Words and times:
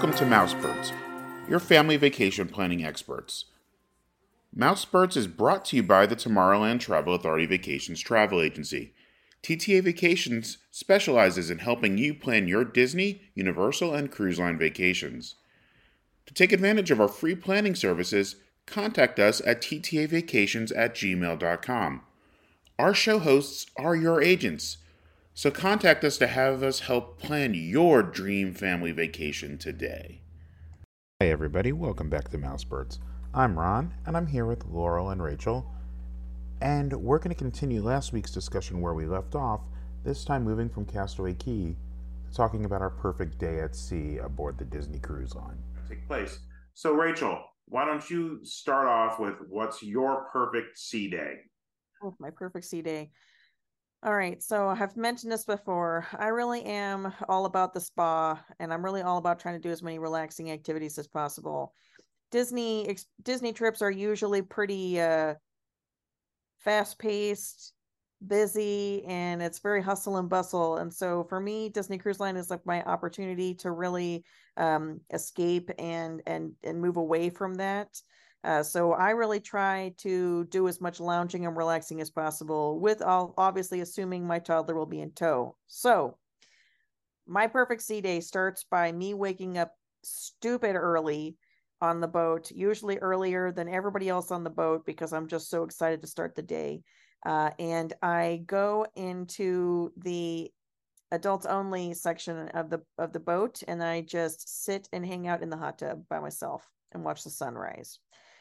Welcome 0.00 0.16
to 0.16 0.24
Mousebirds, 0.24 0.94
your 1.46 1.60
family 1.60 1.98
vacation 1.98 2.48
planning 2.48 2.82
experts. 2.82 3.44
Mousebirds 4.56 5.14
is 5.14 5.26
brought 5.26 5.66
to 5.66 5.76
you 5.76 5.82
by 5.82 6.06
the 6.06 6.16
Tomorrowland 6.16 6.80
Travel 6.80 7.14
Authority 7.14 7.44
Vacations 7.44 8.00
Travel 8.00 8.40
Agency. 8.40 8.94
TTA 9.42 9.82
Vacations 9.84 10.56
specializes 10.70 11.50
in 11.50 11.58
helping 11.58 11.98
you 11.98 12.14
plan 12.14 12.48
your 12.48 12.64
Disney, 12.64 13.20
Universal, 13.34 13.94
and 13.94 14.10
cruise 14.10 14.38
line 14.38 14.56
vacations. 14.56 15.34
To 16.24 16.32
take 16.32 16.52
advantage 16.52 16.90
of 16.90 16.98
our 16.98 17.06
free 17.06 17.34
planning 17.34 17.74
services, 17.74 18.36
contact 18.64 19.18
us 19.18 19.42
at 19.44 19.60
ttavacations 19.60 20.72
at 20.74 20.94
gmail.com. 20.94 22.00
Our 22.78 22.94
show 22.94 23.18
hosts 23.18 23.66
are 23.76 23.96
your 23.96 24.22
agents, 24.22 24.78
so 25.40 25.50
contact 25.50 26.04
us 26.04 26.18
to 26.18 26.26
have 26.26 26.62
us 26.62 26.80
help 26.80 27.18
plan 27.18 27.54
your 27.54 28.02
dream 28.02 28.52
family 28.52 28.92
vacation 28.92 29.56
today. 29.56 30.20
Hi, 31.18 31.28
everybody. 31.30 31.72
Welcome 31.72 32.10
back 32.10 32.28
to 32.28 32.36
Mousebirds. 32.36 32.98
I'm 33.32 33.58
Ron, 33.58 33.94
and 34.04 34.18
I'm 34.18 34.26
here 34.26 34.44
with 34.44 34.66
Laurel 34.66 35.08
and 35.08 35.22
Rachel. 35.22 35.64
And 36.60 36.92
we're 36.92 37.16
going 37.16 37.30
to 37.30 37.34
continue 37.34 37.80
last 37.80 38.12
week's 38.12 38.32
discussion 38.32 38.82
where 38.82 38.92
we 38.92 39.06
left 39.06 39.34
off, 39.34 39.62
this 40.04 40.26
time 40.26 40.44
moving 40.44 40.68
from 40.68 40.84
Castaway 40.84 41.32
Cay 41.32 41.74
to 42.28 42.36
talking 42.36 42.66
about 42.66 42.82
our 42.82 42.90
perfect 42.90 43.38
day 43.38 43.60
at 43.60 43.74
sea 43.74 44.18
aboard 44.18 44.58
the 44.58 44.66
Disney 44.66 44.98
Cruise 44.98 45.34
Line. 45.34 45.56
Take 45.88 46.06
place. 46.06 46.38
So, 46.74 46.92
Rachel, 46.92 47.42
why 47.64 47.86
don't 47.86 48.10
you 48.10 48.40
start 48.42 48.88
off 48.88 49.18
with 49.18 49.36
what's 49.48 49.82
your 49.82 50.28
perfect 50.34 50.76
sea 50.76 51.08
day? 51.08 51.36
Oh, 52.02 52.14
my 52.18 52.28
perfect 52.28 52.66
sea 52.66 52.82
day. 52.82 53.10
All 54.02 54.14
right, 54.14 54.42
so 54.42 54.68
I've 54.68 54.96
mentioned 54.96 55.30
this 55.30 55.44
before. 55.44 56.06
I 56.18 56.28
really 56.28 56.64
am 56.64 57.12
all 57.28 57.44
about 57.44 57.74
the 57.74 57.80
spa, 57.80 58.42
and 58.58 58.72
I'm 58.72 58.82
really 58.82 59.02
all 59.02 59.18
about 59.18 59.38
trying 59.38 59.56
to 59.56 59.68
do 59.68 59.70
as 59.70 59.82
many 59.82 59.98
relaxing 59.98 60.50
activities 60.50 60.96
as 60.96 61.06
possible. 61.06 61.74
Disney 62.30 62.96
Disney 63.22 63.52
trips 63.52 63.82
are 63.82 63.90
usually 63.90 64.40
pretty 64.40 64.98
uh, 65.00 65.34
fast 66.58 66.98
paced, 66.98 67.74
busy, 68.26 69.04
and 69.04 69.42
it's 69.42 69.58
very 69.58 69.82
hustle 69.82 70.16
and 70.16 70.30
bustle. 70.30 70.78
And 70.78 70.92
so 70.92 71.24
for 71.24 71.38
me, 71.38 71.68
Disney 71.68 71.98
Cruise 71.98 72.20
Line 72.20 72.36
is 72.36 72.50
like 72.50 72.64
my 72.64 72.82
opportunity 72.84 73.54
to 73.56 73.70
really 73.70 74.24
um, 74.56 75.00
escape 75.12 75.70
and 75.78 76.22
and 76.26 76.52
and 76.62 76.80
move 76.80 76.96
away 76.96 77.28
from 77.28 77.56
that. 77.56 77.88
Uh, 78.42 78.62
so 78.62 78.92
I 78.92 79.10
really 79.10 79.40
try 79.40 79.92
to 79.98 80.44
do 80.44 80.66
as 80.66 80.80
much 80.80 80.98
lounging 80.98 81.46
and 81.46 81.56
relaxing 81.56 82.00
as 82.00 82.10
possible, 82.10 82.80
with 82.80 83.02
all 83.02 83.34
obviously 83.36 83.80
assuming 83.80 84.26
my 84.26 84.38
toddler 84.38 84.74
will 84.74 84.86
be 84.86 85.00
in 85.00 85.12
tow. 85.12 85.56
So 85.66 86.16
my 87.26 87.46
perfect 87.46 87.82
sea 87.82 88.00
day 88.00 88.20
starts 88.20 88.64
by 88.64 88.92
me 88.92 89.14
waking 89.14 89.58
up 89.58 89.74
stupid 90.02 90.74
early 90.74 91.36
on 91.82 92.00
the 92.00 92.08
boat, 92.08 92.50
usually 92.50 92.98
earlier 92.98 93.52
than 93.52 93.68
everybody 93.68 94.08
else 94.08 94.30
on 94.30 94.44
the 94.44 94.50
boat 94.50 94.84
because 94.84 95.12
I'm 95.12 95.28
just 95.28 95.48
so 95.48 95.62
excited 95.62 96.00
to 96.00 96.06
start 96.06 96.34
the 96.34 96.42
day. 96.42 96.82
Uh, 97.24 97.50
and 97.58 97.92
I 98.02 98.42
go 98.46 98.86
into 98.96 99.92
the 99.98 100.50
adults 101.12 101.46
only 101.46 101.92
section 101.92 102.48
of 102.48 102.70
the 102.70 102.80
of 102.96 103.12
the 103.12 103.20
boat 103.20 103.62
and 103.66 103.82
I 103.82 104.00
just 104.00 104.64
sit 104.64 104.88
and 104.92 105.04
hang 105.04 105.26
out 105.26 105.42
in 105.42 105.50
the 105.50 105.56
hot 105.56 105.78
tub 105.78 106.04
by 106.08 106.20
myself 106.20 106.66
and 106.92 107.04
watch 107.04 107.24
the 107.24 107.30
sunrise. 107.30 107.98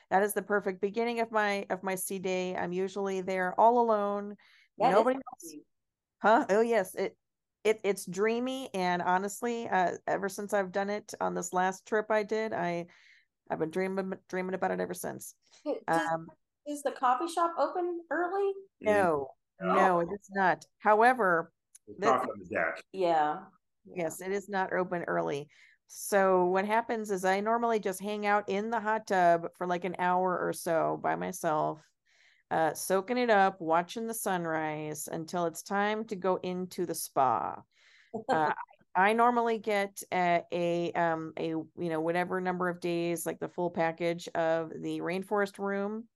That 0.09 0.23
is 0.23 0.33
the 0.33 0.41
perfect 0.41 0.81
beginning 0.81 1.19
of 1.19 1.31
my 1.31 1.65
of 1.69 1.83
my 1.83 1.95
sea 1.95 2.19
day. 2.19 2.55
I'm 2.55 2.73
usually 2.73 3.21
there 3.21 3.59
all 3.59 3.79
alone. 3.79 4.35
That 4.79 4.91
Nobody 4.91 5.17
else. 5.17 5.55
Huh? 6.21 6.45
Oh 6.49 6.61
yes, 6.61 6.95
it 6.95 7.15
it 7.63 7.79
it's 7.83 8.05
dreamy 8.05 8.69
and 8.73 9.01
honestly, 9.01 9.67
uh, 9.67 9.91
ever 10.07 10.29
since 10.29 10.53
I've 10.53 10.71
done 10.71 10.89
it 10.89 11.13
on 11.21 11.35
this 11.35 11.53
last 11.53 11.85
trip 11.85 12.07
I 12.09 12.23
did, 12.23 12.53
I 12.53 12.87
I've 13.49 13.59
been 13.59 13.71
dreaming 13.71 14.13
dreaming 14.29 14.55
about 14.55 14.71
it 14.71 14.79
ever 14.79 14.93
since. 14.93 15.35
Does, 15.65 16.01
um, 16.11 16.27
is 16.65 16.81
the 16.81 16.91
coffee 16.91 17.31
shop 17.31 17.53
open 17.57 18.01
early? 18.11 18.53
No, 18.81 19.29
no, 19.61 19.73
no 19.73 19.99
it 19.99 20.09
is 20.13 20.29
not. 20.31 20.65
However, 20.79 21.51
on 21.87 22.27
the 22.39 22.45
deck. 22.49 22.83
Yeah. 22.91 23.37
Yes, 23.95 24.21
it 24.21 24.31
is 24.31 24.49
not 24.49 24.73
open 24.73 25.03
early. 25.03 25.49
So 25.91 26.45
what 26.45 26.65
happens 26.65 27.09
is 27.09 27.25
I 27.25 27.39
normally 27.39 27.79
just 27.79 27.99
hang 27.99 28.27
out 28.27 28.47
in 28.47 28.69
the 28.69 28.79
hot 28.79 29.07
tub 29.07 29.47
for 29.57 29.65
like 29.65 29.85
an 29.85 29.95
hour 29.97 30.37
or 30.39 30.53
so 30.53 30.99
by 31.01 31.15
myself, 31.15 31.81
uh, 32.51 32.75
soaking 32.75 33.17
it 33.17 33.31
up, 33.31 33.59
watching 33.59 34.05
the 34.05 34.13
sunrise 34.13 35.09
until 35.11 35.47
it's 35.47 35.63
time 35.63 36.05
to 36.05 36.15
go 36.15 36.35
into 36.43 36.85
the 36.85 36.93
spa. 36.93 37.63
Uh, 38.29 38.51
I 38.95 39.13
normally 39.13 39.57
get 39.57 40.01
a, 40.13 40.43
a 40.51 40.91
um 40.93 41.33
a 41.37 41.47
you 41.47 41.73
know 41.77 42.01
whatever 42.01 42.39
number 42.39 42.69
of 42.69 42.81
days 42.81 43.25
like 43.25 43.39
the 43.39 43.47
full 43.47 43.69
package 43.71 44.27
of 44.35 44.71
the 44.81 44.99
rainforest 44.99 45.57
room. 45.57 46.07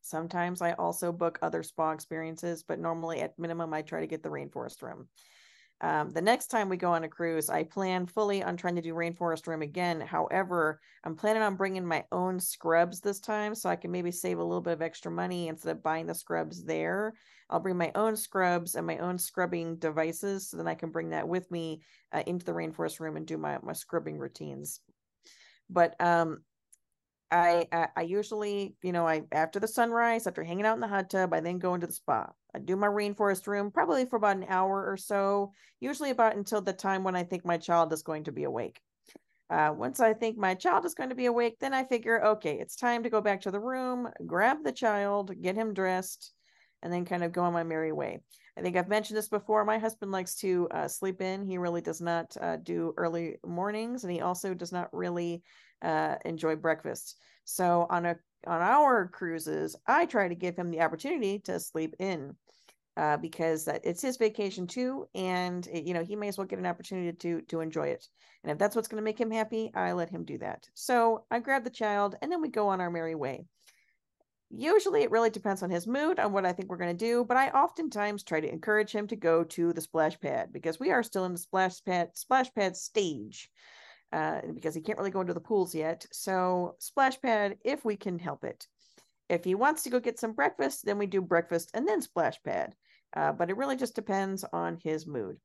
Sometimes 0.00 0.62
I 0.62 0.72
also 0.72 1.10
book 1.10 1.40
other 1.42 1.64
spa 1.64 1.90
experiences, 1.90 2.62
but 2.62 2.78
normally 2.78 3.20
at 3.20 3.36
minimum 3.36 3.74
I 3.74 3.82
try 3.82 4.00
to 4.00 4.06
get 4.06 4.22
the 4.22 4.28
rainforest 4.28 4.80
room. 4.82 5.08
Um, 5.82 6.10
the 6.10 6.22
next 6.22 6.46
time 6.46 6.70
we 6.70 6.78
go 6.78 6.92
on 6.92 7.04
a 7.04 7.08
cruise, 7.08 7.50
I 7.50 7.62
plan 7.64 8.06
fully 8.06 8.42
on 8.42 8.56
trying 8.56 8.76
to 8.76 8.82
do 8.82 8.94
rainforest 8.94 9.46
room 9.46 9.60
again. 9.60 10.00
However, 10.00 10.80
I'm 11.04 11.16
planning 11.16 11.42
on 11.42 11.56
bringing 11.56 11.84
my 11.84 12.04
own 12.12 12.40
scrubs 12.40 13.00
this 13.00 13.20
time, 13.20 13.54
so 13.54 13.68
I 13.68 13.76
can 13.76 13.90
maybe 13.90 14.10
save 14.10 14.38
a 14.38 14.44
little 14.44 14.62
bit 14.62 14.72
of 14.72 14.82
extra 14.82 15.10
money 15.10 15.48
instead 15.48 15.76
of 15.76 15.82
buying 15.82 16.06
the 16.06 16.14
scrubs 16.14 16.64
there. 16.64 17.12
I'll 17.50 17.60
bring 17.60 17.76
my 17.76 17.92
own 17.94 18.16
scrubs 18.16 18.74
and 18.74 18.86
my 18.86 18.98
own 18.98 19.18
scrubbing 19.18 19.76
devices, 19.76 20.48
so 20.48 20.56
then 20.56 20.66
I 20.66 20.74
can 20.74 20.90
bring 20.90 21.10
that 21.10 21.28
with 21.28 21.50
me 21.50 21.82
uh, 22.10 22.22
into 22.26 22.46
the 22.46 22.52
rainforest 22.52 22.98
room 22.98 23.16
and 23.16 23.26
do 23.26 23.36
my 23.36 23.58
my 23.62 23.74
scrubbing 23.74 24.18
routines. 24.18 24.80
But 25.68 25.94
um, 26.00 26.40
I, 27.30 27.66
I, 27.72 27.88
I 27.96 28.02
usually, 28.02 28.76
you 28.82 28.92
know, 28.92 29.06
I 29.06 29.22
after 29.32 29.58
the 29.58 29.68
sunrise, 29.68 30.26
after 30.26 30.44
hanging 30.44 30.64
out 30.64 30.74
in 30.74 30.80
the 30.80 30.86
hot 30.86 31.10
tub, 31.10 31.34
I 31.34 31.40
then 31.40 31.58
go 31.58 31.74
into 31.74 31.86
the 31.86 31.92
spa. 31.92 32.30
I 32.54 32.58
do 32.60 32.76
my 32.76 32.86
rainforest 32.86 33.46
room 33.46 33.70
probably 33.70 34.06
for 34.06 34.16
about 34.16 34.36
an 34.36 34.46
hour 34.48 34.90
or 34.90 34.96
so, 34.96 35.52
usually 35.80 36.10
about 36.10 36.36
until 36.36 36.60
the 36.60 36.72
time 36.72 37.02
when 37.02 37.16
I 37.16 37.24
think 37.24 37.44
my 37.44 37.58
child 37.58 37.92
is 37.92 38.02
going 38.02 38.24
to 38.24 38.32
be 38.32 38.44
awake. 38.44 38.80
Uh, 39.50 39.72
once 39.76 40.00
I 40.00 40.12
think 40.12 40.36
my 40.36 40.54
child 40.54 40.84
is 40.84 40.94
going 40.94 41.10
to 41.10 41.14
be 41.14 41.26
awake, 41.26 41.58
then 41.60 41.74
I 41.74 41.84
figure, 41.84 42.24
okay, 42.24 42.58
it's 42.58 42.74
time 42.74 43.02
to 43.02 43.10
go 43.10 43.20
back 43.20 43.42
to 43.42 43.50
the 43.50 43.60
room, 43.60 44.08
grab 44.26 44.58
the 44.64 44.72
child, 44.72 45.32
get 45.40 45.54
him 45.54 45.72
dressed, 45.74 46.32
and 46.82 46.92
then 46.92 47.04
kind 47.04 47.22
of 47.22 47.32
go 47.32 47.42
on 47.42 47.52
my 47.52 47.62
merry 47.62 47.92
way. 47.92 48.20
I 48.58 48.62
think 48.62 48.76
I've 48.76 48.88
mentioned 48.88 49.18
this 49.18 49.28
before. 49.28 49.64
My 49.64 49.78
husband 49.78 50.10
likes 50.10 50.34
to 50.36 50.66
uh, 50.70 50.88
sleep 50.88 51.20
in. 51.20 51.44
He 51.44 51.58
really 51.58 51.82
does 51.82 52.00
not 52.00 52.36
uh, 52.40 52.56
do 52.56 52.94
early 52.96 53.36
mornings, 53.44 54.02
and 54.02 54.12
he 54.12 54.20
also 54.20 54.54
does 54.54 54.72
not 54.72 54.88
really 54.92 55.42
uh, 55.82 56.16
enjoy 56.24 56.56
breakfast. 56.56 57.16
So 57.44 57.86
on 57.90 58.06
a 58.06 58.16
on 58.46 58.60
our 58.60 59.08
cruises, 59.08 59.76
I 59.86 60.06
try 60.06 60.28
to 60.28 60.34
give 60.34 60.56
him 60.56 60.70
the 60.70 60.82
opportunity 60.82 61.40
to 61.40 61.60
sleep 61.60 61.94
in. 61.98 62.36
Uh, 62.98 63.18
because 63.18 63.66
that 63.66 63.82
it's 63.84 64.00
his 64.00 64.16
vacation 64.16 64.66
too, 64.66 65.04
and 65.14 65.66
it, 65.66 65.84
you 65.84 65.92
know 65.92 66.02
he 66.02 66.16
may 66.16 66.28
as 66.28 66.38
well 66.38 66.46
get 66.46 66.58
an 66.58 66.64
opportunity 66.64 67.12
to 67.12 67.42
to 67.42 67.60
enjoy 67.60 67.88
it. 67.88 68.08
And 68.42 68.50
if 68.50 68.56
that's 68.56 68.74
what's 68.74 68.88
going 68.88 69.02
to 69.02 69.04
make 69.04 69.20
him 69.20 69.30
happy, 69.30 69.70
I 69.74 69.92
let 69.92 70.08
him 70.08 70.24
do 70.24 70.38
that. 70.38 70.66
So 70.72 71.26
I 71.30 71.40
grab 71.40 71.62
the 71.62 71.68
child, 71.68 72.14
and 72.22 72.32
then 72.32 72.40
we 72.40 72.48
go 72.48 72.68
on 72.68 72.80
our 72.80 72.90
merry 72.90 73.14
way. 73.14 73.44
Usually, 74.48 75.02
it 75.02 75.10
really 75.10 75.28
depends 75.28 75.62
on 75.62 75.68
his 75.68 75.86
mood 75.86 76.18
on 76.18 76.32
what 76.32 76.46
I 76.46 76.52
think 76.52 76.70
we're 76.70 76.78
going 76.78 76.96
to 76.96 77.04
do, 77.04 77.24
but 77.24 77.36
I 77.36 77.50
oftentimes 77.50 78.22
try 78.22 78.40
to 78.40 78.50
encourage 78.50 78.92
him 78.92 79.08
to 79.08 79.16
go 79.16 79.44
to 79.44 79.74
the 79.74 79.80
splash 79.82 80.18
pad 80.18 80.52
because 80.52 80.80
we 80.80 80.90
are 80.90 81.02
still 81.02 81.26
in 81.26 81.32
the 81.32 81.38
splash 81.38 81.84
pad 81.84 82.10
splash 82.14 82.50
pad 82.54 82.76
stage 82.76 83.50
uh, 84.12 84.40
because 84.54 84.74
he 84.74 84.80
can't 84.80 84.98
really 84.98 85.10
go 85.10 85.20
into 85.20 85.34
the 85.34 85.40
pools 85.40 85.74
yet. 85.74 86.06
So 86.12 86.76
splash 86.78 87.20
pad 87.20 87.58
if 87.64 87.84
we 87.84 87.96
can 87.96 88.18
help 88.18 88.44
it. 88.44 88.66
If 89.28 89.44
he 89.44 89.54
wants 89.54 89.82
to 89.82 89.90
go 89.90 90.00
get 90.00 90.18
some 90.18 90.32
breakfast, 90.32 90.84
then 90.84 90.98
we 90.98 91.06
do 91.06 91.20
breakfast 91.20 91.70
and 91.74 91.86
then 91.86 92.00
splash 92.00 92.40
pad. 92.44 92.74
Uh, 93.14 93.32
but 93.32 93.50
it 93.50 93.56
really 93.56 93.76
just 93.76 93.94
depends 93.94 94.44
on 94.52 94.78
his 94.82 95.06
mood. 95.06 95.38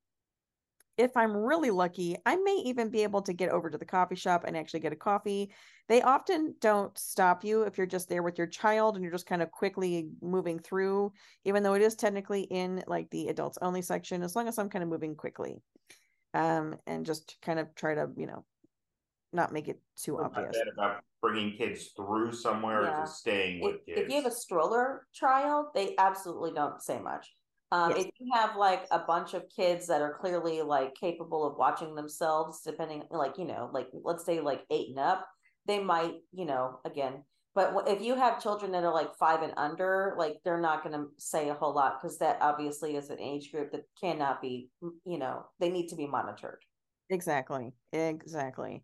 If 0.98 1.16
I'm 1.18 1.36
really 1.36 1.72
lucky, 1.72 2.18
I 2.26 2.36
may 2.36 2.62
even 2.66 2.90
be 2.90 3.02
able 3.02 3.22
to 3.24 3.34
get 3.34 3.50
over 3.50 3.70
to 3.70 3.78
the 3.78 3.86
coffee 3.86 4.16
shop 4.16 4.44
and 4.46 4.56
actually 4.56 4.82
get 4.82 4.94
a 4.94 4.98
coffee. 4.98 5.52
They 5.88 6.02
often 6.02 6.54
don't 6.60 6.96
stop 6.98 7.44
you 7.44 7.64
if 7.64 7.78
you're 7.78 7.88
just 7.88 8.08
there 8.08 8.22
with 8.22 8.38
your 8.38 8.46
child 8.46 8.96
and 8.96 9.04
you're 9.04 9.12
just 9.12 9.26
kind 9.26 9.42
of 9.42 9.52
quickly 9.52 10.10
moving 10.22 10.60
through, 10.60 11.14
even 11.46 11.64
though 11.64 11.74
it 11.74 11.82
is 11.82 11.96
technically 11.96 12.42
in 12.42 12.84
like 12.88 13.10
the 13.10 13.30
adults 13.30 13.58
only 13.62 13.82
section, 13.82 14.22
as 14.22 14.36
long 14.36 14.48
as 14.48 14.60
I'm 14.60 14.70
kind 14.70 14.84
of 14.84 14.90
moving 14.90 15.16
quickly 15.16 15.62
um, 16.34 16.76
and 16.86 17.06
just 17.06 17.38
kind 17.42 17.60
of 17.60 17.74
try 17.74 17.96
to, 17.96 18.10
you 18.16 18.28
know, 18.28 18.46
not 19.34 19.54
make 19.54 19.68
it 19.68 19.80
too 19.96 20.20
obvious. 20.20 20.56
About 20.74 21.02
bringing 21.22 21.56
kids 21.58 21.92
through 21.96 22.34
somewhere 22.34 22.84
yeah. 22.84 23.02
to 23.02 23.08
staying 23.08 23.62
with 23.62 23.76
if, 23.88 23.96
kids. 23.96 24.02
If 24.02 24.10
you 24.10 24.16
have 24.16 24.32
a 24.32 24.36
stroller 24.36 25.08
child, 25.14 25.68
they 25.74 25.96
absolutely 25.98 26.52
don't 26.52 26.82
say 26.82 27.00
much. 27.00 27.32
Um, 27.72 27.92
yes. 27.92 28.06
If 28.06 28.12
you 28.20 28.32
have 28.34 28.58
like 28.58 28.86
a 28.92 29.00
bunch 29.00 29.34
of 29.34 29.44
kids 29.56 29.88
that 29.88 30.02
are 30.02 30.18
clearly 30.20 30.62
like 30.62 30.94
capable 30.96 31.48
of 31.48 31.58
watching 31.58 31.96
themselves, 31.96 32.62
depending, 32.66 33.04
like 33.12 33.38
you 33.38 33.46
know, 33.46 33.70
like 33.74 33.88
let's 34.04 34.26
say 34.26 34.42
like 34.42 34.64
eight 34.70 34.90
and 34.90 35.00
up, 35.00 35.26
they 35.66 35.82
might, 35.82 36.16
you 36.34 36.46
know, 36.46 36.80
again. 36.86 37.24
But 37.54 37.88
if 37.88 38.02
you 38.02 38.16
have 38.16 38.42
children 38.42 38.72
that 38.72 38.86
are 38.86 38.94
like 38.94 39.14
five 39.16 39.42
and 39.42 39.54
under, 39.58 40.16
like 40.18 40.38
they're 40.44 40.62
not 40.62 40.84
going 40.84 40.98
to 40.98 41.08
say 41.18 41.50
a 41.50 41.54
whole 41.54 41.74
lot 41.74 42.02
because 42.02 42.18
that 42.20 42.38
obviously 42.40 42.96
is 42.96 43.10
an 43.10 43.20
age 43.20 43.52
group 43.52 43.74
that 43.74 43.84
cannot 44.00 44.42
be, 44.42 44.70
you 45.06 45.18
know, 45.18 45.46
they 45.60 45.70
need 45.70 45.88
to 45.90 45.98
be 45.98 46.08
monitored. 46.08 46.60
Exactly. 47.10 47.74
Exactly. 47.92 48.84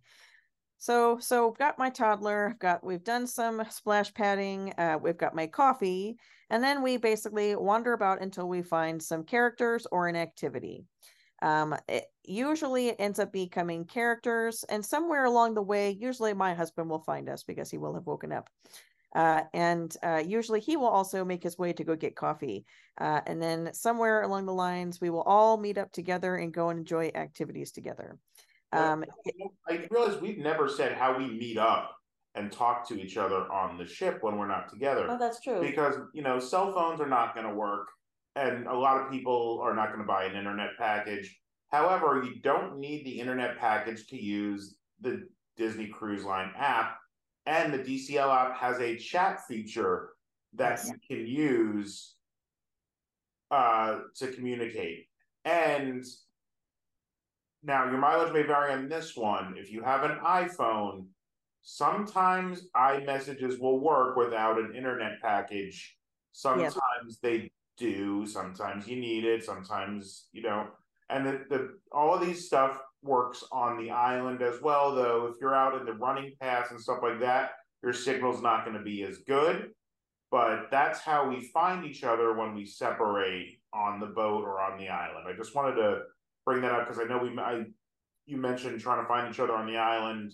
So 0.77 1.17
so 1.19 1.51
got 1.51 1.79
my 1.79 1.89
toddler, 1.89 2.55
got 2.59 2.83
we've 2.83 3.03
done 3.03 3.25
some 3.27 3.63
splash 3.69 4.13
padding, 4.13 4.73
uh, 4.77 4.97
we've 5.01 5.17
got 5.17 5.35
my 5.35 5.47
coffee, 5.47 6.17
and 6.49 6.63
then 6.63 6.83
we 6.83 6.97
basically 6.97 7.55
wander 7.55 7.93
about 7.93 8.21
until 8.21 8.47
we 8.47 8.61
find 8.61 9.01
some 9.01 9.23
characters 9.23 9.87
or 9.91 10.07
an 10.07 10.15
activity. 10.15 10.85
Um, 11.41 11.75
it, 11.87 12.05
usually 12.23 12.89
it 12.89 12.97
ends 12.99 13.19
up 13.19 13.31
becoming 13.31 13.85
characters, 13.85 14.63
and 14.69 14.85
somewhere 14.85 15.25
along 15.25 15.55
the 15.55 15.61
way, 15.63 15.91
usually 15.91 16.33
my 16.33 16.53
husband 16.53 16.89
will 16.89 17.03
find 17.03 17.27
us 17.27 17.43
because 17.43 17.71
he 17.71 17.77
will 17.77 17.95
have 17.95 18.05
woken 18.05 18.31
up. 18.31 18.49
Uh, 19.15 19.43
and 19.53 19.95
uh, 20.03 20.21
usually 20.25 20.59
he 20.59 20.77
will 20.77 20.87
also 20.87 21.25
make 21.25 21.41
his 21.41 21.57
way 21.57 21.73
to 21.73 21.83
go 21.83 21.95
get 21.95 22.15
coffee. 22.15 22.65
Uh, 22.99 23.21
and 23.25 23.41
then 23.41 23.73
somewhere 23.73 24.21
along 24.21 24.45
the 24.45 24.53
lines, 24.53 25.01
we 25.01 25.09
will 25.09 25.21
all 25.21 25.57
meet 25.57 25.77
up 25.77 25.91
together 25.91 26.35
and 26.35 26.53
go 26.53 26.69
and 26.69 26.79
enjoy 26.79 27.09
activities 27.15 27.71
together. 27.71 28.17
Um, 28.73 29.05
I 29.69 29.87
realize 29.89 30.21
we've 30.21 30.37
never 30.37 30.67
said 30.67 30.93
how 30.93 31.17
we 31.17 31.27
meet 31.27 31.57
up 31.57 31.95
and 32.35 32.51
talk 32.51 32.87
to 32.89 32.99
each 32.99 33.17
other 33.17 33.51
on 33.51 33.77
the 33.77 33.85
ship 33.85 34.19
when 34.21 34.37
we're 34.37 34.47
not 34.47 34.69
together. 34.69 35.07
Oh, 35.09 35.17
that's 35.17 35.41
true. 35.41 35.61
Because, 35.61 35.95
you 36.13 36.21
know, 36.21 36.39
cell 36.39 36.73
phones 36.73 37.01
are 37.01 37.07
not 37.07 37.33
going 37.33 37.47
to 37.47 37.53
work 37.53 37.87
and 38.35 38.67
a 38.67 38.73
lot 38.73 39.01
of 39.01 39.11
people 39.11 39.59
are 39.63 39.73
not 39.73 39.87
going 39.87 40.01
to 40.01 40.05
buy 40.05 40.25
an 40.25 40.35
internet 40.35 40.71
package. 40.77 41.39
However, 41.69 42.23
you 42.23 42.39
don't 42.41 42.77
need 42.77 43.05
the 43.05 43.19
internet 43.19 43.57
package 43.57 44.07
to 44.07 44.21
use 44.21 44.75
the 45.01 45.27
Disney 45.57 45.87
Cruise 45.87 46.23
Line 46.23 46.51
app 46.55 46.97
and 47.47 47.73
the 47.73 47.79
DCL 47.79 48.29
app 48.29 48.57
has 48.57 48.79
a 48.79 48.97
chat 48.97 49.39
feature 49.47 50.09
that 50.53 50.83
you 50.85 50.95
can 51.07 51.25
use 51.25 52.15
uh, 53.51 53.99
to 54.17 54.27
communicate. 54.27 55.07
And 55.45 56.05
now 57.67 57.85
your 57.85 57.97
mileage 57.97 58.33
may 58.33 58.43
vary 58.43 58.71
on 58.71 58.87
this 58.87 59.15
one. 59.15 59.55
If 59.57 59.71
you 59.71 59.83
have 59.83 60.03
an 60.03 60.17
iPhone, 60.25 61.07
sometimes 61.61 62.69
iMessages 62.75 63.59
will 63.59 63.79
work 63.79 64.15
without 64.15 64.57
an 64.57 64.73
internet 64.73 65.21
package. 65.21 65.97
Sometimes 66.31 66.73
yes. 66.73 67.17
they 67.21 67.51
do. 67.77 68.25
Sometimes 68.25 68.87
you 68.87 68.95
need 68.95 69.25
it. 69.25 69.43
Sometimes 69.43 70.27
you 70.31 70.41
don't. 70.41 70.69
And 71.09 71.25
the, 71.25 71.45
the 71.49 71.77
all 71.91 72.15
of 72.15 72.25
these 72.25 72.45
stuff 72.45 72.79
works 73.03 73.43
on 73.51 73.77
the 73.77 73.91
island 73.91 74.41
as 74.41 74.61
well, 74.61 74.95
though. 74.95 75.27
If 75.27 75.35
you're 75.41 75.55
out 75.55 75.77
in 75.77 75.85
the 75.85 75.93
running 75.93 76.33
paths 76.39 76.71
and 76.71 76.79
stuff 76.79 76.99
like 77.03 77.19
that, 77.19 77.51
your 77.83 77.93
signal's 77.93 78.41
not 78.41 78.63
going 78.63 78.77
to 78.77 78.83
be 78.83 79.03
as 79.03 79.17
good. 79.19 79.71
But 80.31 80.67
that's 80.71 80.99
how 80.99 81.29
we 81.29 81.49
find 81.53 81.85
each 81.85 82.03
other 82.03 82.33
when 82.33 82.55
we 82.55 82.65
separate 82.65 83.59
on 83.73 83.99
the 83.99 84.07
boat 84.07 84.43
or 84.43 84.61
on 84.61 84.77
the 84.77 84.89
island. 84.89 85.25
I 85.27 85.33
just 85.33 85.55
wanted 85.55 85.75
to 85.75 86.01
bring 86.47 86.61
that 86.61 86.71
up 86.71 86.87
because 86.87 87.03
I 87.03 87.03
know 87.03 87.17
we 87.17 87.37
I 87.37 87.65
you 88.25 88.37
mentioned 88.37 88.79
trying 88.79 89.01
to 89.01 89.07
find 89.07 89.29
each 89.29 89.39
other 89.39 89.53
on 89.53 89.67
the 89.67 89.77
island 89.77 90.33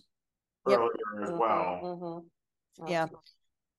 yep. 0.67 0.79
earlier 0.79 1.23
as 1.23 1.29
mm-hmm, 1.29 1.39
well. 1.39 1.79
Mm-hmm. 1.83 2.87
Yeah. 2.87 3.07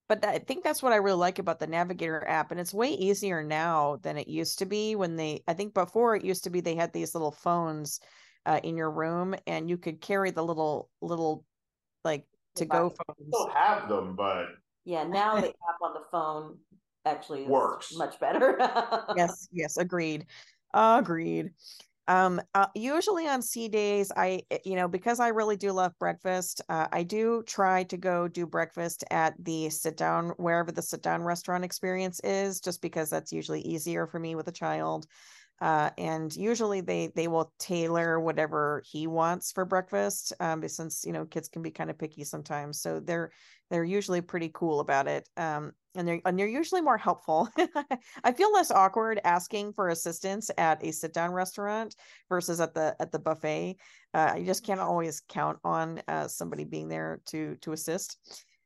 But 0.07 0.23
I 0.23 0.37
think 0.37 0.63
that's 0.63 0.83
what 0.83 0.93
I 0.93 0.97
really 0.97 1.17
like 1.17 1.39
about 1.39 1.59
the 1.59 1.67
Navigator 1.67 2.25
app. 2.27 2.51
And 2.51 2.59
it's 2.59 2.73
way 2.73 2.89
easier 2.89 3.41
now 3.41 3.97
than 4.03 4.17
it 4.17 4.27
used 4.27 4.59
to 4.59 4.65
be 4.65 4.95
when 4.95 5.15
they, 5.15 5.43
I 5.47 5.53
think 5.53 5.73
before 5.73 6.15
it 6.15 6.23
used 6.23 6.43
to 6.43 6.49
be 6.49 6.61
they 6.61 6.75
had 6.75 6.93
these 6.93 7.15
little 7.15 7.31
phones 7.31 7.99
uh, 8.45 8.59
in 8.63 8.77
your 8.77 8.91
room 8.91 9.33
and 9.47 9.69
you 9.69 9.77
could 9.77 10.01
carry 10.01 10.29
the 10.29 10.43
little 10.43 10.89
little 11.01 11.43
like 12.03 12.25
to 12.55 12.65
go 12.65 12.89
phones. 12.89 13.29
Still 13.33 13.49
have 13.49 13.89
them, 13.89 14.15
but 14.15 14.45
yeah, 14.83 15.03
now 15.03 15.41
the 15.41 15.47
app 15.47 15.81
on 15.81 15.93
the 15.93 16.03
phone 16.11 16.57
actually 17.05 17.45
works 17.45 17.95
much 17.95 18.19
better. 18.19 18.57
yes, 19.17 19.47
yes, 19.51 19.77
agreed, 19.77 20.27
agreed. 20.73 21.51
Um, 22.07 22.39
uh, 22.53 22.67
usually 22.75 23.27
on 23.27 23.41
sea 23.41 23.67
days, 23.67 24.11
I 24.15 24.43
eh, 24.51 24.59
you 24.63 24.75
know 24.75 24.87
because 24.87 25.19
I 25.19 25.29
really 25.29 25.57
do 25.57 25.71
love 25.71 25.93
breakfast, 25.99 26.61
uh, 26.69 26.87
I 26.91 27.03
do 27.03 27.41
try 27.43 27.83
to 27.85 27.97
go 27.97 28.27
do 28.27 28.45
breakfast 28.45 29.03
at 29.09 29.33
the 29.43 29.69
sit 29.71 29.97
down 29.97 30.29
wherever 30.37 30.71
the 30.71 30.83
sit 30.83 31.01
down 31.01 31.23
restaurant 31.23 31.63
experience 31.63 32.19
is, 32.23 32.61
just 32.61 32.81
because 32.81 33.09
that's 33.09 33.31
usually 33.31 33.61
easier 33.61 34.05
for 34.05 34.19
me 34.19 34.35
with 34.35 34.47
a 34.47 34.51
child. 34.51 35.07
Uh, 35.61 35.89
and 35.97 36.35
usually 36.35 36.81
they 36.81 37.07
they 37.15 37.27
will 37.29 37.53
tailor 37.59 38.19
whatever 38.19 38.83
he 38.85 39.07
wants 39.07 39.51
for 39.53 39.63
breakfast 39.65 40.33
um, 40.41 40.67
since 40.67 41.05
you 41.05 41.13
know 41.13 41.25
kids 41.25 41.47
can 41.47 41.61
be 41.61 41.71
kind 41.71 41.89
of 41.89 41.97
picky 41.97 42.25
sometimes 42.25 42.81
so 42.81 42.99
they're 42.99 43.31
they're 43.69 43.83
usually 43.85 44.21
pretty 44.21 44.51
cool 44.53 44.79
about 44.81 45.07
it. 45.07 45.29
Um, 45.37 45.71
and 45.95 46.07
they're 46.07 46.21
and 46.25 46.37
they're 46.37 46.47
usually 46.47 46.81
more 46.81 46.97
helpful. 46.97 47.49
I 48.23 48.31
feel 48.31 48.51
less 48.51 48.71
awkward 48.71 49.19
asking 49.23 49.73
for 49.73 49.89
assistance 49.89 50.49
at 50.57 50.83
a 50.83 50.91
sit 50.91 51.13
down 51.13 51.31
restaurant 51.31 51.95
versus 52.29 52.59
at 52.59 52.73
the 52.73 52.95
at 52.99 53.11
the 53.11 53.19
buffet. 53.19 53.77
Uh, 54.13 54.31
i 54.35 54.43
just 54.43 54.65
can't 54.65 54.79
always 54.79 55.21
count 55.27 55.57
on 55.63 56.01
uh, 56.07 56.27
somebody 56.27 56.63
being 56.63 56.87
there 56.87 57.21
to 57.27 57.55
to 57.61 57.71
assist. 57.71 58.17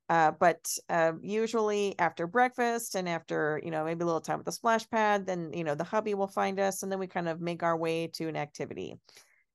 Uh, 0.10 0.32
but 0.40 0.76
uh, 0.90 1.12
usually 1.22 1.94
after 2.00 2.26
breakfast 2.26 2.96
and 2.96 3.08
after 3.08 3.62
you 3.64 3.70
know 3.70 3.86
maybe 3.86 4.02
a 4.02 4.06
little 4.06 4.20
time 4.22 4.40
at 4.40 4.46
the 4.46 4.52
splash 4.52 4.90
pad, 4.90 5.26
then 5.26 5.52
you 5.54 5.64
know 5.64 5.76
the 5.76 5.84
hubby 5.84 6.16
will 6.16 6.28
find 6.28 6.60
us, 6.60 6.82
and 6.84 6.92
then 6.92 7.00
we 7.00 7.08
kind 7.08 7.30
of 7.30 7.40
make 7.40 7.62
our 7.62 7.78
way 7.78 8.08
to 8.08 8.28
an 8.28 8.36
activity. 8.36 8.96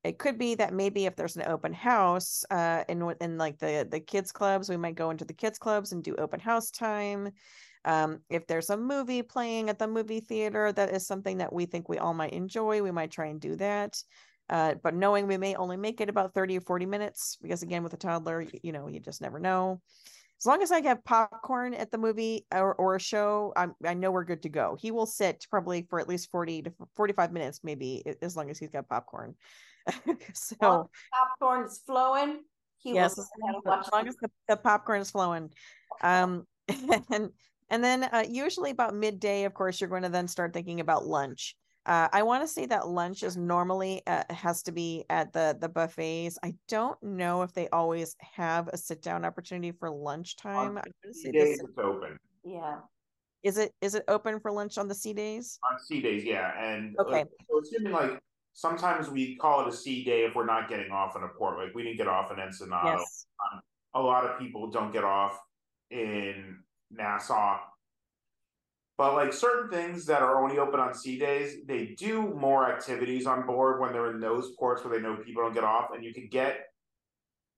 It 0.05 0.19
could 0.19 0.39
be 0.39 0.55
that 0.57 0.75
maybe 0.75 1.07
if 1.07 1.17
there's 1.17 1.37
an 1.37 1.45
open 1.47 1.73
house 1.73 2.45
uh, 2.51 2.85
in 2.89 3.15
in 3.21 3.39
like 3.39 3.59
the 3.59 3.87
the 3.91 4.01
kids 4.01 4.33
clubs, 4.33 4.69
we 4.69 4.77
might 4.77 4.95
go 4.95 5.11
into 5.11 5.25
the 5.25 5.33
kids 5.33 5.59
clubs 5.59 5.93
and 5.93 6.05
do 6.05 6.15
open 6.17 6.41
house 6.41 6.71
time. 6.71 7.31
Um, 7.87 8.21
if 8.31 8.47
there's 8.47 8.71
a 8.71 8.77
movie 8.77 9.23
playing 9.23 9.69
at 9.69 9.79
the 9.79 9.87
movie 9.87 10.21
theater 10.21 10.73
that 10.73 10.95
is 10.95 11.07
something 11.07 11.39
that 11.39 11.53
we 11.53 11.67
think 11.67 11.89
we 11.89 11.99
all 11.99 12.15
might 12.15 12.33
enjoy, 12.33 12.83
we 12.83 12.91
might 12.91 13.11
try 13.11 13.27
and 13.27 13.41
do 13.41 13.57
that. 13.57 14.03
Uh, 14.49 14.75
but 14.83 14.95
knowing 14.95 15.27
we 15.27 15.37
may 15.39 15.55
only 15.55 15.77
make 15.77 16.01
it 16.01 16.09
about 16.09 16.35
30 16.35 16.59
or 16.59 16.61
40 16.61 16.87
minutes, 16.87 17.37
because 17.43 17.63
again, 17.63 17.83
with 17.83 17.95
a 17.95 17.99
toddler, 17.99 18.47
you 18.63 18.73
know, 18.73 18.89
you 18.89 19.01
just 19.01 19.21
never 19.21 19.39
know 19.39 19.81
as 20.41 20.47
long 20.47 20.63
as 20.63 20.71
I 20.71 20.83
have 20.83 21.05
popcorn 21.05 21.75
at 21.75 21.91
the 21.91 21.99
movie 21.99 22.45
or, 22.53 22.75
or 22.75 22.97
a 22.97 23.01
show, 23.01 23.53
I'm, 23.57 23.75
I 23.85 23.95
know 23.95 24.11
we're 24.11 24.25
good 24.25 24.43
to 24.43 24.49
go. 24.49 24.77
He 24.79 24.91
will 24.91 25.07
sit 25.07 25.47
probably 25.49 25.87
for 25.89 26.01
at 26.01 26.09
least 26.09 26.31
40 26.31 26.63
to 26.63 26.73
45 26.97 27.33
minutes, 27.33 27.61
maybe, 27.63 28.03
as 28.21 28.37
long 28.37 28.51
as 28.51 28.59
he's 28.59 28.71
got 28.71 28.89
popcorn. 28.89 29.37
so 30.35 30.57
well, 30.61 30.91
popcorn 31.13 31.67
is 31.67 31.81
flowing. 31.87 32.41
He 32.79 32.95
yes, 32.95 33.19
as 33.19 33.29
long 33.93 34.09
as 34.09 34.17
the, 34.17 34.31
the, 34.49 34.57
popcorn 34.57 35.01
is 35.01 35.11
flowing. 35.11 35.51
Um, 36.03 36.47
and 37.11 37.31
and 37.71 37.85
then 37.85 38.05
uh, 38.05 38.25
usually 38.29 38.71
about 38.71 38.95
midday, 38.95 39.45
of 39.45 39.55
course, 39.55 39.81
you're 39.81 39.91
going 39.91 40.03
to 40.03 40.09
then 40.09 40.29
start 40.29 40.53
thinking 40.53 40.81
about 40.81 41.07
lunch. 41.07 41.57
Uh, 41.87 42.09
I 42.13 42.23
want 42.23 42.43
to 42.43 42.49
say 42.49 42.65
that 42.67 42.89
lunch 42.89 43.23
is 43.23 43.37
normally 43.37 44.03
uh, 44.07 44.25
has 44.31 44.63
to 44.65 44.73
be 44.73 45.05
at 45.11 45.33
the 45.33 45.57
the 45.61 45.69
buffets. 45.69 46.39
I 46.43 46.55
don't 46.69 47.03
know 47.03 47.43
if 47.43 47.53
they 47.53 47.69
always 47.69 48.17
have 48.37 48.69
a 48.69 48.77
sit 48.77 49.03
down 49.03 49.25
opportunity 49.25 49.73
for 49.73 49.91
lunchtime. 49.91 50.79
On 50.79 51.13
sea 51.13 51.33
days 51.33 51.61
it's 51.63 51.79
open. 51.79 52.19
Yeah. 52.43 52.81
Is 53.43 53.59
it 53.59 53.73
is 53.83 53.95
it 53.95 54.05
open 54.09 54.41
for 54.41 54.51
lunch 54.51 54.79
on 54.79 54.89
the 54.89 54.95
sea 54.95 55.13
days? 55.13 55.59
On 55.71 55.79
sea 55.79 56.01
days, 56.01 56.25
yeah. 56.25 56.53
And 56.59 56.97
okay, 56.99 57.11
like, 57.11 57.29
so 57.51 57.61
assuming 57.61 57.93
like 57.93 58.19
sometimes 58.55 59.11
we 59.11 59.37
call 59.37 59.61
it 59.61 59.69
a 59.69 59.77
sea 59.77 60.03
day 60.03 60.25
if 60.25 60.35
we're 60.35 60.47
not 60.47 60.69
getting 60.69 60.91
off 60.91 61.15
in 61.17 61.23
a 61.23 61.29
port. 61.29 61.59
Like 61.59 61.75
we 61.75 61.83
didn't 61.83 61.99
get 61.99 62.09
off 62.09 62.33
in 62.33 62.41
Ensenada. 62.41 62.97
Yes. 62.99 63.27
Um, 63.53 63.61
a 63.95 64.01
lot 64.01 64.25
of 64.25 64.39
people 64.39 64.71
don't 64.71 64.93
get 64.93 65.05
off 65.05 65.39
in 65.91 66.59
Nassau 66.91 67.59
but 68.97 69.15
like 69.15 69.33
certain 69.33 69.71
things 69.71 70.07
that 70.07 70.23
are 70.23 70.43
only 70.43 70.59
open 70.59 70.79
on 70.79 70.95
sea 70.95 71.19
days, 71.19 71.65
they 71.67 71.97
do 71.99 72.23
more 72.35 72.71
activities 72.71 73.27
on 73.27 73.45
board 73.45 73.81
when 73.81 73.93
they're 73.93 74.13
in 74.13 74.21
those 74.21 74.53
ports 74.57 74.85
where 74.85 74.95
they 74.95 75.03
know 75.03 75.17
people 75.17 75.43
don't 75.43 75.55
get 75.55 75.65
off, 75.65 75.89
and 75.93 76.05
you 76.05 76.15
can 76.15 76.29
get 76.29 76.61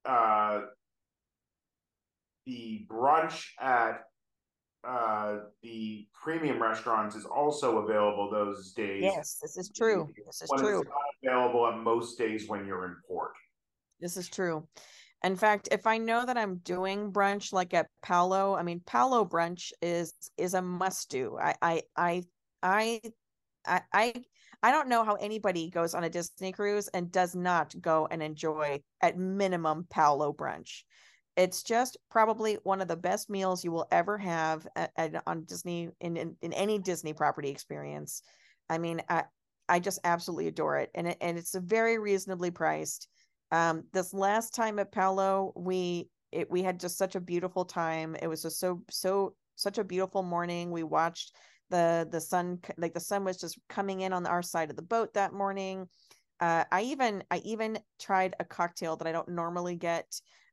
uh, 0.07 0.63
the 2.47 2.87
brunch 2.91 3.49
at 3.61 4.05
uh, 4.87 5.39
the 5.63 6.07
premium 6.13 6.63
restaurants 6.63 7.17
is 7.17 7.25
also 7.25 7.79
available 7.79 8.31
those 8.31 8.73
days. 8.73 9.03
Yes, 9.03 9.39
this 9.43 9.57
is 9.57 9.71
true. 9.75 10.09
This 10.25 10.43
is 10.43 10.51
true. 10.59 10.85
available 11.25 11.61
on 11.61 11.83
most 11.83 12.17
days 12.17 12.49
when 12.49 12.67
you're 12.67 12.85
in 12.87 12.97
port. 13.09 13.33
This 14.01 14.17
is 14.17 14.29
true. 14.29 14.67
In 15.25 15.35
fact, 15.35 15.69
if 15.73 15.87
I 15.87 15.99
know 15.99 16.25
that 16.25 16.37
I'm 16.37 16.59
doing 16.59 17.11
brunch 17.13 17.53
like 17.53 17.75
at 17.75 17.89
Palo, 18.03 18.55
I 18.55 18.63
mean 18.63 18.81
Palo 18.87 19.25
brunch 19.25 19.73
is 19.83 20.13
is 20.37 20.55
a 20.55 20.63
must 20.63 21.11
do. 21.11 21.37
I 21.41 21.55
I 21.61 21.83
I 21.97 22.23
I 22.63 23.01
I 23.93 24.13
I 24.63 24.71
don't 24.71 24.89
know 24.89 25.05
how 25.05 25.15
anybody 25.15 25.71
goes 25.71 25.95
on 25.95 26.05
a 26.05 26.11
Disney 26.11 26.53
cruise 26.53 26.89
and 26.89 27.11
does 27.11 27.35
not 27.35 27.75
go 27.81 28.07
and 28.11 28.23
enjoy 28.23 28.81
at 29.01 29.19
minimum 29.19 29.87
Palo 29.91 30.33
brunch. 30.33 30.83
It's 31.37 31.63
just 31.63 31.99
probably 32.11 32.55
one 32.63 32.81
of 32.81 32.89
the 32.89 32.97
best 32.97 33.29
meals 33.29 33.65
you 33.65 33.71
will 33.71 33.87
ever 33.91 34.17
have 34.17 34.67
at, 34.75 34.91
at, 34.97 35.23
on 35.27 35.45
Disney 35.45 35.91
in, 36.01 36.17
in, 36.17 36.37
in 36.41 36.53
any 36.55 36.79
Disney 36.79 37.13
property 37.13 37.51
experience. 37.51 38.23
I 38.71 38.79
mean, 38.79 39.03
I 39.09 39.25
I 39.69 39.81
just 39.81 39.99
absolutely 40.05 40.47
adore 40.47 40.79
it, 40.79 40.91
and 40.95 41.09
it, 41.09 41.19
and 41.21 41.37
it's 41.37 41.55
very 41.55 41.99
reasonably 41.99 42.51
priced. 42.51 43.09
Um, 43.51 43.85
this 43.93 44.15
last 44.15 44.55
time 44.55 44.79
at 44.79 44.93
Palo, 44.93 45.53
we 45.57 46.09
it, 46.33 46.51
we 46.51 46.63
had 46.63 46.81
just 46.81 46.99
such 46.99 47.17
a 47.17 47.21
beautiful 47.21 47.65
time. 47.65 48.17
It 48.21 48.29
was 48.29 48.43
just 48.43 48.61
so 48.61 48.83
so 48.91 49.35
such 49.57 49.79
a 49.79 49.85
beautiful 49.85 50.23
morning. 50.23 50.71
We 50.71 50.85
watched 50.85 51.33
the 51.71 52.09
the 52.11 52.21
sun 52.21 52.61
like 52.77 52.95
the 52.95 53.01
sun 53.01 53.25
was 53.25 53.39
just 53.39 53.59
coming 53.69 54.01
in 54.01 54.13
on 54.13 54.27
our 54.27 54.43
side 54.43 54.71
of 54.71 54.77
the 54.77 54.83
boat 54.83 55.15
that 55.15 55.33
morning. 55.33 55.89
Uh, 56.41 56.65
I 56.71 56.83
even 56.83 57.25
I 57.31 57.39
even 57.39 57.79
tried 58.01 58.35
a 58.39 58.45
cocktail 58.45 58.97
that 58.97 59.09
I 59.09 59.13
don't 59.13 59.29
normally 59.29 59.77
get 59.77 60.07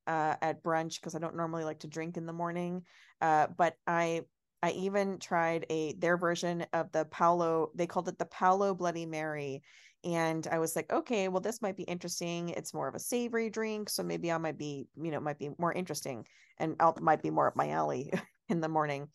uh, 0.08 0.36
at 0.42 0.64
brunch 0.64 0.96
because 0.96 1.16
I 1.16 1.20
don't 1.20 1.36
normally 1.36 1.64
like 1.64 1.80
to 1.80 1.88
drink 1.88 2.18
in 2.18 2.26
the 2.26 2.34
morning. 2.34 2.84
Uh, 3.22 3.48
but 3.58 3.76
I 3.88 4.22
I 4.62 4.72
even 4.72 5.20
tried 5.20 5.66
a 5.70 5.94
their 5.94 6.18
version 6.18 6.66
of 6.74 6.92
the 6.92 7.06
Palo. 7.06 7.72
They 7.76 7.88
called 7.88 8.08
it 8.08 8.18
the 8.18 8.26
Palo 8.26 8.74
Bloody 8.74 9.06
Mary, 9.06 9.62
and 10.04 10.48
I 10.48 10.60
was 10.60 10.76
like, 10.76 10.92
okay, 10.92 11.28
well 11.28 11.42
this 11.42 11.62
might 11.62 11.78
be 11.78 11.84
interesting. 11.84 12.50
It's 12.50 12.74
more 12.74 12.88
of 12.88 12.96
a 12.96 13.00
savory 13.00 13.50
drink, 13.50 13.90
so 13.90 14.04
maybe 14.04 14.32
I 14.32 14.38
might 14.38 14.58
be 14.58 14.88
you 14.96 15.12
know 15.12 15.20
might 15.20 15.40
be 15.40 15.52
more 15.58 15.74
interesting, 15.74 16.26
and 16.58 16.76
I'll, 16.80 16.98
might 17.02 17.22
be 17.22 17.30
more 17.30 17.48
up 17.48 17.56
my 17.56 17.70
alley 17.70 18.12
in 18.50 18.62
the 18.62 18.70
morning. 18.70 19.10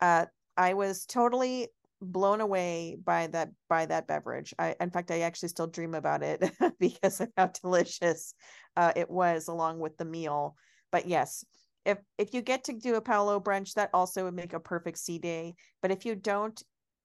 Uh, 0.00 0.26
I 0.56 0.74
was 0.74 1.06
totally 1.06 1.68
blown 2.00 2.40
away 2.40 2.96
by 3.04 3.26
that 3.28 3.50
by 3.68 3.86
that 3.86 4.06
beverage. 4.06 4.54
I 4.58 4.74
in 4.80 4.90
fact 4.90 5.10
I 5.10 5.20
actually 5.20 5.50
still 5.50 5.66
dream 5.66 5.94
about 5.94 6.22
it 6.22 6.50
because 6.78 7.20
of 7.20 7.28
how 7.36 7.48
delicious 7.48 8.34
uh, 8.76 8.92
it 8.96 9.10
was 9.10 9.48
along 9.48 9.80
with 9.80 9.96
the 9.96 10.04
meal. 10.04 10.56
But 10.92 11.06
yes, 11.06 11.44
if 11.84 11.98
if 12.16 12.34
you 12.34 12.42
get 12.42 12.64
to 12.64 12.72
do 12.72 12.96
a 12.96 13.00
Palo 13.00 13.40
brunch, 13.40 13.74
that 13.74 13.90
also 13.92 14.24
would 14.24 14.34
make 14.34 14.52
a 14.52 14.60
perfect 14.60 14.98
sea 14.98 15.18
day. 15.18 15.54
But 15.82 15.90
if 15.90 16.04
you 16.04 16.14
don't, 16.14 16.60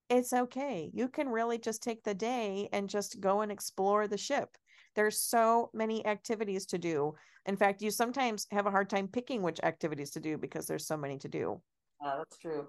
it's 0.09 0.33
okay. 0.33 0.91
You 0.93 1.07
can 1.07 1.29
really 1.29 1.57
just 1.57 1.81
take 1.81 2.03
the 2.03 2.13
day 2.13 2.69
and 2.71 2.89
just 2.89 3.19
go 3.19 3.41
and 3.41 3.51
explore 3.51 4.07
the 4.07 4.17
ship. 4.17 4.49
There's 4.95 5.19
so 5.19 5.71
many 5.73 6.05
activities 6.05 6.67
to 6.67 6.77
do. 6.77 7.15
In 7.45 7.57
fact, 7.57 7.81
you 7.81 7.89
sometimes 7.89 8.45
have 8.51 8.67
a 8.67 8.71
hard 8.71 8.89
time 8.89 9.07
picking 9.07 9.41
which 9.41 9.59
activities 9.63 10.11
to 10.11 10.19
do 10.19 10.37
because 10.37 10.67
there's 10.67 10.85
so 10.85 10.97
many 10.97 11.17
to 11.19 11.27
do. 11.27 11.61
Yeah, 12.01 12.15
that's 12.17 12.37
true 12.37 12.67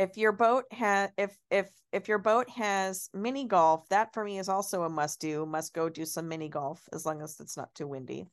if 0.00 0.16
your 0.16 0.32
boat 0.32 0.64
has 0.72 1.10
if 1.18 1.36
if 1.50 1.68
if 1.92 2.08
your 2.08 2.16
boat 2.16 2.48
has 2.48 3.10
mini 3.12 3.44
golf 3.44 3.86
that 3.90 4.14
for 4.14 4.24
me 4.24 4.38
is 4.38 4.48
also 4.48 4.82
a 4.84 4.88
must 4.88 5.20
do 5.20 5.44
must 5.44 5.74
go 5.74 5.90
do 5.90 6.06
some 6.06 6.26
mini 6.26 6.48
golf 6.48 6.88
as 6.94 7.04
long 7.04 7.20
as 7.20 7.38
it's 7.38 7.56
not 7.56 7.72
too 7.74 7.86
windy. 7.86 8.26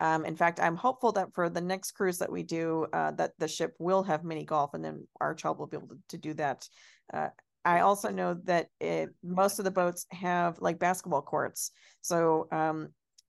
Um, 0.00 0.24
in 0.24 0.34
fact 0.34 0.58
i'm 0.58 0.74
hopeful 0.74 1.12
that 1.12 1.34
for 1.34 1.50
the 1.50 1.60
next 1.60 1.92
cruise 1.92 2.18
that 2.18 2.32
we 2.32 2.42
do 2.42 2.86
uh, 2.94 3.10
that 3.12 3.32
the 3.38 3.46
ship 3.46 3.74
will 3.78 4.02
have 4.04 4.24
mini 4.24 4.44
golf 4.44 4.72
and 4.72 4.82
then 4.82 5.06
our 5.20 5.34
child 5.34 5.58
will 5.58 5.66
be 5.66 5.76
able 5.76 5.88
to, 5.88 5.98
to 6.08 6.18
do 6.18 6.34
that. 6.34 6.66
Uh, 7.12 7.28
i 7.62 7.80
also 7.80 8.08
know 8.08 8.34
that 8.44 8.68
it, 8.80 9.10
most 9.22 9.58
of 9.58 9.66
the 9.66 9.70
boats 9.70 10.06
have 10.10 10.60
like 10.62 10.78
basketball 10.78 11.22
courts. 11.22 11.72
So 12.00 12.48
um, 12.50 12.88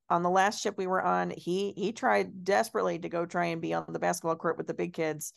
on 0.10 0.24
the 0.24 0.30
last 0.30 0.62
ship 0.62 0.76
we 0.78 0.88
were 0.88 1.02
on 1.02 1.34
he 1.36 1.74
he 1.76 1.92
tried 1.92 2.46
desperately 2.46 2.98
to 3.00 3.10
go 3.10 3.26
try 3.26 3.48
and 3.48 3.62
be 3.62 3.74
on 3.74 3.86
the 3.90 4.00
basketball 4.00 4.38
court 4.38 4.58
with 4.58 4.68
the 4.68 4.74
big 4.74 4.94
kids 4.94 5.34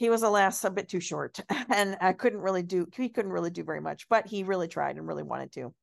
he 0.00 0.08
was 0.08 0.22
alas 0.22 0.64
a 0.64 0.70
bit 0.70 0.88
too 0.88 0.98
short 0.98 1.38
and 1.68 1.96
i 2.00 2.12
couldn't 2.14 2.40
really 2.40 2.62
do 2.62 2.86
he 2.96 3.10
couldn't 3.10 3.30
really 3.30 3.50
do 3.50 3.62
very 3.62 3.82
much 3.82 4.08
but 4.08 4.26
he 4.26 4.42
really 4.42 4.66
tried 4.66 4.96
and 4.96 5.06
really 5.06 5.22
wanted 5.22 5.52
to. 5.52 5.74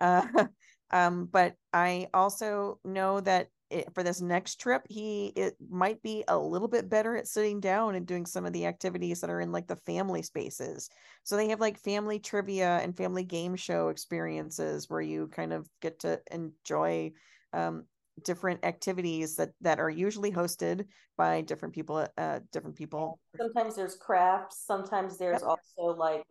Uh, 0.00 0.26
um, 0.90 1.28
but 1.30 1.54
i 1.72 2.08
also 2.14 2.80
know 2.84 3.20
that 3.20 3.48
it, 3.68 3.92
for 3.94 4.02
this 4.02 4.22
next 4.22 4.56
trip 4.56 4.82
he 4.88 5.26
it 5.36 5.54
might 5.70 6.02
be 6.02 6.24
a 6.26 6.36
little 6.38 6.68
bit 6.68 6.88
better 6.88 7.16
at 7.16 7.28
sitting 7.28 7.60
down 7.60 7.94
and 7.94 8.06
doing 8.06 8.24
some 8.24 8.46
of 8.46 8.54
the 8.54 8.64
activities 8.64 9.20
that 9.20 9.30
are 9.30 9.42
in 9.42 9.52
like 9.52 9.68
the 9.68 9.76
family 9.76 10.22
spaces. 10.22 10.88
So 11.22 11.36
they 11.36 11.50
have 11.50 11.60
like 11.60 11.78
family 11.78 12.18
trivia 12.18 12.80
and 12.82 12.96
family 12.96 13.22
game 13.22 13.54
show 13.54 13.88
experiences 13.88 14.90
where 14.90 15.00
you 15.00 15.28
kind 15.28 15.52
of 15.52 15.68
get 15.80 16.00
to 16.00 16.18
enjoy 16.32 17.12
um, 17.52 17.84
different 18.24 18.64
activities 18.64 19.36
that 19.36 19.50
that 19.60 19.78
are 19.78 19.90
usually 19.90 20.30
hosted 20.30 20.84
by 21.16 21.40
different 21.42 21.74
people 21.74 22.06
uh 22.18 22.40
different 22.52 22.76
people 22.76 23.18
sometimes 23.36 23.76
there's 23.76 23.96
crafts 23.96 24.64
sometimes 24.66 25.18
there's 25.18 25.42
yep. 25.42 25.48
also 25.48 25.96
like 25.98 26.24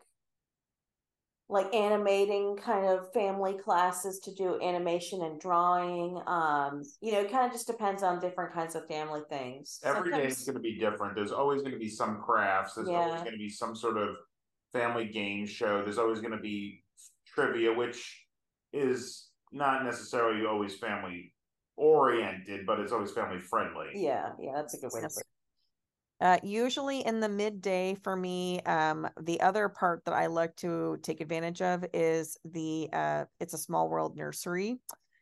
like 1.51 1.74
animating 1.74 2.55
kind 2.58 2.86
of 2.86 3.12
family 3.12 3.53
classes 3.53 4.19
to 4.19 4.34
do 4.36 4.62
animation 4.62 5.24
and 5.24 5.39
drawing 5.41 6.22
um 6.27 6.84
you 7.01 7.12
know 7.12 7.19
it 7.19 7.31
kind 7.31 7.46
of 7.46 7.51
just 7.51 7.67
depends 7.67 8.03
on 8.03 8.19
different 8.19 8.53
kinds 8.53 8.75
of 8.75 8.88
family 8.88 9.22
things 9.29 9.79
every 9.84 10.12
sometimes... 10.12 10.24
day 10.24 10.27
is 10.27 10.46
going 10.46 10.55
to 10.55 10.62
be 10.62 10.77
different 10.77 11.15
there's 11.15 11.31
always 11.31 11.62
going 11.62 11.74
to 11.74 11.79
be 11.79 11.89
some 11.89 12.22
crafts 12.22 12.75
there's 12.75 12.88
yeah. 12.88 12.96
always 12.96 13.22
going 13.22 13.34
to 13.34 13.39
be 13.39 13.50
some 13.50 13.75
sort 13.75 13.98
of 13.98 14.10
family 14.72 15.05
game 15.05 15.46
show 15.46 15.81
there's 15.84 15.98
always 15.98 16.19
going 16.19 16.31
to 16.31 16.39
be 16.39 16.84
trivia 17.25 17.74
which 17.74 18.25
is 18.72 19.29
not 19.51 19.84
necessarily 19.84 20.46
always 20.46 20.75
family 20.75 21.34
oriented, 21.79 22.65
but 22.65 22.79
it's 22.79 22.91
always 22.91 23.12
family 23.12 23.39
friendly. 23.39 23.88
Yeah, 23.95 24.33
yeah, 24.39 24.51
that's 24.55 24.75
a 24.75 24.77
good 24.77 24.91
way 24.93 25.01
to 25.01 25.07
put 25.07 25.17
it. 25.17 25.25
Uh, 26.21 26.38
usually 26.43 27.05
in 27.05 27.21
the 27.21 27.29
midday 27.29 27.95
for 28.03 28.15
me, 28.15 28.59
um, 28.62 29.07
the 29.21 29.39
other 29.39 29.69
part 29.69 30.03
that 30.03 30.13
I 30.13 30.25
like 30.27 30.53
to 30.57 31.00
take 31.01 31.21
advantage 31.21 31.62
of 31.62 31.86
is 31.93 32.38
the 32.43 32.89
uh, 32.91 33.25
it's 33.39 33.53
a 33.53 33.57
small 33.57 33.88
world 33.88 34.17
nursery. 34.17 34.79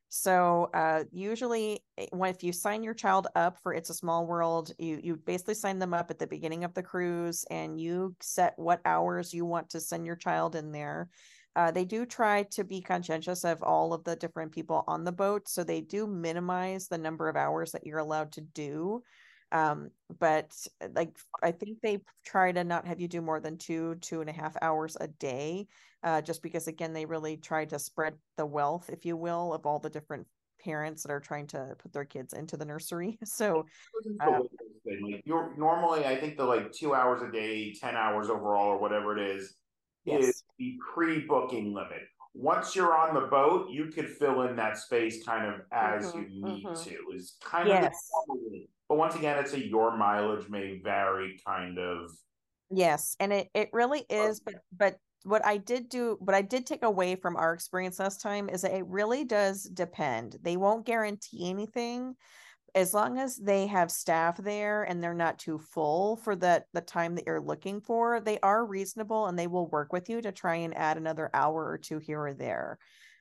So 0.10 0.70
uh, 0.74 1.04
usually, 1.12 1.84
eh, 1.98 2.08
when 2.12 2.34
if 2.34 2.42
you 2.42 2.54
sign 2.54 2.82
your 2.82 2.94
child 2.94 3.28
up 3.36 3.60
for 3.62 3.74
It's 3.74 3.90
a 3.90 3.94
Small 3.94 4.26
World, 4.26 4.72
you 4.80 5.00
you 5.04 5.18
basically 5.18 5.54
sign 5.54 5.80
them 5.80 5.94
up 5.94 6.10
at 6.10 6.18
the 6.18 6.28
beginning 6.28 6.64
of 6.64 6.74
the 6.74 6.84
cruise, 6.84 7.46
and 7.52 7.80
you 7.80 8.16
set 8.22 8.54
what 8.58 8.80
hours 8.86 9.34
you 9.34 9.46
want 9.46 9.70
to 9.72 9.82
send 9.82 10.06
your 10.06 10.16
child 10.16 10.56
in 10.56 10.72
there. 10.72 11.10
Uh, 11.58 11.72
they 11.72 11.86
do 11.86 12.06
try 12.06 12.44
to 12.44 12.64
be 12.64 12.80
conscientious 12.80 13.44
of 13.44 13.64
all 13.64 13.92
of 13.92 14.04
the 14.04 14.16
different 14.16 14.52
people 14.52 14.84
on 14.88 15.04
the 15.04 15.12
boat. 15.12 15.50
So 15.50 15.64
they 15.64 15.82
do 15.82 16.06
minimize 16.06 16.88
the 16.88 17.00
number 17.00 17.28
of 17.28 17.36
hours 17.36 17.72
that 17.72 17.84
you're 17.84 17.98
allowed 17.98 18.32
to 18.34 18.42
do. 18.42 19.02
Um, 19.52 19.90
but 20.20 20.52
like, 20.94 21.18
I 21.42 21.52
think 21.52 21.80
they 21.82 22.02
try 22.24 22.52
to 22.52 22.64
not 22.64 22.86
have 22.86 23.02
you 23.02 23.08
do 23.08 23.22
more 23.22 23.40
than 23.40 23.58
two, 23.58 23.96
two 24.02 24.22
and 24.22 24.30
a 24.30 24.34
half 24.34 24.56
hours 24.62 24.98
a 25.02 25.08
day, 25.08 25.66
uh, 26.04 26.22
just 26.22 26.44
because, 26.44 26.68
again, 26.68 26.94
they 26.94 27.06
really 27.06 27.38
try 27.38 27.66
to 27.66 27.80
spread 27.80 28.14
the 28.38 28.46
wealth, 28.46 28.92
if 28.94 29.04
you 29.04 29.18
will, 29.18 29.52
of 29.52 29.66
all 29.66 29.80
the 29.80 29.90
different 29.90 30.28
parents 30.64 31.02
that 31.04 31.12
are 31.12 31.20
trying 31.20 31.48
to 31.48 31.76
put 31.80 31.92
their 31.92 32.06
kids 32.06 32.34
into 32.34 32.56
the 32.56 32.66
nursery. 32.66 33.18
So, 33.26 33.66
um, 34.20 34.44
you're 35.26 35.56
normally, 35.58 36.06
I 36.06 36.18
think 36.18 36.38
the 36.38 36.46
like 36.46 36.72
two 36.72 36.94
hours 36.94 37.24
a 37.24 37.32
day, 37.32 37.74
10 37.74 37.96
hours 37.96 38.30
overall, 38.30 38.68
or 38.68 38.78
whatever 38.78 39.18
it 39.18 39.28
is, 39.36 39.56
yes. 40.08 40.24
is 40.24 40.44
the 40.58 40.78
pre-booking 40.94 41.74
limit. 41.74 42.02
Once 42.34 42.76
you're 42.76 42.96
on 42.96 43.16
the 43.16 43.28
boat, 43.28 43.70
you 43.70 43.88
could 43.88 44.08
fill 44.08 44.44
in 44.44 44.56
that 44.56 44.78
space 44.78 45.26
kind 45.26 45.48
of 45.48 45.62
as 45.72 46.06
mm-hmm, 46.12 46.30
you 46.30 46.46
need 46.46 46.66
mm-hmm. 46.66 46.90
to. 46.90 47.16
Is 47.16 47.36
kind 47.44 47.68
yes. 47.68 47.98
of 48.30 48.38
but 48.90 48.98
once 48.98 49.16
again, 49.16 49.38
it's 49.38 49.54
a 49.54 49.60
your 49.66 49.98
mileage 49.98 50.48
may 50.50 50.80
vary 50.84 51.40
kind 51.46 51.78
of. 51.78 52.12
Yes, 52.70 53.16
and 53.20 53.34
it 53.34 53.50
it 53.54 53.70
really 53.74 54.06
is, 54.10 54.40
but 54.40 54.56
but 54.76 54.98
what 55.24 55.46
I 55.46 55.58
did 55.58 55.90
do, 55.90 56.16
what 56.20 56.36
I 56.36 56.42
did 56.42 56.66
take 56.66 56.84
away 56.84 57.16
from 57.16 57.36
our 57.36 57.54
experience 57.54 58.00
last 58.00 58.22
time 58.22 58.50
is 58.50 58.62
that 58.62 58.74
it 58.74 58.86
really 58.88 59.26
does 59.26 59.64
depend. 59.64 60.38
They 60.42 60.56
won't 60.56 60.86
guarantee 60.86 61.50
anything, 61.50 62.16
as 62.76 62.94
long 62.94 63.18
as 63.18 63.38
they 63.38 63.68
have 63.68 63.92
staff 63.92 64.38
there 64.38 64.84
and 64.84 65.04
they're 65.04 65.14
not 65.14 65.40
too 65.40 65.58
full 65.58 66.18
for 66.18 66.36
the 66.36 66.64
the 66.74 66.82
time 66.82 67.16
that 67.16 67.26
you're 67.26 67.42
looking 67.42 67.82
for 67.82 68.20
they 68.20 68.40
are 68.42 68.66
reasonable 68.66 69.28
and 69.28 69.38
they 69.38 69.48
will 69.48 69.68
work 69.70 69.94
with 69.94 70.10
you 70.10 70.22
to 70.22 70.32
try 70.32 70.56
and 70.56 70.76
add 70.78 70.98
another 70.98 71.30
hour 71.34 71.70
or 71.70 71.78
two 71.78 72.00
here 72.00 72.22
or 72.22 72.34
there. 72.34 72.78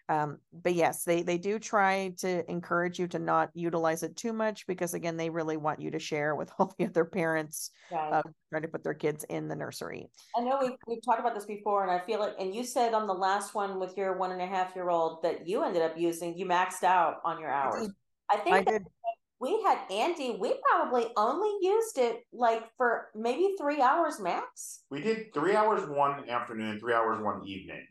Um, 0.08 0.38
but 0.52 0.74
yes 0.74 1.02
they 1.02 1.22
they 1.22 1.36
do 1.36 1.58
try 1.58 2.12
to 2.18 2.48
encourage 2.48 2.96
you 2.96 3.08
to 3.08 3.18
not 3.18 3.50
utilize 3.54 4.04
it 4.04 4.14
too 4.14 4.32
much 4.32 4.64
because 4.68 4.94
again 4.94 5.16
they 5.16 5.30
really 5.30 5.56
want 5.56 5.80
you 5.80 5.90
to 5.90 5.98
share 5.98 6.36
with 6.36 6.48
all 6.58 6.72
the 6.78 6.86
other 6.86 7.04
parents 7.04 7.70
right. 7.90 8.12
uh, 8.12 8.22
trying 8.50 8.62
to 8.62 8.68
put 8.68 8.84
their 8.84 8.94
kids 8.94 9.24
in 9.24 9.48
the 9.48 9.56
nursery. 9.56 10.08
I 10.36 10.42
know 10.42 10.58
we've, 10.60 10.76
we've 10.86 11.04
talked 11.04 11.18
about 11.18 11.34
this 11.34 11.44
before 11.44 11.82
and 11.82 11.90
i 11.90 11.98
feel 11.98 12.20
like 12.20 12.34
and 12.38 12.54
you 12.54 12.62
said 12.62 12.94
on 12.94 13.08
the 13.08 13.14
last 13.14 13.56
one 13.56 13.80
with 13.80 13.96
your 13.96 14.16
one 14.16 14.30
and 14.30 14.40
a 14.40 14.46
half 14.46 14.76
year 14.76 14.90
old 14.90 15.24
that 15.24 15.48
you 15.48 15.64
ended 15.64 15.82
up 15.82 15.98
using 15.98 16.38
you 16.38 16.46
maxed 16.46 16.84
out 16.84 17.16
on 17.24 17.40
your 17.40 17.50
hours. 17.50 17.88
I 18.28 18.36
think 18.38 18.56
I 18.56 18.62
did 18.62 18.82
we 19.40 19.62
had 19.62 19.78
Andy, 19.90 20.36
we 20.38 20.54
probably 20.70 21.06
only 21.16 21.50
used 21.60 21.98
it 21.98 22.20
like 22.32 22.64
for 22.76 23.08
maybe 23.14 23.54
three 23.58 23.80
hours 23.80 24.18
max. 24.18 24.82
We 24.90 25.02
did 25.02 25.34
three 25.34 25.54
hours 25.54 25.86
one 25.88 26.28
afternoon, 26.28 26.78
three 26.80 26.94
hours 26.94 27.22
one 27.22 27.46
evening. 27.46 27.86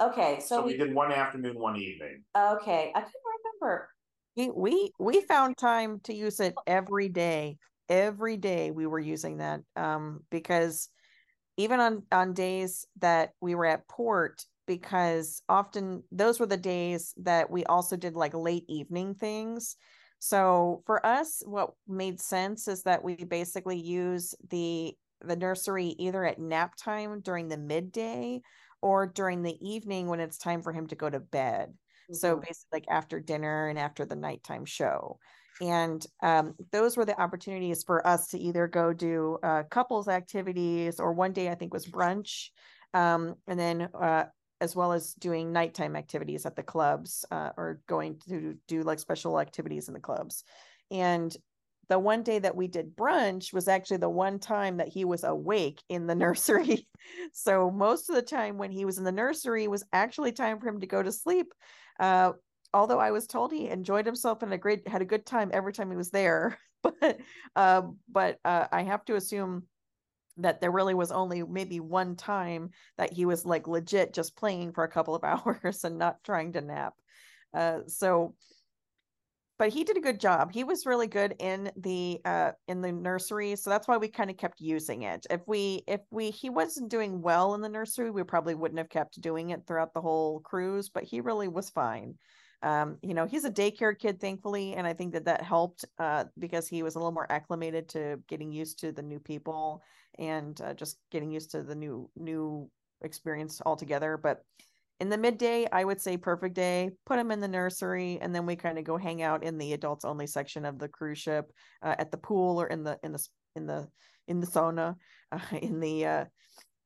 Okay, 0.00 0.38
so, 0.40 0.56
so 0.56 0.66
we, 0.66 0.72
we, 0.72 0.78
did 0.78 0.94
one 0.94 1.12
afternoon, 1.12 1.58
one 1.58 1.76
evening. 1.76 2.22
Okay, 2.36 2.92
I 2.94 3.00
couldn't 3.00 3.60
remember. 3.60 3.88
We, 4.36 4.50
we 4.50 4.90
we 4.98 5.20
found 5.22 5.56
time 5.56 6.00
to 6.04 6.14
use 6.14 6.40
it 6.40 6.54
every 6.66 7.08
day. 7.08 7.56
Every 7.88 8.36
day 8.36 8.70
we 8.70 8.86
were 8.86 8.98
using 8.98 9.38
that 9.38 9.60
um, 9.76 10.20
because 10.30 10.90
even 11.56 11.80
on 11.80 12.02
on 12.12 12.34
days 12.34 12.86
that 13.00 13.30
we 13.40 13.54
were 13.54 13.64
at 13.64 13.88
port, 13.88 14.44
because 14.66 15.40
often 15.48 16.02
those 16.12 16.38
were 16.38 16.46
the 16.46 16.58
days 16.58 17.14
that 17.18 17.50
we 17.50 17.64
also 17.64 17.96
did 17.96 18.14
like 18.14 18.34
late 18.34 18.64
evening 18.68 19.14
things 19.14 19.76
so 20.18 20.82
for 20.86 21.04
us, 21.04 21.42
what 21.44 21.72
made 21.86 22.20
sense 22.20 22.68
is 22.68 22.82
that 22.84 23.04
we 23.04 23.16
basically 23.16 23.78
use 23.78 24.34
the 24.50 24.96
the 25.22 25.36
nursery 25.36 25.94
either 25.98 26.24
at 26.24 26.38
nap 26.38 26.74
time 26.76 27.20
during 27.20 27.48
the 27.48 27.56
midday 27.56 28.42
or 28.82 29.06
during 29.06 29.42
the 29.42 29.56
evening 29.66 30.08
when 30.08 30.20
it's 30.20 30.36
time 30.36 30.62
for 30.62 30.72
him 30.72 30.86
to 30.86 30.94
go 30.94 31.08
to 31.08 31.20
bed. 31.20 31.70
Mm-hmm. 31.70 32.14
So 32.14 32.36
basically 32.36 32.68
like 32.72 32.84
after 32.90 33.18
dinner 33.18 33.68
and 33.68 33.78
after 33.78 34.04
the 34.04 34.14
nighttime 34.14 34.64
show. 34.64 35.18
And 35.60 36.04
um, 36.22 36.54
those 36.70 36.98
were 36.98 37.06
the 37.06 37.18
opportunities 37.18 37.82
for 37.82 38.06
us 38.06 38.28
to 38.28 38.38
either 38.38 38.66
go 38.66 38.92
do 38.92 39.38
uh, 39.42 39.62
couples 39.70 40.06
activities 40.06 41.00
or 41.00 41.14
one 41.14 41.32
day 41.32 41.48
I 41.48 41.54
think 41.54 41.72
was 41.72 41.86
brunch. 41.86 42.48
Um, 42.92 43.36
and 43.46 43.58
then 43.58 43.88
uh, 43.98 44.24
as 44.60 44.74
well 44.74 44.92
as 44.92 45.14
doing 45.14 45.52
nighttime 45.52 45.96
activities 45.96 46.46
at 46.46 46.56
the 46.56 46.62
clubs 46.62 47.24
uh, 47.30 47.50
or 47.56 47.80
going 47.86 48.18
to 48.28 48.56
do 48.68 48.82
like 48.82 48.98
special 48.98 49.38
activities 49.38 49.88
in 49.88 49.94
the 49.94 50.00
clubs. 50.00 50.44
And 50.90 51.34
the 51.88 51.98
one 51.98 52.22
day 52.22 52.38
that 52.38 52.56
we 52.56 52.66
did 52.66 52.96
brunch 52.96 53.52
was 53.52 53.68
actually 53.68 53.98
the 53.98 54.08
one 54.08 54.38
time 54.38 54.78
that 54.78 54.88
he 54.88 55.04
was 55.04 55.24
awake 55.24 55.82
in 55.88 56.06
the 56.06 56.14
nursery. 56.26 56.88
so 57.32 57.70
most 57.70 58.08
of 58.08 58.16
the 58.16 58.22
time 58.22 58.58
when 58.58 58.70
he 58.70 58.84
was 58.84 58.98
in 58.98 59.04
the 59.04 59.12
nursery 59.12 59.68
was 59.68 59.84
actually 59.92 60.32
time 60.32 60.58
for 60.58 60.68
him 60.68 60.80
to 60.80 60.86
go 60.86 61.02
to 61.02 61.12
sleep. 61.12 61.52
Uh, 62.00 62.32
although 62.74 62.98
I 62.98 63.10
was 63.10 63.26
told 63.26 63.52
he 63.52 63.68
enjoyed 63.68 64.06
himself 64.06 64.42
and 64.42 64.52
a 64.52 64.58
great 64.58 64.86
had 64.88 65.02
a 65.02 65.06
good 65.06 65.26
time 65.26 65.50
every 65.52 65.72
time 65.72 65.90
he 65.90 65.96
was 65.96 66.10
there. 66.10 66.58
but 66.82 67.18
uh, 67.54 67.82
but 68.08 68.38
uh, 68.44 68.66
I 68.70 68.82
have 68.82 69.04
to 69.06 69.16
assume 69.16 69.64
that 70.38 70.60
there 70.60 70.70
really 70.70 70.94
was 70.94 71.12
only 71.12 71.42
maybe 71.42 71.80
one 71.80 72.16
time 72.16 72.70
that 72.98 73.12
he 73.12 73.24
was 73.24 73.44
like 73.44 73.66
legit 73.66 74.12
just 74.12 74.36
playing 74.36 74.72
for 74.72 74.84
a 74.84 74.90
couple 74.90 75.14
of 75.14 75.24
hours 75.24 75.84
and 75.84 75.98
not 75.98 76.22
trying 76.24 76.52
to 76.52 76.60
nap. 76.60 76.94
Uh, 77.54 77.80
so 77.86 78.34
but 79.58 79.70
he 79.70 79.84
did 79.84 79.96
a 79.96 80.02
good 80.02 80.20
job. 80.20 80.52
He 80.52 80.64
was 80.64 80.84
really 80.84 81.06
good 81.06 81.34
in 81.38 81.70
the 81.76 82.20
uh 82.24 82.52
in 82.68 82.82
the 82.82 82.92
nursery, 82.92 83.56
so 83.56 83.70
that's 83.70 83.88
why 83.88 83.96
we 83.96 84.08
kind 84.08 84.30
of 84.30 84.36
kept 84.36 84.60
using 84.60 85.02
it. 85.02 85.26
If 85.30 85.40
we 85.46 85.82
if 85.86 86.02
we 86.10 86.30
he 86.30 86.50
wasn't 86.50 86.90
doing 86.90 87.22
well 87.22 87.54
in 87.54 87.62
the 87.62 87.68
nursery, 87.68 88.10
we 88.10 88.22
probably 88.22 88.54
wouldn't 88.54 88.78
have 88.78 88.90
kept 88.90 89.20
doing 89.20 89.50
it 89.50 89.66
throughout 89.66 89.94
the 89.94 90.02
whole 90.02 90.40
cruise, 90.40 90.90
but 90.90 91.04
he 91.04 91.20
really 91.20 91.48
was 91.48 91.70
fine. 91.70 92.18
Um, 92.66 92.98
you 93.00 93.14
know, 93.14 93.26
he's 93.26 93.44
a 93.44 93.50
daycare 93.50 93.96
kid, 93.96 94.20
thankfully, 94.20 94.74
and 94.74 94.88
I 94.88 94.92
think 94.92 95.12
that 95.12 95.26
that 95.26 95.40
helped 95.40 95.84
uh, 96.00 96.24
because 96.36 96.66
he 96.66 96.82
was 96.82 96.96
a 96.96 96.98
little 96.98 97.12
more 97.12 97.30
acclimated 97.30 97.88
to 97.90 98.18
getting 98.26 98.50
used 98.50 98.80
to 98.80 98.90
the 98.90 99.02
new 99.02 99.20
people 99.20 99.84
and 100.18 100.60
uh, 100.60 100.74
just 100.74 100.98
getting 101.12 101.30
used 101.30 101.52
to 101.52 101.62
the 101.62 101.76
new 101.76 102.10
new 102.16 102.68
experience 103.02 103.62
altogether. 103.64 104.18
But 104.20 104.42
in 104.98 105.08
the 105.10 105.16
midday, 105.16 105.68
I 105.70 105.84
would 105.84 106.00
say 106.00 106.16
perfect 106.16 106.56
day. 106.56 106.90
Put 107.04 107.20
him 107.20 107.30
in 107.30 107.38
the 107.38 107.46
nursery, 107.46 108.18
and 108.20 108.34
then 108.34 108.46
we 108.46 108.56
kind 108.56 108.78
of 108.78 108.84
go 108.84 108.96
hang 108.96 109.22
out 109.22 109.44
in 109.44 109.58
the 109.58 109.72
adults 109.72 110.04
only 110.04 110.26
section 110.26 110.64
of 110.64 110.80
the 110.80 110.88
cruise 110.88 111.18
ship, 111.18 111.52
uh, 111.82 111.94
at 112.00 112.10
the 112.10 112.18
pool 112.18 112.60
or 112.60 112.66
in 112.66 112.82
the 112.82 112.98
in 113.04 113.12
the 113.12 113.28
in 113.54 113.66
the 113.66 113.86
in 114.26 114.40
the 114.40 114.46
sauna, 114.48 114.96
in 115.62 115.78
the 115.78 116.04
uh, 116.04 116.24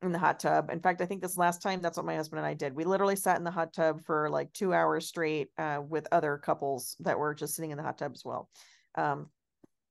in 0.02 0.12
the 0.12 0.19
hot 0.19 0.40
tub. 0.40 0.71
In 0.71 0.80
fact, 0.80 1.00
I 1.00 1.07
think 1.07 1.21
this 1.21 1.37
last 1.37 1.61
time 1.61 1.80
that's 1.80 1.97
what 1.97 2.07
my 2.07 2.16
husband 2.16 2.38
and 2.38 2.47
I 2.47 2.54
did. 2.54 2.75
We 2.75 2.85
literally 2.85 3.16
sat 3.16 3.37
in 3.37 3.45
the 3.45 3.50
hot 3.50 3.73
tub 3.73 4.02
for 4.04 4.30
like 4.30 4.52
two 4.52 4.73
hours 4.73 5.07
straight 5.07 5.49
uh, 5.59 5.80
with 5.87 6.09
other 6.11 6.38
couples 6.38 6.97
that 7.00 7.19
were 7.19 7.35
just 7.35 7.54
sitting 7.54 7.71
in 7.71 7.76
the 7.76 7.83
hot 7.83 7.99
tub 7.99 8.12
as 8.14 8.25
well. 8.25 8.49
Um, 8.97 9.28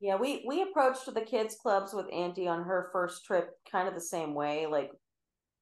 yeah, 0.02 0.16
we 0.16 0.44
we 0.48 0.62
approached 0.62 1.14
the 1.14 1.22
kids 1.22 1.58
clubs 1.62 1.94
with 1.94 2.08
Andy 2.12 2.48
on 2.48 2.64
her 2.64 2.90
first 2.92 3.26
trip 3.26 3.52
kind 3.72 3.88
of 3.88 3.94
the 3.94 4.02
same 4.02 4.34
way. 4.34 4.66
Like, 4.66 4.92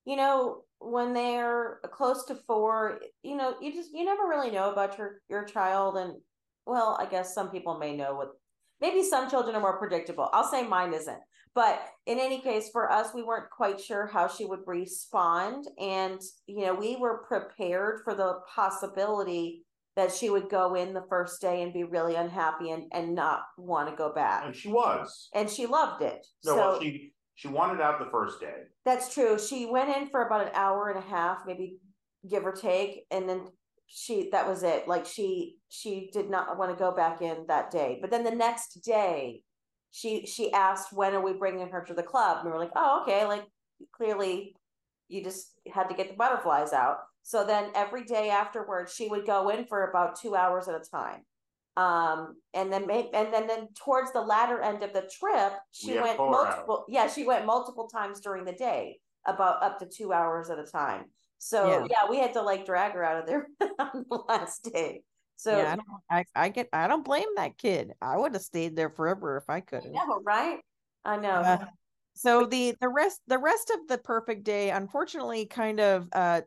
you 0.06 0.16
know, 0.16 0.62
when 0.80 1.14
they're 1.14 1.80
close 1.92 2.26
to 2.26 2.36
four, 2.36 3.00
you 3.24 3.36
know, 3.36 3.56
you 3.60 3.74
just 3.74 3.90
you 3.94 4.06
never 4.06 4.28
really 4.28 4.52
know 4.52 4.72
about 4.72 4.98
your 4.98 5.22
your 5.28 5.44
child, 5.44 5.98
and 5.98 6.14
well, 6.66 6.98
I 7.02 7.08
guess 7.08 7.34
some 7.34 7.50
people 7.50 7.78
may 7.80 7.96
know 7.96 8.16
what. 8.16 8.30
Maybe 8.80 9.02
some 9.02 9.28
children 9.28 9.56
are 9.56 9.60
more 9.60 9.80
predictable. 9.80 10.30
I'll 10.32 10.48
say 10.48 10.62
mine 10.68 10.94
isn't. 10.94 11.18
But 11.54 11.82
in 12.06 12.20
any 12.20 12.40
case, 12.40 12.70
for 12.72 12.92
us, 12.92 13.14
we 13.14 13.24
weren't 13.24 13.50
quite 13.50 13.80
sure 13.80 14.08
how 14.08 14.28
she 14.28 14.46
would 14.46 14.62
respond. 14.66 15.66
And, 15.80 16.22
you 16.46 16.66
know, 16.66 16.76
we 16.76 16.96
were 16.96 17.24
prepared 17.28 18.02
for 18.04 18.14
the 18.14 18.40
possibility 18.54 19.64
that 19.96 20.14
she 20.14 20.30
would 20.30 20.50
go 20.50 20.76
in 20.76 20.94
the 20.94 21.04
first 21.10 21.42
day 21.42 21.64
and 21.64 21.74
be 21.74 21.84
really 21.84 22.16
unhappy 22.16 22.70
and, 22.70 22.84
and 22.94 23.16
not 23.16 23.42
want 23.58 23.90
to 23.90 23.96
go 23.96 24.14
back. 24.14 24.46
And 24.46 24.56
she 24.56 24.70
was. 24.70 25.30
And 25.34 25.50
she 25.50 25.66
loved 25.66 26.04
it. 26.04 26.26
No, 26.46 26.52
so, 26.52 26.58
well, 26.58 26.80
she 26.80 27.14
she 27.34 27.48
wanted 27.48 27.82
out 27.82 28.00
the 28.00 28.10
first 28.12 28.40
day. 28.40 28.64
That's 28.86 29.14
true. 29.14 29.38
She 29.40 29.66
went 29.66 29.96
in 29.96 30.10
for 30.10 30.26
about 30.26 30.48
an 30.48 30.54
hour 30.54 30.90
and 30.90 31.04
a 31.04 31.08
half, 31.08 31.44
maybe 31.46 31.78
give 32.30 32.46
or 32.46 32.52
take, 32.52 33.06
and 33.12 33.28
then 33.28 33.48
she 33.88 34.30
that 34.32 34.48
was 34.48 34.64
it. 34.64 34.88
Like 34.88 35.06
she 35.06 35.58
she 35.70 36.10
did 36.12 36.30
not 36.30 36.58
want 36.58 36.72
to 36.72 36.78
go 36.78 36.96
back 36.96 37.22
in 37.22 37.46
that 37.48 37.72
day. 37.72 37.98
But 38.02 38.12
then 38.12 38.24
the 38.24 38.32
next 38.32 38.84
day, 38.84 39.42
she 39.92 40.26
she 40.26 40.52
asked 40.54 40.94
when 40.94 41.14
are 41.14 41.22
we 41.22 41.34
bringing 41.34 41.70
her 41.70 41.84
to 41.86 41.94
the 41.94 42.04
club, 42.04 42.38
and 42.38 42.46
we 42.46 42.52
were 42.52 42.60
like, 42.60 42.72
oh 42.76 43.02
okay, 43.04 43.26
like 43.26 43.46
clearly 43.92 44.56
you 45.08 45.24
just 45.24 45.52
had 45.72 45.88
to 45.90 45.96
get 45.96 46.10
the 46.10 46.16
butterflies 46.16 46.74
out. 46.74 46.98
So 47.24 47.46
then 47.46 47.72
every 47.76 48.06
day 48.06 48.30
afterwards, 48.30 48.94
she 48.94 49.10
would 49.10 49.26
go 49.26 49.50
in 49.50 49.66
for 49.66 49.90
about 49.90 50.20
two 50.20 50.36
hours 50.36 50.68
at 50.68 50.76
a 50.76 50.84
time. 50.84 51.22
Um, 51.78 52.38
and 52.54 52.72
then 52.74 52.90
and 52.90 53.34
then 53.34 53.48
then 53.48 53.68
towards 53.76 54.12
the 54.12 54.22
latter 54.22 54.62
end 54.62 54.84
of 54.84 54.94
the 54.94 55.10
trip, 55.20 55.54
she 55.72 55.94
we 55.94 56.00
went 56.00 56.18
multiple. 56.18 56.86
Yeah, 56.88 57.08
she 57.08 57.26
went 57.26 57.46
multiple 57.46 57.88
times 57.88 58.20
during 58.20 58.46
the 58.46 58.54
day, 58.54 59.00
about 59.28 59.62
up 59.62 59.80
to 59.80 59.86
two 59.86 60.12
hours 60.12 60.50
at 60.50 60.58
a 60.58 60.64
time. 60.64 61.06
So 61.38 61.68
yeah, 61.68 61.88
yeah 61.90 62.10
we 62.10 62.18
had 62.18 62.34
to 62.34 62.42
like 62.42 62.66
drag 62.66 62.94
her 62.94 63.04
out 63.04 63.22
of 63.22 63.28
there 63.28 63.48
on 63.80 64.06
the 64.10 64.24
last 64.28 64.70
day. 64.74 65.04
So 65.38 65.56
yeah, 65.56 65.76
I, 66.10 66.20
I, 66.20 66.26
I, 66.36 66.50
get 66.50 66.70
I 66.74 66.88
don't 66.88 67.06
blame 67.06 67.28
that 67.36 67.58
kid. 67.58 67.94
I 68.02 68.18
would 68.18 68.34
have 68.34 68.42
stayed 68.42 68.76
there 68.76 68.90
forever 68.90 69.38
if 69.38 69.50
I 69.50 69.62
could. 69.62 69.86
Yeah, 69.94 70.06
right. 70.26 70.60
I 71.06 71.18
know. 71.18 71.30
Uh, 71.30 71.66
so 72.16 72.46
the 72.46 72.76
the 72.82 72.90
rest 72.90 73.22
the 73.28 73.38
rest 73.38 73.72
of 73.72 73.88
the 73.88 74.00
perfect 74.00 74.44
day, 74.44 74.72
unfortunately, 74.72 75.46
kind 75.46 75.80
of 75.80 76.08
uh 76.12 76.42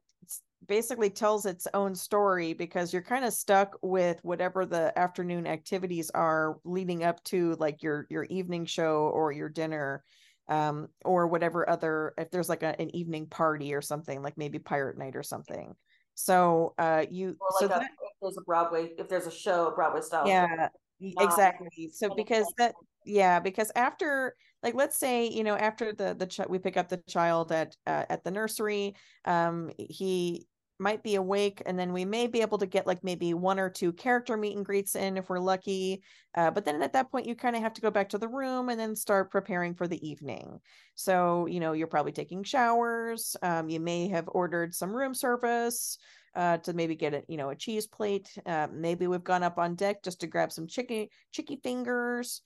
basically 0.66 1.08
tells 1.08 1.46
its 1.46 1.66
own 1.72 1.94
story 1.94 2.52
because 2.52 2.92
you're 2.92 3.02
kind 3.02 3.24
of 3.24 3.32
stuck 3.32 3.78
with 3.82 4.18
whatever 4.22 4.66
the 4.66 4.96
afternoon 4.98 5.46
activities 5.46 6.10
are 6.10 6.58
leading 6.64 7.02
up 7.02 7.22
to 7.24 7.54
like 7.58 7.82
your 7.82 8.06
your 8.10 8.24
evening 8.24 8.66
show 8.66 9.10
or 9.14 9.32
your 9.32 9.48
dinner 9.48 10.04
um 10.48 10.88
or 11.04 11.26
whatever 11.28 11.68
other 11.68 12.12
if 12.18 12.30
there's 12.30 12.48
like 12.48 12.62
a, 12.62 12.78
an 12.80 12.94
evening 12.94 13.26
party 13.26 13.72
or 13.72 13.80
something 13.80 14.22
like 14.22 14.36
maybe 14.36 14.58
pirate 14.58 14.98
night 14.98 15.16
or 15.16 15.22
something 15.22 15.74
so 16.20 16.74
uh 16.78 17.04
you 17.10 17.36
or 17.40 17.48
like 17.50 17.60
so 17.60 17.66
a, 17.66 17.68
that, 17.68 17.90
if 18.02 18.10
there's 18.20 18.36
a 18.36 18.42
broadway 18.42 18.90
if 18.98 19.08
there's 19.08 19.26
a 19.26 19.30
show 19.30 19.72
broadway 19.74 20.00
style 20.00 20.26
yeah 20.26 20.68
exactly. 21.00 21.90
So 21.92 22.10
because 22.14 22.52
that 22.58 22.74
yeah 23.04 23.40
because 23.40 23.72
after 23.74 24.34
like 24.62 24.74
let's 24.74 24.98
say 24.98 25.28
you 25.28 25.42
know 25.42 25.56
after 25.56 25.92
the 25.92 26.14
the 26.14 26.26
ch- 26.26 26.48
we 26.48 26.58
pick 26.58 26.76
up 26.76 26.88
the 26.88 26.98
child 27.08 27.52
at 27.52 27.74
uh, 27.86 28.04
at 28.10 28.24
the 28.24 28.30
nursery 28.30 28.94
um 29.24 29.70
he 29.78 30.46
might 30.80 31.02
be 31.02 31.14
awake 31.14 31.62
and 31.66 31.78
then 31.78 31.92
we 31.92 32.04
may 32.04 32.26
be 32.26 32.40
able 32.40 32.58
to 32.58 32.66
get 32.66 32.86
like 32.86 33.04
maybe 33.04 33.34
one 33.34 33.60
or 33.60 33.70
two 33.70 33.92
character 33.92 34.36
meet 34.36 34.56
and 34.56 34.64
greets 34.64 34.96
in 34.96 35.16
if 35.16 35.28
we're 35.28 35.38
lucky 35.38 36.02
uh, 36.34 36.50
but 36.50 36.64
then 36.64 36.80
at 36.82 36.92
that 36.92 37.10
point 37.10 37.26
you 37.26 37.34
kind 37.34 37.56
of 37.56 37.62
have 37.62 37.74
to 37.74 37.80
go 37.80 37.90
back 37.90 38.08
to 38.08 38.18
the 38.18 38.28
room 38.28 38.68
and 38.68 38.78
then 38.78 38.94
start 38.94 39.30
preparing 39.30 39.74
for 39.74 39.88
the 39.88 40.08
evening. 40.08 40.60
So 40.94 41.46
you 41.46 41.60
know 41.60 41.72
you're 41.72 41.86
probably 41.86 42.12
taking 42.12 42.42
showers 42.42 43.36
um, 43.42 43.68
you 43.68 43.80
may 43.80 44.08
have 44.08 44.28
ordered 44.28 44.74
some 44.74 44.94
room 44.94 45.14
service 45.14 45.98
uh, 46.34 46.58
to 46.58 46.72
maybe 46.72 46.94
get 46.94 47.14
a 47.14 47.22
you 47.28 47.36
know 47.36 47.50
a 47.50 47.56
cheese 47.56 47.86
plate 47.86 48.28
uh, 48.46 48.68
maybe 48.72 49.06
we've 49.06 49.24
gone 49.24 49.42
up 49.42 49.58
on 49.58 49.74
deck 49.74 50.02
just 50.02 50.20
to 50.20 50.26
grab 50.26 50.52
some 50.52 50.66
chicken 50.66 51.08
chicky 51.32 51.58
fingers 51.62 52.42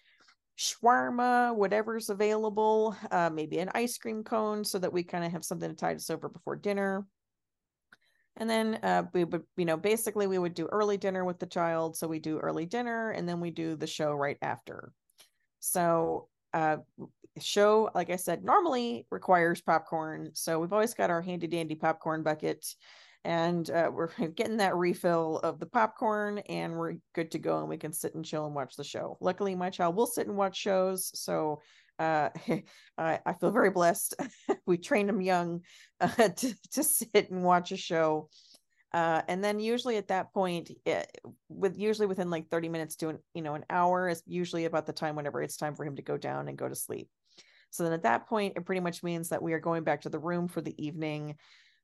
shawarma 0.59 1.55
whatever's 1.55 2.09
available 2.09 2.97
uh, 3.11 3.29
maybe 3.33 3.59
an 3.59 3.71
ice 3.75 3.99
cream 3.99 4.23
cone 4.23 4.65
so 4.65 4.79
that 4.79 4.93
we 4.93 5.03
kind 5.03 5.25
of 5.25 5.33
have 5.33 5.45
something 5.45 5.69
to 5.69 5.77
tide 5.77 5.97
us 5.97 6.11
over 6.11 6.29
before 6.29 6.57
dinner 6.57 7.05
and 8.37 8.51
then 8.51 8.79
uh, 8.83 9.05
we 9.13 9.25
would, 9.25 9.45
you 9.57 9.65
know, 9.65 9.77
basically 9.77 10.27
we 10.27 10.39
would 10.39 10.55
do 10.55 10.67
early 10.67 10.97
dinner 10.97 11.25
with 11.25 11.39
the 11.39 11.47
child. 11.47 11.97
So 11.97 12.09
we 12.09 12.19
do 12.19 12.39
early 12.39 12.67
dinner 12.67 13.11
and 13.11 13.29
then 13.29 13.41
we 13.41 13.51
do 13.51 13.77
the 13.77 13.87
show 13.87 14.13
right 14.13 14.39
after. 14.43 14.93
So 15.61 16.29
uh, 16.53 16.79
show, 17.41 17.91
like 17.95 18.11
I 18.11 18.17
said, 18.17 18.45
normally 18.45 19.07
requires 19.11 19.61
popcorn. 19.61 20.31
So 20.35 20.59
we've 20.59 20.73
always 20.73 20.95
got 20.95 21.11
our 21.11 21.23
handy 21.23 21.47
dandy 21.47 21.77
popcorn 21.77 22.23
bucket 22.23 22.67
and 23.25 23.69
uh, 23.71 23.91
we're 23.93 24.09
getting 24.35 24.59
that 24.59 24.77
refill 24.77 25.39
of 25.39 25.59
the 25.61 25.67
popcorn 25.67 26.39
and 26.49 26.75
we're 26.75 26.95
good 27.15 27.31
to 27.33 27.39
go 27.39 27.61
and 27.61 27.69
we 27.69 27.77
can 27.77 27.93
sit 27.93 28.15
and 28.15 28.25
chill 28.25 28.47
and 28.47 28.55
watch 28.55 28.77
the 28.77 28.85
show. 28.85 29.17
Luckily, 29.21 29.55
my 29.55 29.71
child 29.71 29.97
will 29.97 30.07
sit 30.07 30.27
and 30.27 30.37
watch 30.37 30.57
shows. 30.57 31.11
So 31.19 31.61
uh, 31.99 32.31
I, 32.99 33.33
feel 33.41 33.51
very 33.51 33.71
blessed. 33.71 34.15
we 34.67 34.79
trained 34.79 35.09
him 35.09 35.21
young 35.21 35.61
uh, 36.01 36.29
to, 36.29 36.55
to 36.73 36.83
sit 36.83 37.31
and 37.31 37.43
watch 37.43 37.73
a 37.73 37.77
show. 37.77 38.29
Uh, 38.93 39.23
and 39.27 39.43
then 39.43 39.59
usually 39.59 39.97
at 39.97 40.09
that 40.09 40.33
point, 40.33 40.71
it, 40.71 40.79
eh, 40.87 41.29
with 41.49 41.77
usually 41.77 42.07
within 42.07 42.31
like 42.31 42.49
30 42.49 42.69
minutes 42.69 42.95
to 42.97 43.09
an, 43.09 43.19
you 43.35 43.43
know, 43.43 43.57
an 43.57 43.65
hour 43.69 44.09
is 44.09 44.23
usually 44.25 44.67
about 44.67 44.87
the 44.87 44.93
time 44.93 45.17
whenever 45.17 45.43
it's 45.43 45.57
time 45.57 45.75
for 45.75 45.85
him 45.85 45.97
to 45.97 46.03
go 46.03 46.17
down 46.17 46.47
and 46.47 46.57
go 46.57 46.69
to 46.69 46.77
sleep. 46.77 47.09
So 47.71 47.83
then 47.83 47.93
at 47.93 48.05
that 48.05 48.29
point, 48.29 48.53
it 48.57 48.65
pretty 48.65 48.81
much 48.81 49.03
means 49.03 49.31
that 49.31 49.43
we 49.43 49.53
are 49.53 49.59
going 49.59 49.83
back 49.83 50.03
to 50.03 50.09
the 50.09 50.19
room 50.21 50.47
for 50.47 50.61
the 50.61 50.81
evening. 50.85 51.35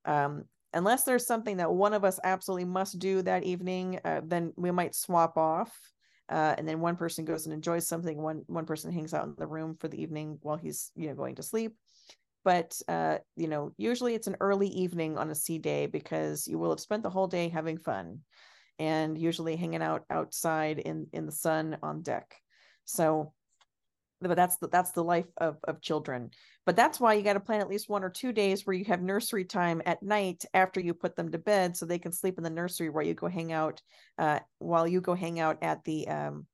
Um, 0.04 0.44
unless 0.72 1.02
there's 1.02 1.26
something 1.26 1.56
that 1.56 1.72
one 1.72 1.94
of 1.94 2.04
us 2.04 2.20
absolutely 2.22 2.66
must 2.66 3.00
do 3.00 3.22
that 3.22 3.42
evening, 3.42 3.98
uh, 4.04 4.20
then 4.24 4.52
we 4.56 4.70
might 4.70 4.94
swap 4.94 5.36
off 5.36 5.76
uh, 6.30 6.54
and 6.56 6.66
then 6.66 6.80
one 6.80 6.96
person 6.96 7.24
goes 7.24 7.46
and 7.46 7.52
enjoys 7.52 7.86
something 7.86 8.20
one 8.20 8.42
one 8.46 8.66
person 8.66 8.92
hangs 8.92 9.12
out 9.12 9.24
in 9.24 9.34
the 9.36 9.46
room 9.46 9.76
for 9.78 9.88
the 9.88 10.00
evening 10.00 10.38
while 10.42 10.56
he's 10.56 10.92
you 10.94 11.08
know 11.08 11.14
going 11.14 11.34
to 11.34 11.42
sleep. 11.42 11.76
But 12.44 12.80
uh, 12.88 13.18
you 13.36 13.48
know 13.48 13.72
usually 13.76 14.14
it's 14.14 14.28
an 14.28 14.36
early 14.40 14.68
evening 14.68 15.18
on 15.18 15.30
a 15.30 15.34
sea 15.34 15.58
day 15.58 15.86
because 15.86 16.46
you 16.46 16.58
will 16.58 16.70
have 16.70 16.80
spent 16.80 17.02
the 17.02 17.10
whole 17.10 17.26
day 17.26 17.48
having 17.48 17.78
fun 17.78 18.20
and 18.78 19.18
usually 19.18 19.56
hanging 19.56 19.82
out 19.82 20.04
outside 20.08 20.78
in 20.78 21.08
in 21.12 21.26
the 21.26 21.32
sun 21.32 21.76
on 21.82 22.02
deck. 22.02 22.36
So 22.84 23.32
but 24.20 24.37
that's 24.37 24.56
the 24.56 24.68
that's 24.68 24.92
the 24.92 25.04
life 25.04 25.26
of 25.38 25.59
of 25.64 25.80
children. 25.80 26.30
But 26.66 26.76
that's 26.76 27.00
why 27.00 27.14
you 27.14 27.22
got 27.22 27.35
to 27.35 27.40
plan 27.40 27.61
at 27.61 27.68
least 27.68 27.88
one 27.88 28.04
or 28.04 28.11
two 28.11 28.33
days 28.33 28.66
where 28.66 28.74
you 28.74 28.85
have 28.87 29.02
nursery 29.02 29.44
time 29.44 29.80
at 29.87 30.02
night 30.02 30.44
after 30.52 30.80
you 30.80 30.94
put 30.94 31.16
them 31.16 31.33
to 31.33 31.38
bed 31.38 31.76
so 31.76 31.87
they 31.87 31.98
can 31.98 32.12
sleep 32.12 32.37
in 32.37 32.44
the 32.44 32.50
nursery 32.50 32.90
while 32.90 33.04
you 33.04 33.14
go 33.14 33.28
hang 33.28 33.52
out 33.52 33.80
uh, 34.18 34.40
while 34.59 34.87
you 34.87 35.00
go 35.00 35.14
hang 35.14 35.40
out 35.40 35.59
at 35.62 35.83
the 35.85 36.06
um, 36.09 36.46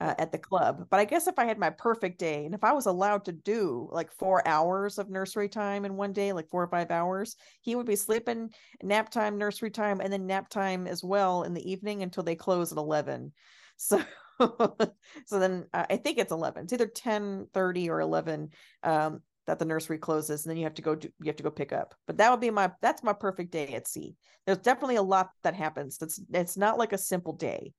uh, 0.00 0.14
at 0.18 0.32
the 0.32 0.38
club. 0.38 0.86
But 0.90 1.00
i 1.00 1.04
guess 1.04 1.26
if 1.26 1.38
i 1.38 1.44
had 1.44 1.58
my 1.58 1.70
perfect 1.70 2.18
day 2.18 2.44
and 2.44 2.54
if 2.54 2.64
i 2.64 2.72
was 2.72 2.86
allowed 2.86 3.24
to 3.24 3.32
do 3.32 3.88
like 3.90 4.12
four 4.12 4.46
hours 4.46 4.98
of 4.98 5.10
nursery 5.10 5.48
time 5.48 5.84
in 5.84 5.96
one 5.96 6.12
day 6.12 6.32
like 6.32 6.48
four 6.48 6.62
or 6.62 6.68
five 6.68 6.90
hours 6.90 7.36
he 7.60 7.74
would 7.74 7.86
be 7.86 7.96
sleeping 7.96 8.50
nap 8.82 9.10
time 9.10 9.36
nursery 9.38 9.70
time 9.70 10.00
and 10.00 10.12
then 10.12 10.26
nap 10.26 10.48
time 10.48 10.86
as 10.86 11.02
well 11.02 11.42
in 11.42 11.52
the 11.52 11.70
evening 11.70 12.02
until 12.02 12.22
they 12.22 12.36
close 12.36 12.72
at 12.72 12.78
11 12.78 13.32
so 13.76 14.00
so 15.26 15.38
then 15.38 15.66
uh, 15.72 15.86
I 15.90 15.96
think 15.96 16.18
it's 16.18 16.32
11. 16.32 16.64
It's 16.64 16.72
either 16.72 16.86
10 16.86 17.46
30 17.52 17.90
or 17.90 18.00
11 18.00 18.50
um, 18.82 19.20
that 19.46 19.58
the 19.58 19.64
nursery 19.64 19.98
closes 19.98 20.44
and 20.44 20.50
then 20.50 20.56
you 20.58 20.64
have 20.64 20.74
to 20.74 20.82
go 20.82 20.94
do, 20.94 21.08
you 21.20 21.26
have 21.26 21.36
to 21.36 21.42
go 21.42 21.50
pick 21.50 21.72
up. 21.72 21.94
But 22.06 22.18
that 22.18 22.30
would 22.30 22.40
be 22.40 22.50
my 22.50 22.70
that's 22.80 23.02
my 23.02 23.12
perfect 23.12 23.50
day 23.50 23.74
at 23.74 23.88
sea. 23.88 24.14
There's 24.46 24.58
definitely 24.58 24.96
a 24.96 25.02
lot 25.02 25.30
that 25.42 25.54
happens. 25.54 25.98
It's 26.00 26.20
it's 26.32 26.56
not 26.56 26.78
like 26.78 26.92
a 26.92 26.98
simple 26.98 27.32
day. 27.32 27.72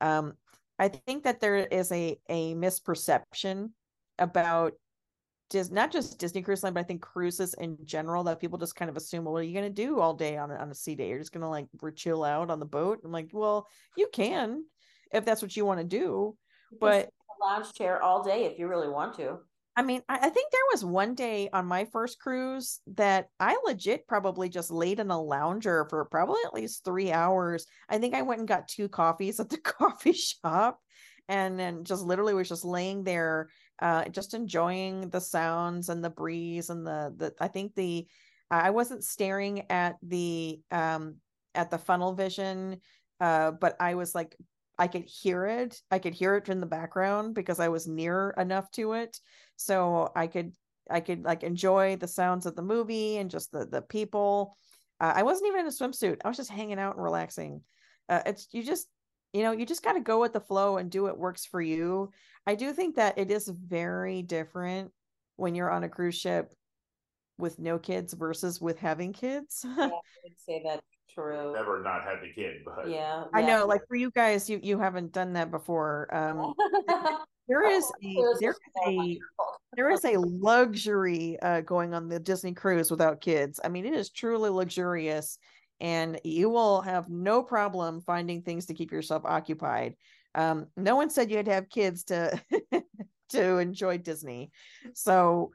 Um, 0.00 0.34
I 0.78 0.88
think 0.88 1.24
that 1.24 1.40
there 1.40 1.56
is 1.56 1.92
a 1.92 2.18
a 2.28 2.54
misperception 2.54 3.70
about 4.18 4.72
just 5.50 5.72
not 5.72 5.90
just 5.90 6.18
Disney 6.18 6.42
Cruise 6.42 6.62
Line, 6.62 6.72
but 6.72 6.80
I 6.80 6.84
think 6.84 7.02
cruises 7.02 7.54
in 7.54 7.76
general 7.84 8.24
that 8.24 8.40
people 8.40 8.58
just 8.58 8.76
kind 8.76 8.88
of 8.88 8.96
assume, 8.96 9.24
well, 9.24 9.32
what 9.32 9.40
are 9.40 9.46
you 9.46 9.52
going 9.52 9.74
to 9.74 9.86
do 9.86 9.98
all 9.98 10.14
day 10.14 10.36
on, 10.36 10.50
on 10.52 10.70
a 10.70 10.74
sea 10.74 10.94
day? 10.94 11.08
You're 11.08 11.18
just 11.18 11.32
going 11.32 11.42
to 11.42 11.48
like 11.48 11.66
chill 11.96 12.22
out 12.22 12.50
on 12.50 12.60
the 12.60 12.66
boat. 12.66 13.00
I'm 13.04 13.10
like, 13.10 13.30
well, 13.32 13.66
you 13.96 14.08
can, 14.12 14.64
if 15.12 15.24
that's 15.24 15.42
what 15.42 15.56
you 15.56 15.64
want 15.64 15.80
to 15.80 15.84
do. 15.84 16.36
But 16.80 17.10
lounge 17.40 17.72
chair 17.72 18.02
all 18.02 18.22
day 18.22 18.44
if 18.44 18.58
you 18.58 18.68
really 18.68 18.88
want 18.88 19.14
to. 19.16 19.38
I 19.76 19.82
mean, 19.82 20.02
I, 20.08 20.16
I, 20.16 20.28
think 20.28 20.50
there 20.50 20.60
was 20.72 20.84
one 20.84 21.14
day 21.14 21.48
on 21.52 21.64
my 21.64 21.86
first 21.86 22.18
cruise 22.18 22.80
that 22.94 23.28
I 23.38 23.56
legit 23.64 24.06
probably 24.06 24.48
just 24.48 24.70
laid 24.70 25.00
in 25.00 25.10
a 25.10 25.20
lounger 25.20 25.86
for 25.88 26.04
probably 26.06 26.40
at 26.44 26.52
least 26.52 26.84
three 26.84 27.12
hours. 27.12 27.66
I 27.88 27.98
think 27.98 28.14
I 28.14 28.22
went 28.22 28.40
and 28.40 28.48
got 28.48 28.68
two 28.68 28.88
coffees 28.88 29.40
at 29.40 29.48
the 29.48 29.56
coffee 29.64 30.12
shop 30.12 30.80
and 31.28 31.58
then 31.58 31.84
just 31.84 32.02
literally 32.02 32.34
was 32.34 32.48
just 32.48 32.64
laying 32.64 33.04
there, 33.04 33.48
uh, 33.80 34.06
just 34.06 34.34
enjoying 34.34 35.08
the 35.10 35.20
sounds 35.20 35.88
and 35.88 36.04
the 36.04 36.10
breeze 36.10 36.68
and 36.68 36.86
the 36.86 37.14
the 37.16 37.34
I 37.40 37.48
think 37.48 37.74
the 37.74 38.06
I 38.50 38.70
wasn't 38.70 39.04
staring 39.04 39.70
at 39.70 39.96
the 40.02 40.60
um 40.72 41.16
at 41.54 41.70
the 41.70 41.78
funnel 41.78 42.14
vision 42.14 42.80
uh 43.20 43.52
but 43.52 43.76
I 43.80 43.94
was 43.94 44.14
like 44.14 44.36
I 44.80 44.86
could 44.86 45.04
hear 45.04 45.44
it. 45.44 45.78
I 45.90 45.98
could 45.98 46.14
hear 46.14 46.36
it 46.36 46.48
in 46.48 46.58
the 46.58 46.66
background 46.66 47.34
because 47.34 47.60
I 47.60 47.68
was 47.68 47.86
near 47.86 48.34
enough 48.38 48.70
to 48.72 48.94
it. 48.94 49.20
So 49.56 50.10
I 50.16 50.26
could 50.26 50.52
I 50.90 51.00
could 51.00 51.22
like 51.22 51.42
enjoy 51.42 51.96
the 51.96 52.08
sounds 52.08 52.46
of 52.46 52.56
the 52.56 52.62
movie 52.62 53.18
and 53.18 53.30
just 53.30 53.52
the 53.52 53.66
the 53.66 53.82
people. 53.82 54.56
Uh, 54.98 55.12
I 55.14 55.22
wasn't 55.22 55.48
even 55.48 55.60
in 55.60 55.66
a 55.66 55.68
swimsuit. 55.68 56.22
I 56.24 56.28
was 56.28 56.38
just 56.38 56.50
hanging 56.50 56.78
out 56.78 56.96
and 56.96 57.04
relaxing. 57.04 57.60
Uh, 58.08 58.22
it's 58.24 58.48
you 58.52 58.62
just 58.62 58.88
you 59.34 59.42
know 59.42 59.52
you 59.52 59.66
just 59.66 59.84
got 59.84 59.92
to 59.92 60.00
go 60.00 60.18
with 60.18 60.32
the 60.32 60.40
flow 60.40 60.78
and 60.78 60.90
do 60.90 61.02
what 61.02 61.18
works 61.18 61.44
for 61.44 61.60
you. 61.60 62.10
I 62.46 62.54
do 62.54 62.72
think 62.72 62.96
that 62.96 63.18
it 63.18 63.30
is 63.30 63.48
very 63.48 64.22
different 64.22 64.92
when 65.36 65.54
you're 65.54 65.70
on 65.70 65.84
a 65.84 65.90
cruise 65.90 66.18
ship 66.18 66.54
with 67.36 67.58
no 67.58 67.78
kids 67.78 68.14
versus 68.14 68.62
with 68.62 68.78
having 68.78 69.12
kids. 69.12 69.60
yeah, 69.76 69.84
I 69.84 69.90
would 70.24 70.38
say 70.38 70.62
that 70.64 70.80
True. 71.14 71.52
Never 71.54 71.82
not 71.82 72.04
had 72.04 72.20
the 72.22 72.32
kid, 72.32 72.62
but 72.64 72.88
yeah, 72.88 73.24
I 73.34 73.42
know. 73.42 73.66
Like 73.66 73.82
for 73.88 73.96
you 73.96 74.10
guys, 74.10 74.48
you 74.48 74.60
you 74.62 74.78
haven't 74.78 75.12
done 75.12 75.32
that 75.34 75.50
before. 75.50 76.08
Um, 76.14 76.54
there 77.48 77.68
is 77.68 77.84
a 78.02 78.14
there 78.40 78.50
is 78.50 78.86
a 78.86 79.18
there 79.76 79.90
is 79.90 80.04
a 80.04 80.18
luxury 80.18 81.38
uh, 81.40 81.62
going 81.62 81.94
on 81.94 82.08
the 82.08 82.20
Disney 82.20 82.52
cruise 82.52 82.90
without 82.90 83.20
kids. 83.20 83.60
I 83.62 83.68
mean, 83.68 83.86
it 83.86 83.94
is 83.94 84.10
truly 84.10 84.50
luxurious, 84.50 85.38
and 85.80 86.20
you 86.24 86.48
will 86.48 86.80
have 86.82 87.08
no 87.08 87.42
problem 87.42 88.00
finding 88.02 88.42
things 88.42 88.66
to 88.66 88.74
keep 88.74 88.92
yourself 88.92 89.24
occupied. 89.24 89.96
Um, 90.34 90.66
no 90.76 90.96
one 90.96 91.10
said 91.10 91.30
you 91.30 91.36
had 91.36 91.46
to 91.46 91.54
have 91.54 91.68
kids 91.68 92.04
to 92.04 92.40
to 93.30 93.58
enjoy 93.58 93.98
Disney, 93.98 94.52
so 94.94 95.50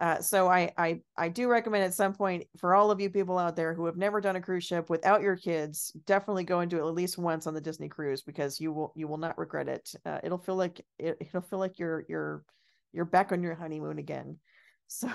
uh, 0.00 0.20
so 0.20 0.48
I, 0.48 0.72
I 0.76 1.00
I 1.16 1.28
do 1.28 1.48
recommend 1.48 1.84
at 1.84 1.94
some 1.94 2.14
point 2.14 2.44
for 2.58 2.74
all 2.74 2.90
of 2.90 3.00
you 3.00 3.10
people 3.10 3.38
out 3.38 3.54
there 3.54 3.74
who 3.74 3.86
have 3.86 3.96
never 3.96 4.20
done 4.20 4.36
a 4.36 4.40
cruise 4.40 4.64
ship 4.64 4.90
without 4.90 5.22
your 5.22 5.36
kids, 5.36 5.92
definitely 6.06 6.44
go 6.44 6.60
and 6.60 6.70
do 6.70 6.78
it 6.78 6.88
at 6.88 6.94
least 6.94 7.16
once 7.16 7.46
on 7.46 7.54
the 7.54 7.60
Disney 7.60 7.88
cruise 7.88 8.22
because 8.22 8.60
you 8.60 8.72
will 8.72 8.92
you 8.96 9.06
will 9.06 9.18
not 9.18 9.38
regret 9.38 9.68
it. 9.68 9.88
Uh, 10.04 10.18
it'll 10.24 10.38
feel 10.38 10.56
like 10.56 10.84
it, 10.98 11.16
it'll 11.20 11.42
feel 11.42 11.60
like 11.60 11.78
you're 11.78 12.04
you're 12.08 12.44
you're 12.92 13.04
back 13.04 13.30
on 13.32 13.42
your 13.42 13.54
honeymoon 13.54 13.98
again. 13.98 14.38
So. 14.86 15.08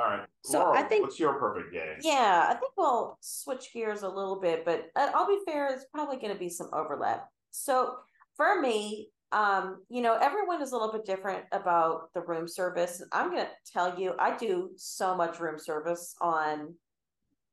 All 0.00 0.06
right. 0.06 0.26
So 0.44 0.58
Laurel, 0.58 0.78
I 0.78 0.82
think 0.82 1.04
what's 1.04 1.20
your 1.20 1.34
perfect 1.34 1.72
day? 1.72 1.94
Yeah, 2.02 2.46
I 2.48 2.54
think 2.54 2.72
we'll 2.76 3.16
switch 3.20 3.72
gears 3.72 4.02
a 4.02 4.08
little 4.08 4.40
bit, 4.40 4.64
but 4.64 4.90
uh, 4.96 5.10
I'll 5.14 5.28
be 5.28 5.38
fair. 5.46 5.72
It's 5.72 5.84
probably 5.94 6.16
going 6.16 6.32
to 6.32 6.38
be 6.38 6.48
some 6.48 6.70
overlap. 6.72 7.28
So 7.50 7.94
for 8.36 8.60
me, 8.60 9.10
um, 9.32 9.82
you 9.88 10.02
know, 10.02 10.16
everyone 10.16 10.60
is 10.60 10.72
a 10.72 10.76
little 10.76 10.92
bit 10.92 11.06
different 11.06 11.44
about 11.52 12.12
the 12.14 12.20
room 12.20 12.48
service. 12.48 13.02
I'm 13.12 13.30
going 13.30 13.44
to 13.44 13.72
tell 13.72 13.98
you, 13.98 14.14
I 14.18 14.36
do 14.36 14.70
so 14.76 15.14
much 15.14 15.38
room 15.38 15.58
service 15.58 16.14
on 16.20 16.74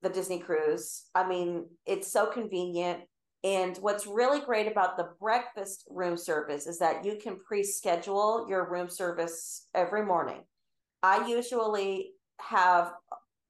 the 0.01 0.09
Disney 0.09 0.39
cruise. 0.39 1.03
I 1.13 1.27
mean, 1.27 1.67
it's 1.85 2.11
so 2.11 2.25
convenient. 2.27 3.01
And 3.43 3.77
what's 3.77 4.07
really 4.07 4.39
great 4.39 4.69
about 4.69 4.97
the 4.97 5.09
breakfast 5.19 5.85
room 5.89 6.17
service 6.17 6.65
is 6.65 6.79
that 6.79 7.05
you 7.05 7.17
can 7.21 7.37
pre 7.37 7.63
schedule 7.63 8.47
your 8.49 8.69
room 8.69 8.89
service 8.89 9.67
every 9.75 10.03
morning. 10.03 10.41
I 11.03 11.27
usually 11.27 12.13
have 12.39 12.93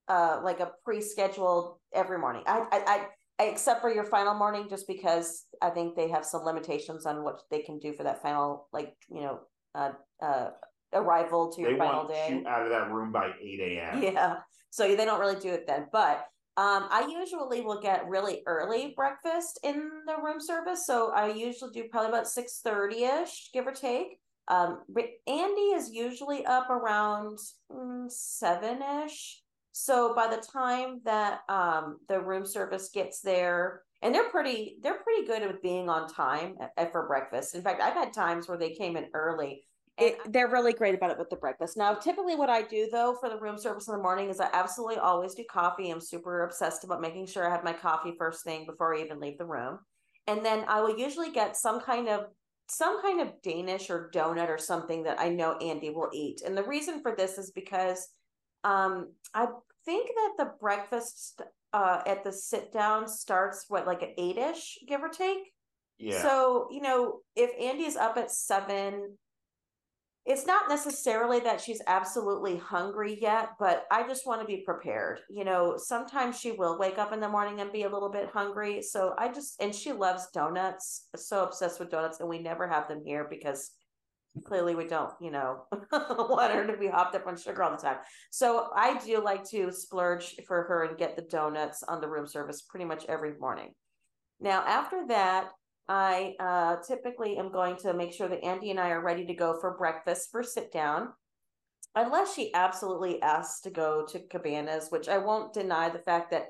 uh, 0.08 0.40
like 0.42 0.60
a 0.60 0.72
pre 0.84 1.00
scheduled 1.00 1.76
every 1.94 2.18
morning. 2.18 2.42
I, 2.46 2.58
I, 2.70 2.82
I 2.86 3.06
except 3.40 3.80
for 3.80 3.92
your 3.92 4.04
final 4.04 4.34
morning 4.34 4.66
just 4.68 4.86
because 4.86 5.44
i 5.62 5.70
think 5.70 5.94
they 5.94 6.08
have 6.08 6.24
some 6.24 6.42
limitations 6.42 7.06
on 7.06 7.22
what 7.22 7.40
they 7.50 7.60
can 7.60 7.78
do 7.78 7.92
for 7.92 8.02
that 8.02 8.22
final 8.22 8.68
like 8.72 8.94
you 9.10 9.20
know 9.20 9.40
uh, 9.74 9.92
uh 10.22 10.50
arrival 10.94 11.52
to 11.52 11.60
your 11.60 11.72
they 11.72 11.78
final 11.78 12.08
day. 12.08 12.28
you 12.30 12.48
out 12.48 12.62
of 12.62 12.70
that 12.70 12.90
room 12.90 13.12
by 13.12 13.30
8 13.40 13.60
a.m 13.60 14.02
yeah 14.14 14.36
so 14.70 14.88
they 14.94 15.04
don't 15.04 15.20
really 15.20 15.38
do 15.40 15.50
it 15.50 15.66
then 15.66 15.86
but 15.92 16.26
um, 16.58 16.88
I 16.90 17.06
usually 17.08 17.60
will 17.60 17.80
get 17.80 18.08
really 18.08 18.42
early 18.44 18.92
breakfast 18.96 19.60
in 19.62 19.88
the 20.08 20.16
room 20.20 20.40
service, 20.40 20.84
so 20.86 21.12
I 21.12 21.28
usually 21.28 21.70
do 21.70 21.84
probably 21.88 22.08
about 22.08 22.26
six 22.26 22.58
thirty 22.64 23.04
ish, 23.04 23.50
give 23.54 23.68
or 23.68 23.72
take. 23.72 24.18
Um, 24.48 24.80
but 24.88 25.04
Andy 25.28 25.70
is 25.76 25.92
usually 25.92 26.44
up 26.44 26.68
around 26.68 27.38
mm, 27.70 28.10
seven 28.10 28.82
ish, 29.04 29.40
so 29.72 30.14
by 30.14 30.26
the 30.28 30.42
time 30.52 31.00
that 31.04 31.40
um, 31.48 31.98
the 32.08 32.20
room 32.20 32.44
service 32.46 32.90
gets 32.92 33.20
there, 33.20 33.82
and 34.02 34.14
they're 34.14 34.30
pretty 34.30 34.76
they're 34.82 35.02
pretty 35.02 35.26
good 35.26 35.42
at 35.42 35.62
being 35.62 35.88
on 35.88 36.08
time 36.08 36.54
at, 36.60 36.70
at, 36.76 36.92
for 36.92 37.06
breakfast. 37.06 37.54
In 37.54 37.62
fact, 37.62 37.82
I've 37.82 37.94
had 37.94 38.12
times 38.12 38.48
where 38.48 38.58
they 38.58 38.70
came 38.74 38.96
in 38.96 39.06
early. 39.14 39.64
It, 39.96 40.16
they're 40.28 40.50
really 40.50 40.72
great 40.72 40.94
about 40.94 41.10
it 41.10 41.18
with 41.18 41.28
the 41.28 41.36
breakfast. 41.36 41.76
Now, 41.76 41.94
typically, 41.94 42.36
what 42.36 42.50
I 42.50 42.62
do 42.62 42.88
though 42.90 43.16
for 43.20 43.28
the 43.28 43.40
room 43.40 43.58
service 43.58 43.88
in 43.88 43.96
the 43.96 44.02
morning 44.02 44.30
is 44.30 44.40
I 44.40 44.48
absolutely 44.52 44.98
always 44.98 45.34
do 45.34 45.44
coffee. 45.50 45.90
I'm 45.90 46.00
super 46.00 46.44
obsessed 46.44 46.84
about 46.84 47.00
making 47.00 47.26
sure 47.26 47.46
I 47.46 47.50
have 47.50 47.64
my 47.64 47.72
coffee 47.72 48.14
first 48.16 48.44
thing 48.44 48.64
before 48.66 48.94
I 48.94 49.00
even 49.02 49.18
leave 49.18 49.38
the 49.38 49.46
room, 49.46 49.80
and 50.28 50.44
then 50.44 50.64
I 50.68 50.80
will 50.80 50.96
usually 50.96 51.32
get 51.32 51.56
some 51.56 51.80
kind 51.80 52.08
of 52.08 52.26
some 52.70 53.00
kind 53.02 53.20
of 53.20 53.32
Danish 53.42 53.90
or 53.90 54.10
donut 54.14 54.48
or 54.48 54.58
something 54.58 55.02
that 55.02 55.18
I 55.18 55.30
know 55.30 55.56
Andy 55.56 55.90
will 55.90 56.10
eat. 56.12 56.42
And 56.44 56.56
the 56.56 56.62
reason 56.62 57.00
for 57.00 57.16
this 57.16 57.38
is 57.38 57.50
because 57.50 58.08
um, 58.64 59.12
I 59.34 59.46
think 59.84 60.08
that 60.08 60.44
the 60.44 60.52
breakfast 60.60 61.42
uh, 61.72 62.00
at 62.06 62.24
the 62.24 62.32
sit 62.32 62.72
down 62.72 63.08
starts 63.08 63.66
what 63.68 63.86
like 63.86 64.02
at 64.02 64.14
eight 64.18 64.38
ish, 64.38 64.78
give 64.86 65.02
or 65.02 65.08
take. 65.08 65.52
Yeah. 65.98 66.22
So 66.22 66.68
you 66.70 66.80
know, 66.80 67.20
if 67.36 67.50
Andy's 67.60 67.96
up 67.96 68.16
at 68.16 68.30
seven, 68.30 69.16
it's 70.24 70.46
not 70.46 70.68
necessarily 70.68 71.40
that 71.40 71.60
she's 71.60 71.80
absolutely 71.86 72.58
hungry 72.58 73.18
yet, 73.20 73.50
but 73.58 73.86
I 73.90 74.06
just 74.06 74.26
want 74.26 74.42
to 74.42 74.46
be 74.46 74.62
prepared. 74.62 75.20
You 75.30 75.44
know, 75.44 75.76
sometimes 75.78 76.38
she 76.38 76.52
will 76.52 76.78
wake 76.78 76.98
up 76.98 77.12
in 77.12 77.20
the 77.20 77.28
morning 77.28 77.60
and 77.60 77.72
be 77.72 77.84
a 77.84 77.88
little 77.88 78.10
bit 78.10 78.28
hungry. 78.32 78.82
So 78.82 79.14
I 79.18 79.32
just 79.32 79.60
and 79.60 79.74
she 79.74 79.92
loves 79.92 80.28
donuts, 80.32 81.08
so 81.16 81.44
obsessed 81.44 81.80
with 81.80 81.90
donuts, 81.90 82.20
and 82.20 82.28
we 82.28 82.38
never 82.38 82.68
have 82.68 82.88
them 82.88 83.02
here 83.04 83.26
because 83.28 83.70
clearly 84.44 84.74
we 84.74 84.86
don't, 84.86 85.12
you 85.20 85.30
know, 85.30 85.64
want 85.92 86.52
her 86.52 86.66
to 86.66 86.76
be 86.76 86.88
hopped 86.88 87.14
up 87.14 87.26
on 87.26 87.36
sugar 87.36 87.62
all 87.62 87.70
the 87.70 87.76
time. 87.76 87.98
So 88.30 88.68
I 88.74 88.98
do 88.98 89.22
like 89.22 89.48
to 89.50 89.72
splurge 89.72 90.36
for 90.46 90.62
her 90.64 90.84
and 90.84 90.98
get 90.98 91.16
the 91.16 91.22
donuts 91.22 91.82
on 91.82 92.00
the 92.00 92.08
room 92.08 92.26
service 92.26 92.62
pretty 92.62 92.84
much 92.84 93.04
every 93.08 93.36
morning. 93.38 93.72
Now, 94.40 94.64
after 94.66 95.06
that, 95.08 95.50
I 95.88 96.34
uh, 96.38 96.76
typically 96.86 97.38
am 97.38 97.50
going 97.50 97.76
to 97.76 97.94
make 97.94 98.12
sure 98.12 98.28
that 98.28 98.44
Andy 98.44 98.70
and 98.70 98.78
I 98.78 98.90
are 98.90 99.02
ready 99.02 99.26
to 99.26 99.34
go 99.34 99.58
for 99.60 99.76
breakfast 99.76 100.28
for 100.30 100.42
sit 100.42 100.70
down. 100.70 101.08
Unless 101.94 102.34
she 102.34 102.52
absolutely 102.54 103.20
asks 103.22 103.62
to 103.62 103.70
go 103.70 104.06
to 104.10 104.20
Cabanas, 104.30 104.90
which 104.90 105.08
I 105.08 105.18
won't 105.18 105.54
deny 105.54 105.88
the 105.88 105.98
fact 106.00 106.30
that 106.30 106.48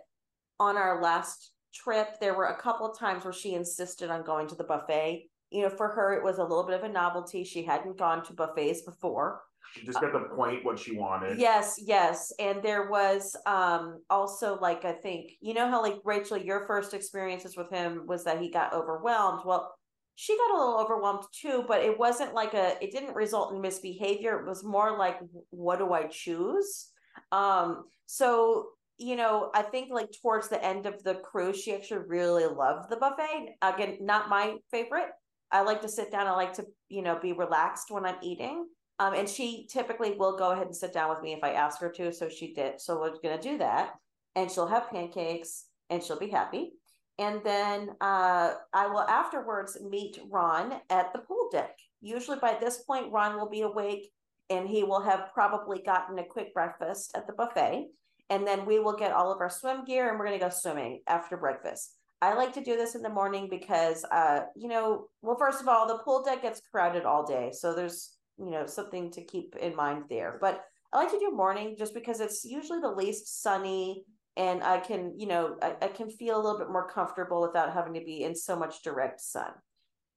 on 0.59 0.77
our 0.77 1.01
last 1.01 1.53
trip, 1.73 2.19
there 2.21 2.35
were 2.35 2.47
a 2.47 2.61
couple 2.61 2.91
of 2.91 2.99
times 2.99 3.25
where 3.25 3.33
she 3.33 3.55
insisted 3.55 4.11
on 4.11 4.25
going 4.25 4.49
to 4.49 4.57
the 4.57 4.65
buffet 4.65 5.29
you 5.51 5.63
know, 5.63 5.71
for 5.71 5.89
her, 5.89 6.15
it 6.15 6.23
was 6.23 6.39
a 6.39 6.43
little 6.43 6.65
bit 6.65 6.77
of 6.77 6.85
a 6.85 6.89
novelty. 6.89 7.45
She 7.45 7.63
hadn't 7.63 7.99
gone 7.99 8.25
to 8.25 8.33
buffets 8.33 8.83
before. 8.83 9.43
She 9.75 9.85
just 9.85 10.01
got 10.01 10.13
the 10.13 10.35
point 10.35 10.65
what 10.65 10.79
she 10.79 10.97
wanted. 10.97 11.39
Yes, 11.39 11.79
yes. 11.79 12.33
And 12.39 12.63
there 12.63 12.91
was 12.91 13.37
um 13.47 14.01
also 14.09 14.59
like 14.61 14.85
I 14.85 14.93
think, 14.93 15.33
you 15.41 15.55
know 15.55 15.69
how 15.69 15.83
like 15.83 15.99
Rachel, 16.05 16.39
your 16.39 16.67
first 16.67 16.95
experiences 16.95 17.57
with 17.57 17.71
him 17.71 18.07
was 18.07 18.25
that 18.25 18.41
he 18.41 18.51
got 18.51 18.73
overwhelmed. 18.73 19.43
Well, 19.45 19.75
she 20.15 20.37
got 20.37 20.55
a 20.55 20.59
little 20.59 20.81
overwhelmed 20.81 21.25
too, 21.33 21.65
but 21.69 21.83
it 21.83 21.99
wasn't 21.99 22.35
like 22.35 22.55
a 22.55 22.83
it 22.83 22.93
didn't 22.93 23.15
result 23.15 23.53
in 23.53 23.61
misbehavior. 23.61 24.41
It 24.41 24.49
was 24.49 24.65
more 24.65 24.97
like 24.97 25.19
what 25.51 25.79
do 25.79 25.93
I 25.93 26.07
choose? 26.07 26.89
Um 27.31 27.85
so 28.07 28.71
you 28.97 29.15
know, 29.15 29.51
I 29.55 29.63
think 29.63 29.91
like 29.93 30.09
towards 30.23 30.49
the 30.49 30.63
end 30.65 30.87
of 30.87 31.03
the 31.05 31.17
cruise, 31.17 31.61
she 31.61 31.73
actually 31.73 32.01
really 32.09 32.47
loved 32.47 32.91
the 32.91 32.97
buffet. 32.97 33.55
Again, 33.63 33.99
not 34.01 34.29
my 34.29 34.57
favorite. 34.73 35.11
I 35.51 35.63
like 35.63 35.81
to 35.83 35.89
sit 35.89 36.11
down. 36.11 36.27
I 36.27 36.33
like 36.33 36.53
to, 36.55 36.67
you 36.89 37.03
know, 37.03 37.19
be 37.19 37.33
relaxed 37.33 37.91
when 37.91 38.05
I'm 38.05 38.19
eating. 38.23 38.67
Um, 38.99 39.15
and 39.15 39.29
she 39.29 39.67
typically 39.71 40.13
will 40.13 40.37
go 40.37 40.51
ahead 40.51 40.67
and 40.67 40.77
sit 40.77 40.93
down 40.93 41.11
with 41.11 41.23
me 41.23 41.33
if 41.33 41.45
I 41.45 41.53
ask 41.53 41.81
her 41.81 41.91
to. 41.91 42.13
So 42.13 42.29
she 42.29 42.53
did. 42.53 42.81
So 42.81 42.99
we're 43.01 43.13
gonna 43.23 43.41
do 43.41 43.59
that, 43.59 43.95
and 44.35 44.51
she'll 44.51 44.67
have 44.67 44.91
pancakes, 44.91 45.67
and 45.89 46.03
she'll 46.03 46.19
be 46.19 46.31
happy. 46.31 46.73
And 47.19 47.43
then 47.45 47.91
uh, 48.01 48.55
I 48.73 48.87
will 48.89 49.01
afterwards 49.01 49.79
meet 49.81 50.21
Ron 50.31 50.75
at 50.91 51.13
the 51.13 51.21
pool 51.21 51.49
deck. 51.51 51.77
Usually 52.01 52.39
by 52.39 52.57
this 52.61 52.79
point, 52.79 53.13
Ron 53.13 53.37
will 53.37 53.49
be 53.49 53.63
awake, 53.63 54.11
and 54.51 54.69
he 54.69 54.85
will 54.85 55.03
have 55.03 55.33
probably 55.33 55.81
gotten 55.81 56.19
a 56.19 56.25
quick 56.25 56.55
breakfast 56.55 57.13
at 57.17 57.27
the 57.27 57.33
buffet. 57.33 57.89
And 58.31 58.47
then 58.47 58.67
we 58.67 58.79
will 58.79 58.97
get 58.97 59.13
all 59.13 59.33
of 59.33 59.41
our 59.41 59.51
swim 59.51 59.85
gear, 59.85 60.11
and 60.11 60.19
we're 60.19 60.27
gonna 60.27 60.39
go 60.39 60.51
swimming 60.51 61.03
after 61.07 61.37
breakfast. 61.37 61.98
I 62.21 62.35
like 62.35 62.53
to 62.55 62.65
do 62.65 62.77
this 62.77 62.95
in 62.95 63.03
the 63.03 63.09
morning 63.09 63.49
because, 63.49 64.05
uh, 64.11 64.41
you 64.57 64.69
know, 64.69 65.07
well, 65.23 65.37
first 65.39 65.61
of 65.61 65.69
all, 65.69 65.87
the 65.87 65.99
pool 65.99 66.23
deck 66.23 66.43
gets 66.43 66.61
crowded 66.61 67.05
all 67.05 67.25
day, 67.25 67.51
so 67.53 67.75
there's 67.75 68.17
you 68.39 68.51
know 68.51 68.67
something 68.67 69.11
to 69.13 69.25
keep 69.25 69.57
in 69.57 69.75
mind 69.75 70.05
there. 70.09 70.39
But 70.41 70.65
i 70.93 70.99
like 70.99 71.11
to 71.11 71.19
do 71.19 71.31
morning 71.31 71.77
just 71.79 71.95
because 71.95 72.21
it's 72.21 72.45
usually 72.45 72.81
the 72.81 72.91
least 72.91 73.43
sunny 73.43 74.05
and 74.37 74.63
i 74.63 74.79
can 74.79 75.13
you 75.19 75.27
know 75.27 75.57
I, 75.63 75.77
I 75.83 75.89
can 75.89 76.11
feel 76.11 76.37
a 76.37 76.43
little 76.43 76.59
bit 76.59 76.71
more 76.71 76.89
comfortable 76.89 77.43
without 77.43 77.75
having 77.75 77.95
to 77.95 78.05
be 78.05 78.25
in 78.25 78.35
so 78.35 78.57
much 78.57 78.83
direct 78.83 79.21
sun. 79.21 79.51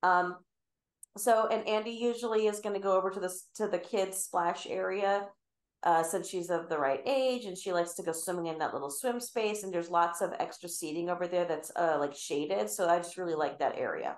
Um 0.03 0.37
so 1.17 1.47
and 1.47 1.67
andy 1.67 1.91
usually 1.91 2.47
is 2.47 2.61
going 2.61 2.75
to 2.75 2.81
go 2.81 2.95
over 2.95 3.09
to 3.09 3.19
this 3.19 3.47
to 3.55 3.67
the 3.67 3.77
kids 3.77 4.17
splash 4.17 4.65
area 4.65 5.27
uh, 5.83 6.03
since 6.03 6.29
she's 6.29 6.49
of 6.49 6.69
the 6.69 6.77
right 6.77 7.01
age 7.05 7.45
and 7.45 7.57
she 7.57 7.73
likes 7.73 7.93
to 7.93 8.03
go 8.03 8.11
swimming 8.11 8.47
in 8.47 8.57
that 8.59 8.73
little 8.73 8.91
swim 8.91 9.19
space 9.19 9.63
and 9.63 9.73
there's 9.73 9.89
lots 9.89 10.21
of 10.21 10.31
extra 10.39 10.69
seating 10.69 11.09
over 11.09 11.27
there 11.27 11.45
that's 11.45 11.71
uh, 11.75 11.97
like 11.99 12.15
shaded 12.15 12.69
so 12.69 12.87
i 12.87 12.97
just 12.97 13.17
really 13.17 13.35
like 13.35 13.57
that 13.59 13.77
area 13.77 14.15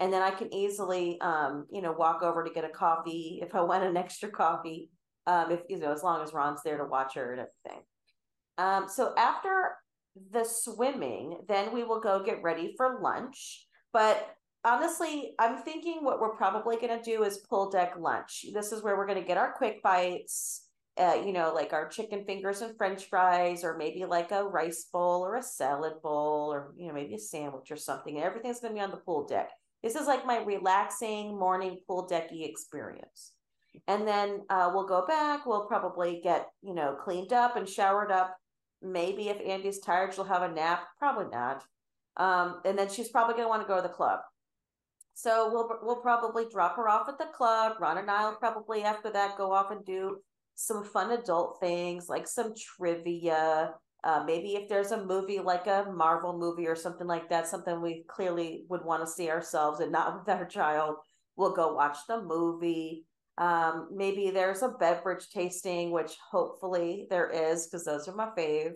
and 0.00 0.10
then 0.10 0.22
I 0.22 0.30
can 0.30 0.52
easily, 0.52 1.20
um, 1.20 1.66
you 1.70 1.82
know, 1.82 1.92
walk 1.92 2.22
over 2.22 2.42
to 2.42 2.50
get 2.50 2.64
a 2.64 2.70
coffee 2.70 3.38
if 3.42 3.54
I 3.54 3.60
want 3.60 3.84
an 3.84 3.96
extra 3.96 4.30
coffee. 4.30 4.88
Um, 5.26 5.52
if 5.52 5.60
you 5.68 5.78
know, 5.78 5.92
as 5.92 6.02
long 6.02 6.22
as 6.22 6.32
Ron's 6.32 6.62
there 6.64 6.78
to 6.78 6.86
watch 6.86 7.14
her 7.14 7.32
and 7.32 7.42
everything. 7.42 7.84
Um, 8.56 8.88
so 8.88 9.14
after 9.16 9.76
the 10.32 10.44
swimming, 10.44 11.38
then 11.46 11.72
we 11.72 11.84
will 11.84 12.00
go 12.00 12.24
get 12.24 12.42
ready 12.42 12.74
for 12.76 12.98
lunch. 13.02 13.66
But 13.92 14.34
honestly, 14.64 15.34
I'm 15.38 15.58
thinking 15.58 15.98
what 16.02 16.20
we're 16.20 16.34
probably 16.34 16.76
going 16.76 16.98
to 16.98 17.02
do 17.04 17.22
is 17.22 17.44
pull 17.48 17.70
deck 17.70 17.94
lunch. 17.98 18.46
This 18.52 18.72
is 18.72 18.82
where 18.82 18.96
we're 18.96 19.06
going 19.06 19.20
to 19.20 19.28
get 19.28 19.36
our 19.36 19.52
quick 19.52 19.82
bites. 19.82 20.66
Uh, 21.00 21.22
you 21.24 21.32
know, 21.32 21.52
like 21.54 21.72
our 21.72 21.88
chicken 21.88 22.24
fingers 22.26 22.60
and 22.60 22.76
French 22.76 23.04
fries, 23.06 23.64
or 23.64 23.78
maybe 23.78 24.04
like 24.04 24.32
a 24.32 24.44
rice 24.44 24.86
bowl 24.92 25.24
or 25.24 25.36
a 25.36 25.42
salad 25.42 25.94
bowl, 26.02 26.52
or 26.52 26.74
you 26.76 26.88
know, 26.88 26.92
maybe 26.92 27.14
a 27.14 27.18
sandwich 27.18 27.70
or 27.70 27.76
something. 27.76 28.20
Everything's 28.20 28.60
going 28.60 28.74
to 28.74 28.78
be 28.78 28.84
on 28.84 28.90
the 28.90 28.98
pool 28.98 29.26
deck. 29.26 29.48
This 29.82 29.94
is 29.94 30.06
like 30.06 30.26
my 30.26 30.42
relaxing 30.44 31.38
morning 31.38 31.78
pool 31.86 32.06
decky 32.10 32.46
experience. 32.46 33.32
And 33.86 34.06
then 34.06 34.42
uh, 34.50 34.70
we'll 34.74 34.86
go 34.86 35.06
back. 35.06 35.46
We'll 35.46 35.66
probably 35.66 36.20
get, 36.22 36.48
you 36.60 36.74
know, 36.74 36.96
cleaned 37.02 37.32
up 37.32 37.56
and 37.56 37.68
showered 37.68 38.10
up. 38.10 38.36
Maybe 38.82 39.28
if 39.28 39.40
Andy's 39.40 39.78
tired, 39.78 40.12
she'll 40.12 40.24
have 40.24 40.42
a 40.42 40.52
nap. 40.52 40.82
Probably 40.98 41.26
not. 41.32 41.64
Um, 42.16 42.60
and 42.64 42.78
then 42.78 42.90
she's 42.90 43.08
probably 43.08 43.34
going 43.34 43.44
to 43.44 43.48
want 43.48 43.62
to 43.62 43.68
go 43.68 43.76
to 43.76 43.82
the 43.82 43.94
club. 43.94 44.20
So 45.14 45.50
we'll 45.52 45.68
we'll 45.82 46.00
probably 46.00 46.46
drop 46.50 46.76
her 46.76 46.88
off 46.88 47.08
at 47.08 47.18
the 47.18 47.26
club. 47.26 47.76
Ron 47.78 47.98
and 47.98 48.10
I'll 48.10 48.36
probably 48.36 48.82
after 48.82 49.10
that 49.12 49.36
go 49.36 49.52
off 49.52 49.70
and 49.70 49.84
do 49.84 50.18
some 50.60 50.84
fun 50.84 51.10
adult 51.12 51.58
things 51.58 52.10
like 52.10 52.28
some 52.28 52.52
trivia, 52.54 53.72
uh, 54.04 54.22
maybe 54.26 54.56
if 54.56 54.68
there's 54.68 54.92
a 54.92 55.04
movie 55.06 55.38
like 55.38 55.66
a 55.66 55.86
Marvel 55.90 56.38
movie 56.38 56.66
or 56.66 56.76
something 56.76 57.06
like 57.06 57.30
that, 57.30 57.46
something 57.46 57.80
we 57.80 58.04
clearly 58.08 58.66
would 58.68 58.84
want 58.84 59.02
to 59.02 59.10
see 59.10 59.30
ourselves 59.30 59.80
and 59.80 59.90
not 59.90 60.18
with 60.18 60.28
our 60.28 60.44
child, 60.44 60.96
we'll 61.36 61.54
go 61.54 61.72
watch 61.72 61.96
the 62.06 62.20
movie. 62.20 63.06
Um, 63.38 63.88
maybe 63.90 64.28
there's 64.28 64.60
a 64.60 64.68
beverage 64.68 65.30
tasting, 65.30 65.92
which 65.92 66.12
hopefully 66.30 67.06
there 67.08 67.30
is 67.30 67.66
because 67.66 67.86
those 67.86 68.06
are 68.06 68.14
my 68.14 68.28
fave. 68.36 68.72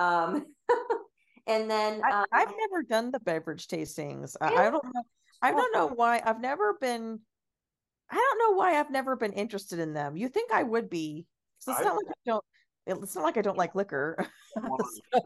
Um, 0.00 0.46
and 1.46 1.70
then 1.70 2.02
um, 2.12 2.24
I, 2.32 2.40
have 2.40 2.52
never 2.58 2.82
done 2.82 3.12
the 3.12 3.20
beverage 3.20 3.68
tastings. 3.68 4.34
I, 4.40 4.52
I 4.54 4.70
don't 4.70 4.84
know. 4.92 5.02
I 5.40 5.52
don't 5.52 5.72
know 5.72 5.86
why. 5.86 6.20
I've 6.24 6.40
never 6.40 6.74
been. 6.80 7.20
I 8.12 8.16
don't 8.16 8.38
know 8.38 8.56
why 8.56 8.78
I've 8.78 8.90
never 8.90 9.16
been 9.16 9.32
interested 9.32 9.78
in 9.78 9.94
them. 9.94 10.16
You 10.16 10.28
think 10.28 10.52
I 10.52 10.62
would 10.62 10.90
be? 10.90 11.26
It's 11.58 11.66
not 11.66 11.96
like 11.96 12.08
I 12.08 12.14
don't 12.26 12.44
it's 12.86 13.14
not 13.14 13.24
like 13.24 13.36
I 13.36 13.42
don't 13.42 13.58
like 13.58 13.74
liquor. 13.74 14.16
so. 14.56 15.20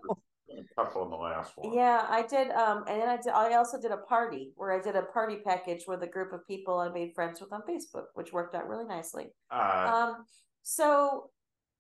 A 0.49 0.85
couple 0.85 1.09
the 1.11 1.17
last 1.17 1.53
one. 1.57 1.75
Yeah, 1.75 2.07
I 2.09 2.23
did. 2.23 2.51
Um, 2.51 2.85
and 2.89 3.01
then 3.01 3.09
I 3.09 3.17
did. 3.17 3.33
I 3.33 3.55
also 3.55 3.81
did 3.81 3.91
a 3.91 3.97
party 3.97 4.53
where 4.57 4.73
I 4.73 4.81
did 4.81 4.95
a 4.95 5.03
party 5.03 5.39
package 5.45 5.85
with 5.89 6.03
a 6.03 6.07
group 6.07 6.33
of 6.33 6.47
people 6.47 6.79
I 6.79 6.89
made 6.89 7.15
friends 7.15 7.41
with 7.41 7.53
on 7.53 7.63
Facebook, 7.69 8.05
which 8.15 8.33
worked 8.33 8.55
out 8.55 8.69
really 8.69 8.85
nicely. 8.87 9.27
Uh, 9.51 9.91
um, 9.93 10.25
so 10.63 11.31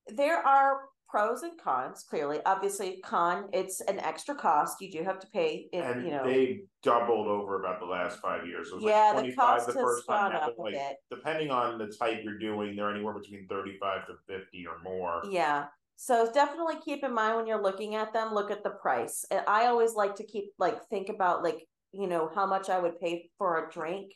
there 0.09 0.39
are 0.39 0.81
pros 1.09 1.43
and 1.43 1.59
cons 1.59 2.05
clearly. 2.09 2.41
Obviously 2.47 3.01
con 3.05 3.49
it's 3.53 3.81
an 3.83 3.99
extra 4.01 4.35
cost. 4.35 4.81
You 4.81 4.91
do 4.91 5.03
have 5.03 5.19
to 5.21 5.27
pay 5.29 5.69
it 5.73 5.79
and 5.79 6.05
you 6.05 6.11
know 6.11 6.25
they 6.25 6.63
doubled 6.83 7.27
over 7.27 7.61
about 7.61 7.81
the 7.81 7.87
last 7.87 8.21
five 8.21 8.47
years. 8.47 8.71
So 8.71 8.79
yeah 8.81 9.13
like 9.15 9.27
the 9.27 9.37
cost 9.37 9.67
the 9.67 9.73
first 9.73 10.05
has 10.09 10.17
time. 10.17 10.33
gone 10.33 10.43
up 10.43 10.55
like, 10.59 10.75
a 10.75 10.77
bit. 10.77 10.97
depending 11.11 11.51
on 11.51 11.79
the 11.79 11.87
type 11.87 12.21
you're 12.23 12.39
doing 12.39 12.77
they're 12.77 12.91
anywhere 12.91 13.15
between 13.15 13.47
35 13.49 14.07
to 14.07 14.15
50 14.27 14.67
or 14.67 14.83
more. 14.83 15.23
Yeah. 15.31 15.67
So 15.99 16.31
definitely 16.33 16.77
keep 16.85 17.05
in 17.05 17.15
mind 17.15 17.37
when 17.37 17.47
you're 17.47 17.63
looking 17.63 17.95
at 17.95 18.13
them 18.13 18.35
look 18.35 18.51
at 18.51 18.63
the 18.63 18.71
price. 18.71 19.25
I 19.47 19.67
always 19.67 19.95
like 19.95 20.15
to 20.17 20.25
keep 20.25 20.53
like 20.59 20.85
think 20.89 21.09
about 21.09 21.43
like 21.43 21.67
you 21.93 22.07
know 22.07 22.31
how 22.35 22.47
much 22.47 22.69
i 22.69 22.79
would 22.79 23.01
pay 23.01 23.31
for 23.39 23.65
a 23.65 23.73
drink 23.73 24.13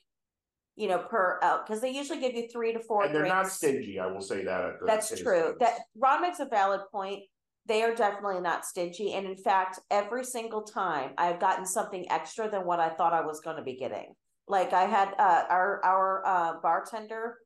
you 0.77 0.89
know, 0.89 0.99
per 0.99 1.39
out 1.43 1.67
because 1.67 1.81
they 1.81 1.91
usually 1.91 2.21
give 2.21 2.35
you 2.35 2.49
three 2.49 2.73
to 2.73 2.81
four. 2.81 3.05
And 3.05 3.15
they're 3.15 3.23
drinks. 3.23 3.35
not 3.35 3.53
stingy. 3.53 3.99
I 3.99 4.07
will 4.07 4.21
say 4.21 4.45
that. 4.45 4.75
That's 4.87 5.21
true. 5.21 5.57
That 5.61 5.81
Ron 5.97 6.23
makes 6.23 6.41
a 6.41 6.47
valid 6.47 6.83
point. 6.93 7.25
They 7.67 7.83
are 7.83 7.95
definitely 7.95 8.41
not 8.41 8.65
stingy, 8.65 9.13
and 9.13 9.27
in 9.27 9.37
fact, 9.37 9.79
every 9.91 10.25
single 10.25 10.63
time 10.63 11.13
I've 11.19 11.39
gotten 11.39 11.67
something 11.67 12.11
extra 12.11 12.51
than 12.51 12.65
what 12.65 12.81
I 12.81 12.89
thought 12.89 13.13
I 13.13 13.21
was 13.21 13.41
going 13.41 13.57
to 13.57 13.63
be 13.63 13.77
getting. 13.77 14.15
Like 14.49 14.73
I 14.73 14.87
had 14.87 15.15
uh, 15.19 15.45
our 15.49 15.85
our 15.85 16.27
uh, 16.27 16.53
bartender 16.63 17.37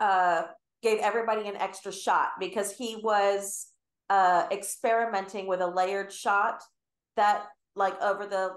uh, 0.00 0.42
gave 0.82 0.98
everybody 1.00 1.48
an 1.48 1.56
extra 1.56 1.92
shot 1.92 2.30
because 2.38 2.72
he 2.72 2.96
was 3.02 3.68
uh, 4.10 4.46
experimenting 4.50 5.46
with 5.46 5.60
a 5.60 5.66
layered 5.66 6.12
shot 6.12 6.62
that 7.16 7.44
like 7.74 8.00
over 8.02 8.26
the 8.26 8.50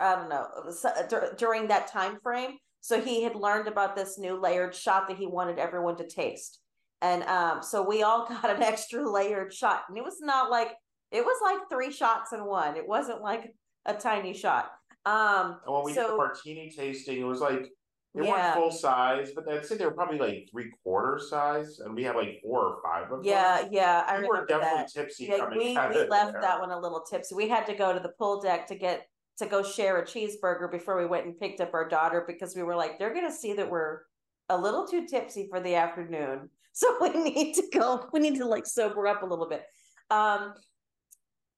I 0.00 0.14
don't 0.14 0.28
know 0.28 1.30
during 1.36 1.68
that 1.68 1.88
time 1.88 2.18
frame. 2.22 2.56
So 2.80 3.00
he 3.00 3.22
had 3.22 3.36
learned 3.36 3.68
about 3.68 3.94
this 3.94 4.18
new 4.18 4.40
layered 4.40 4.74
shot 4.74 5.06
that 5.08 5.16
he 5.16 5.26
wanted 5.26 5.58
everyone 5.58 5.96
to 5.98 6.06
taste. 6.06 6.60
And 7.00 7.22
um, 7.24 7.62
so 7.62 7.82
we 7.82 8.02
all 8.02 8.26
got 8.28 8.50
an 8.50 8.62
extra 8.62 9.08
layered 9.08 9.52
shot. 9.52 9.84
And 9.88 9.96
it 9.96 10.04
was 10.04 10.20
not 10.20 10.50
like, 10.50 10.72
it 11.10 11.24
was 11.24 11.38
like 11.42 11.68
three 11.70 11.92
shots 11.92 12.32
in 12.32 12.44
one. 12.44 12.76
It 12.76 12.86
wasn't 12.86 13.22
like 13.22 13.54
a 13.86 13.94
tiny 13.94 14.34
shot. 14.34 14.70
Um, 15.04 15.58
and 15.64 15.74
when 15.74 15.84
we 15.84 15.94
so, 15.94 16.02
did 16.02 16.10
the 16.12 16.16
martini 16.16 16.72
tasting, 16.76 17.20
it 17.20 17.24
was 17.24 17.40
like, 17.40 17.68
they 18.14 18.26
yeah. 18.26 18.30
weren't 18.30 18.54
full 18.54 18.70
size, 18.70 19.30
but 19.34 19.48
I'd 19.48 19.64
say 19.64 19.76
they 19.76 19.86
were 19.86 19.92
probably 19.92 20.18
like 20.18 20.48
three 20.50 20.70
quarter 20.82 21.18
size, 21.18 21.78
and 21.78 21.94
we 21.94 22.02
had 22.02 22.14
like 22.14 22.40
four 22.42 22.60
or 22.60 22.82
five 22.84 23.04
of 23.04 23.22
them. 23.22 23.24
Yeah, 23.24 23.66
yeah, 23.70 24.04
I 24.06 24.20
we 24.20 24.28
were 24.28 24.44
definitely 24.44 24.80
that. 24.80 24.92
tipsy. 24.92 25.24
Yeah, 25.30 25.48
we, 25.48 25.58
we 25.58 25.74
left 25.74 26.32
there. 26.32 26.42
that 26.42 26.60
one 26.60 26.70
a 26.70 26.78
little 26.78 27.00
tipsy. 27.00 27.34
We 27.34 27.48
had 27.48 27.64
to 27.66 27.74
go 27.74 27.94
to 27.94 28.00
the 28.00 28.10
pool 28.10 28.42
deck 28.42 28.66
to 28.66 28.74
get 28.74 29.06
to 29.38 29.46
go 29.46 29.62
share 29.62 29.98
a 29.98 30.04
cheeseburger 30.04 30.70
before 30.70 30.98
we 30.98 31.06
went 31.06 31.26
and 31.26 31.38
picked 31.38 31.60
up 31.60 31.74
our 31.74 31.88
daughter 31.88 32.24
because 32.26 32.54
we 32.54 32.62
were 32.62 32.76
like, 32.76 32.98
they're 32.98 33.14
going 33.14 33.28
to 33.28 33.34
see 33.34 33.54
that 33.54 33.70
we're 33.70 34.00
a 34.48 34.56
little 34.56 34.86
too 34.86 35.06
tipsy 35.06 35.46
for 35.48 35.60
the 35.60 35.74
afternoon. 35.74 36.48
So 36.74 36.96
we 37.02 37.10
need 37.10 37.52
to 37.56 37.64
go, 37.70 38.08
we 38.14 38.20
need 38.20 38.38
to 38.38 38.46
like 38.46 38.64
sober 38.64 39.06
up 39.06 39.22
a 39.22 39.26
little 39.26 39.46
bit. 39.46 39.62
Um, 40.08 40.54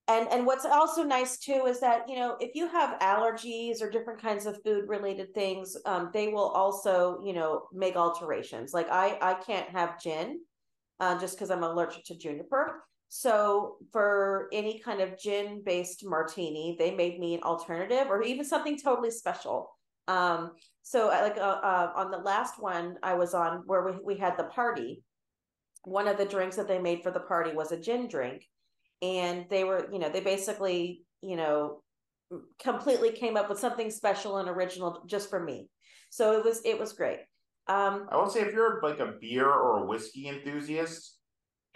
and 0.08 0.28
and 0.30 0.44
what's 0.44 0.64
also 0.64 1.02
nice 1.02 1.38
too 1.38 1.66
is 1.66 1.80
that 1.80 2.08
you 2.08 2.16
know 2.16 2.36
if 2.40 2.54
you 2.54 2.68
have 2.68 2.98
allergies 3.00 3.80
or 3.80 3.90
different 3.90 4.20
kinds 4.20 4.46
of 4.46 4.62
food 4.62 4.88
related 4.88 5.32
things 5.34 5.76
um, 5.86 6.10
they 6.12 6.28
will 6.28 6.48
also 6.48 7.22
you 7.24 7.32
know 7.32 7.62
make 7.72 7.96
alterations 7.96 8.74
like 8.74 8.90
i 8.90 9.16
i 9.22 9.34
can't 9.34 9.68
have 9.70 10.00
gin 10.00 10.40
uh, 11.00 11.18
just 11.18 11.36
because 11.36 11.50
i'm 11.50 11.62
allergic 11.62 12.04
to 12.04 12.16
juniper 12.16 12.84
so 13.16 13.76
for 13.92 14.48
any 14.52 14.80
kind 14.80 15.00
of 15.00 15.16
gin 15.16 15.62
based 15.64 16.04
martini, 16.04 16.74
they 16.76 16.92
made 16.92 17.20
me 17.20 17.34
an 17.34 17.44
alternative 17.44 18.08
or 18.10 18.22
even 18.24 18.44
something 18.44 18.76
totally 18.76 19.12
special. 19.12 19.70
Um, 20.08 20.50
so 20.82 21.10
I 21.10 21.22
like 21.22 21.36
uh, 21.36 21.60
uh, 21.62 21.92
on 21.94 22.10
the 22.10 22.18
last 22.18 22.60
one 22.60 22.96
I 23.04 23.14
was 23.14 23.32
on 23.32 23.62
where 23.66 23.84
we, 23.84 23.92
we 24.04 24.16
had 24.16 24.36
the 24.36 24.42
party, 24.42 25.04
one 25.84 26.08
of 26.08 26.18
the 26.18 26.24
drinks 26.24 26.56
that 26.56 26.66
they 26.66 26.80
made 26.80 27.04
for 27.04 27.12
the 27.12 27.20
party 27.20 27.52
was 27.52 27.70
a 27.70 27.78
gin 27.78 28.08
drink. 28.08 28.44
And 29.00 29.46
they 29.48 29.62
were, 29.62 29.88
you 29.92 30.00
know, 30.00 30.08
they 30.08 30.18
basically, 30.18 31.02
you 31.22 31.36
know, 31.36 31.84
completely 32.58 33.12
came 33.12 33.36
up 33.36 33.48
with 33.48 33.60
something 33.60 33.92
special 33.92 34.38
and 34.38 34.48
original 34.48 35.04
just 35.06 35.30
for 35.30 35.38
me. 35.38 35.68
So 36.10 36.36
it 36.36 36.44
was 36.44 36.62
it 36.64 36.80
was 36.80 36.94
great. 36.94 37.20
Um 37.68 38.08
I 38.10 38.16
would 38.16 38.32
say 38.32 38.40
if 38.40 38.52
you're 38.52 38.80
like 38.82 38.98
a 38.98 39.14
beer 39.20 39.48
or 39.48 39.84
a 39.84 39.86
whiskey 39.86 40.26
enthusiast 40.26 41.16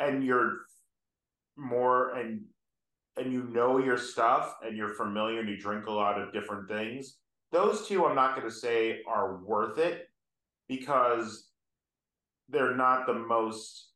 and 0.00 0.24
you're 0.24 0.62
more 1.58 2.14
and 2.14 2.42
and 3.16 3.32
you 3.32 3.42
know 3.44 3.78
your 3.78 3.98
stuff 3.98 4.54
and 4.64 4.76
you're 4.76 4.94
familiar 4.94 5.40
and 5.40 5.48
you 5.48 5.58
drink 5.58 5.86
a 5.86 5.92
lot 5.92 6.20
of 6.20 6.32
different 6.32 6.68
things, 6.68 7.18
those 7.50 7.86
two 7.86 8.06
I'm 8.06 8.14
not 8.14 8.36
going 8.36 8.48
to 8.48 8.54
say 8.54 9.00
are 9.08 9.42
worth 9.44 9.78
it 9.78 10.06
because 10.68 11.50
they're 12.48 12.76
not 12.76 13.06
the 13.06 13.14
most 13.14 13.90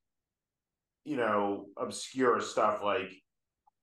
you 1.04 1.16
know 1.16 1.66
obscure 1.78 2.40
stuff 2.40 2.82
like 2.82 3.12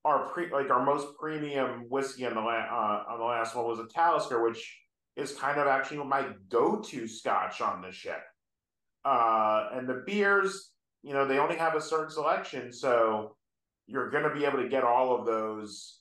our 0.06 0.28
pre 0.30 0.52
like 0.52 0.70
our 0.70 0.84
most 0.84 1.08
premium 1.18 1.86
whiskey 1.90 2.26
on 2.26 2.36
the 2.36 2.42
la- 2.42 2.52
uh, 2.52 3.04
on 3.10 3.20
the 3.20 3.26
last 3.26 3.56
one 3.56 3.66
was 3.66 3.80
a 3.80 3.88
Talisker, 3.88 4.44
which 4.44 4.80
is 5.16 5.34
kind 5.34 5.60
of 5.60 5.68
actually 5.68 5.98
my 6.04 6.28
go-to 6.50 7.08
scotch 7.08 7.62
on 7.62 7.82
the 7.82 7.92
ship. 7.92 8.22
Uh, 9.04 9.70
and 9.74 9.88
the 9.88 10.04
beers, 10.06 10.72
you 11.04 11.14
know, 11.14 11.28
they 11.28 11.40
only 11.40 11.56
have 11.56 11.76
a 11.76 11.82
certain 11.82 12.10
selection, 12.10 12.72
so 12.72 13.36
you're 13.90 14.10
going 14.12 14.24
to 14.24 14.34
be 14.34 14.46
able 14.46 14.62
to 14.62 14.70
get 14.70 14.84
all 14.84 15.18
of 15.18 15.26
those 15.26 16.00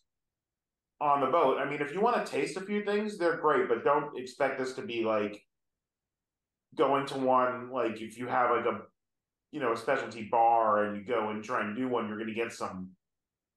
on 1.01 1.21
the 1.21 1.27
boat. 1.27 1.59
I 1.59 1.69
mean, 1.69 1.81
if 1.81 1.93
you 1.93 2.01
want 2.01 2.25
to 2.25 2.31
taste 2.31 2.57
a 2.57 2.61
few 2.61 2.85
things, 2.85 3.17
they're 3.17 3.39
great, 3.39 3.69
but 3.69 3.85
don't 3.85 4.17
expect 4.19 4.59
this 4.59 4.75
to 4.75 4.83
be 4.83 5.05
like 5.05 5.43
going 6.77 7.07
to 7.07 7.17
one 7.17 7.71
like 7.71 8.01
if 8.01 8.19
you 8.19 8.27
have 8.27 8.51
like 8.51 8.67
a 8.67 8.83
you 9.51 9.59
know 9.59 9.73
a 9.73 9.77
specialty 9.77 10.29
bar 10.31 10.85
and 10.85 10.97
you 10.97 11.03
go 11.03 11.31
and 11.31 11.43
try 11.43 11.63
and 11.63 11.75
do 11.77 11.89
one, 11.89 12.09
you're 12.09 12.19
going 12.19 12.29
to 12.29 12.35
get 12.35 12.53
some 12.53 12.91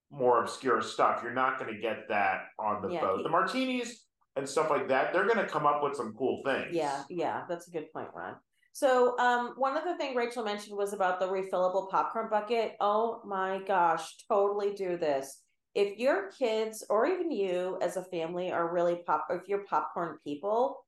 more 0.10 0.42
obscure 0.42 0.82
stuff. 0.82 1.22
You're 1.22 1.34
not 1.34 1.60
going 1.60 1.74
to 1.74 1.82
get 1.82 2.08
that 2.10 2.46
on 2.58 2.82
the 2.82 2.94
yeah, 2.94 3.02
boat. 3.02 3.18
He, 3.18 3.24
the 3.24 3.30
martinis 3.30 4.06
and 4.38 4.48
stuff 4.48 4.70
like 4.70 4.88
that, 4.88 5.12
they're 5.12 5.26
going 5.26 5.38
to 5.38 5.48
come 5.48 5.66
up 5.66 5.84
with 5.84 5.96
some 5.96 6.14
cool 6.18 6.42
things. 6.46 6.70
Yeah, 6.72 7.04
yeah, 7.10 7.44
that's 7.50 7.68
a 7.68 7.72
good 7.72 7.92
point, 7.92 8.08
Ron. 8.16 8.36
So, 8.74 9.18
um, 9.20 9.54
one 9.58 9.78
other 9.78 9.98
thing 9.98 10.16
Rachel 10.16 10.44
mentioned 10.44 10.78
was 10.78 10.94
about 10.94 11.20
the 11.20 11.28
refillable 11.28 11.90
popcorn 11.90 12.30
bucket. 12.30 12.76
Oh 12.80 13.22
my 13.26 13.60
gosh, 13.68 14.16
totally 14.30 14.74
do 14.74 14.98
this. 14.98 15.42
If 15.76 15.98
your 15.98 16.32
kids 16.32 16.86
or 16.90 17.06
even 17.06 17.32
you 17.32 17.78
as 17.82 17.98
a 17.98 18.04
family 18.04 18.52
are 18.52 18.74
really 18.74 19.02
pop, 19.06 19.28
if 19.30 19.48
you're 19.48 19.66
popcorn 19.66 20.18
people, 20.24 20.86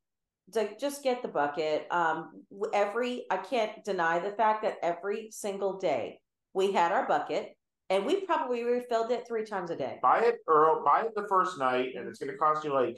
to 0.53 0.69
just 0.77 1.03
get 1.03 1.21
the 1.21 1.27
bucket. 1.27 1.87
Um, 1.91 2.43
every 2.73 3.25
I 3.29 3.37
can't 3.37 3.83
deny 3.85 4.19
the 4.19 4.31
fact 4.31 4.63
that 4.63 4.77
every 4.83 5.29
single 5.31 5.77
day 5.79 6.19
we 6.53 6.71
had 6.71 6.91
our 6.91 7.07
bucket 7.07 7.55
and 7.89 8.05
we 8.05 8.21
probably 8.21 8.63
refilled 8.63 9.11
it 9.11 9.25
three 9.27 9.45
times 9.45 9.69
a 9.69 9.75
day. 9.75 9.99
Buy 10.01 10.19
it 10.19 10.37
Earl, 10.47 10.83
buy 10.83 11.01
it 11.01 11.15
the 11.15 11.27
first 11.27 11.59
night, 11.59 11.89
and 11.95 12.07
it's 12.07 12.19
going 12.19 12.31
to 12.31 12.37
cost 12.37 12.63
you 12.63 12.73
like, 12.73 12.97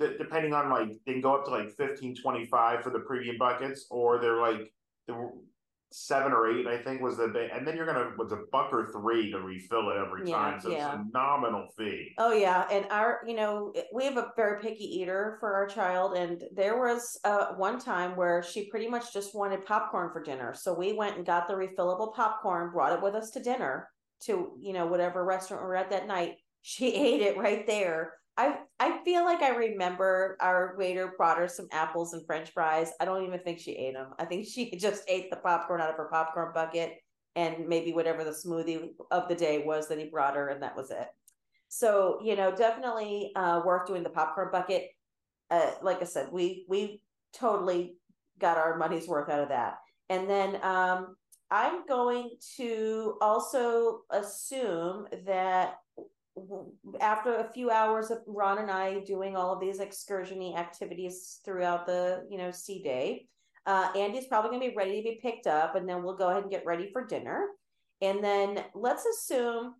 depending 0.00 0.52
on 0.52 0.70
like, 0.70 0.90
they 1.06 1.12
can 1.12 1.20
go 1.20 1.34
up 1.34 1.44
to 1.44 1.50
like 1.50 1.70
15, 1.70 2.16
25 2.16 2.82
for 2.82 2.90
the 2.90 3.00
premium 3.00 3.36
buckets, 3.38 3.86
or 3.90 4.18
they're 4.18 4.40
like, 4.40 4.72
the 5.06 5.30
seven 5.92 6.32
or 6.32 6.48
eight, 6.48 6.66
I 6.66 6.78
think 6.78 7.00
was 7.00 7.16
the 7.16 7.48
and 7.52 7.66
then 7.66 7.76
you're 7.76 7.86
gonna 7.86 8.12
was 8.16 8.32
a 8.32 8.40
buck 8.52 8.72
or 8.72 8.86
three 8.92 9.30
to 9.32 9.40
refill 9.40 9.90
it 9.90 9.96
every 9.96 10.28
yeah, 10.28 10.36
time. 10.36 10.60
So 10.60 10.70
yeah. 10.70 10.94
it's 10.94 10.94
a 10.94 11.04
nominal 11.12 11.66
fee. 11.76 12.12
Oh 12.18 12.32
yeah, 12.32 12.66
and 12.70 12.86
our 12.90 13.20
you 13.26 13.34
know 13.34 13.72
we 13.92 14.04
have 14.04 14.16
a 14.16 14.32
very 14.36 14.60
picky 14.60 14.84
eater 14.84 15.36
for 15.40 15.52
our 15.52 15.66
child, 15.66 16.16
and 16.16 16.44
there 16.54 16.78
was 16.78 17.18
uh, 17.24 17.54
one 17.56 17.78
time 17.78 18.16
where 18.16 18.42
she 18.42 18.68
pretty 18.68 18.88
much 18.88 19.12
just 19.12 19.34
wanted 19.34 19.64
popcorn 19.64 20.12
for 20.12 20.22
dinner, 20.22 20.54
so 20.54 20.72
we 20.72 20.92
went 20.92 21.16
and 21.16 21.26
got 21.26 21.48
the 21.48 21.54
refillable 21.54 22.14
popcorn, 22.14 22.70
brought 22.70 22.92
it 22.92 23.02
with 23.02 23.14
us 23.14 23.30
to 23.30 23.42
dinner 23.42 23.88
to 24.20 24.52
you 24.60 24.72
know 24.72 24.86
whatever 24.86 25.24
restaurant 25.24 25.62
we 25.62 25.68
we're 25.68 25.74
at 25.74 25.90
that 25.90 26.06
night. 26.06 26.34
She 26.62 26.88
ate 26.94 27.22
it 27.22 27.36
right 27.36 27.66
there 27.66 28.12
I 28.36 28.58
I 28.78 29.02
feel 29.04 29.24
like 29.24 29.42
I 29.42 29.50
remember 29.50 30.36
our 30.40 30.74
waiter 30.78 31.12
brought 31.16 31.38
her 31.38 31.48
some 31.48 31.68
apples 31.72 32.12
and 32.12 32.24
French 32.26 32.50
fries. 32.52 32.90
I 33.00 33.04
don't 33.04 33.26
even 33.26 33.40
think 33.40 33.58
she 33.58 33.72
ate 33.72 33.94
them. 33.94 34.12
I 34.18 34.24
think 34.24 34.46
she 34.46 34.70
just 34.76 35.04
ate 35.08 35.30
the 35.30 35.36
popcorn 35.36 35.80
out 35.80 35.90
of 35.90 35.96
her 35.96 36.08
popcorn 36.10 36.52
bucket 36.54 36.98
and 37.36 37.68
maybe 37.68 37.92
whatever 37.92 38.24
the 38.24 38.30
smoothie 38.30 38.88
of 39.10 39.28
the 39.28 39.34
day 39.34 39.62
was 39.64 39.88
that 39.88 39.98
he 39.98 40.06
brought 40.06 40.34
her, 40.34 40.48
and 40.48 40.62
that 40.62 40.76
was 40.76 40.90
it. 40.90 41.06
So 41.68 42.18
you 42.22 42.36
know, 42.36 42.54
definitely 42.54 43.32
uh, 43.36 43.62
worth 43.64 43.86
doing 43.86 44.02
the 44.02 44.10
popcorn 44.10 44.48
bucket. 44.50 44.88
Uh, 45.50 45.72
like 45.82 46.00
I 46.00 46.04
said, 46.04 46.28
we 46.32 46.64
we 46.68 47.02
totally 47.32 47.96
got 48.38 48.56
our 48.56 48.76
money's 48.76 49.06
worth 49.06 49.28
out 49.28 49.40
of 49.40 49.48
that. 49.50 49.78
And 50.08 50.28
then 50.28 50.58
um, 50.64 51.14
I'm 51.50 51.86
going 51.86 52.30
to 52.56 53.16
also 53.20 54.00
assume 54.10 55.06
that 55.26 55.74
after 57.00 57.36
a 57.36 57.52
few 57.52 57.70
hours 57.70 58.10
of 58.10 58.18
Ron 58.26 58.58
and 58.58 58.70
I 58.70 59.00
doing 59.00 59.36
all 59.36 59.52
of 59.52 59.60
these 59.60 59.80
excursiony 59.80 60.56
activities 60.56 61.40
throughout 61.44 61.86
the 61.86 62.26
you 62.30 62.38
know 62.38 62.50
sea 62.50 62.82
day, 62.82 63.26
uh, 63.66 63.90
Andy's 63.96 64.26
probably 64.26 64.50
going 64.50 64.62
to 64.62 64.70
be 64.70 64.76
ready 64.76 64.96
to 64.96 65.02
be 65.02 65.20
picked 65.22 65.46
up, 65.46 65.74
and 65.74 65.88
then 65.88 66.02
we'll 66.02 66.16
go 66.16 66.28
ahead 66.28 66.42
and 66.42 66.50
get 66.50 66.66
ready 66.66 66.90
for 66.92 67.06
dinner. 67.06 67.46
And 68.00 68.24
then 68.24 68.64
let's 68.74 69.04
assume 69.04 69.74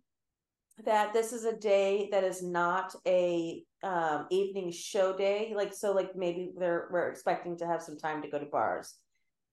that 0.85 1.13
this 1.13 1.33
is 1.33 1.45
a 1.45 1.55
day 1.55 2.09
that 2.11 2.23
is 2.23 2.43
not 2.43 2.93
a 3.07 3.63
um, 3.83 4.27
evening 4.29 4.71
show 4.71 5.15
day. 5.15 5.53
Like 5.55 5.73
so, 5.73 5.93
like 5.93 6.15
maybe 6.15 6.51
they're 6.57 6.87
we're 6.91 7.09
expecting 7.09 7.57
to 7.57 7.67
have 7.67 7.81
some 7.81 7.97
time 7.97 8.21
to 8.21 8.29
go 8.29 8.39
to 8.39 8.45
bars. 8.45 8.95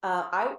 Uh, 0.02 0.24
I, 0.30 0.54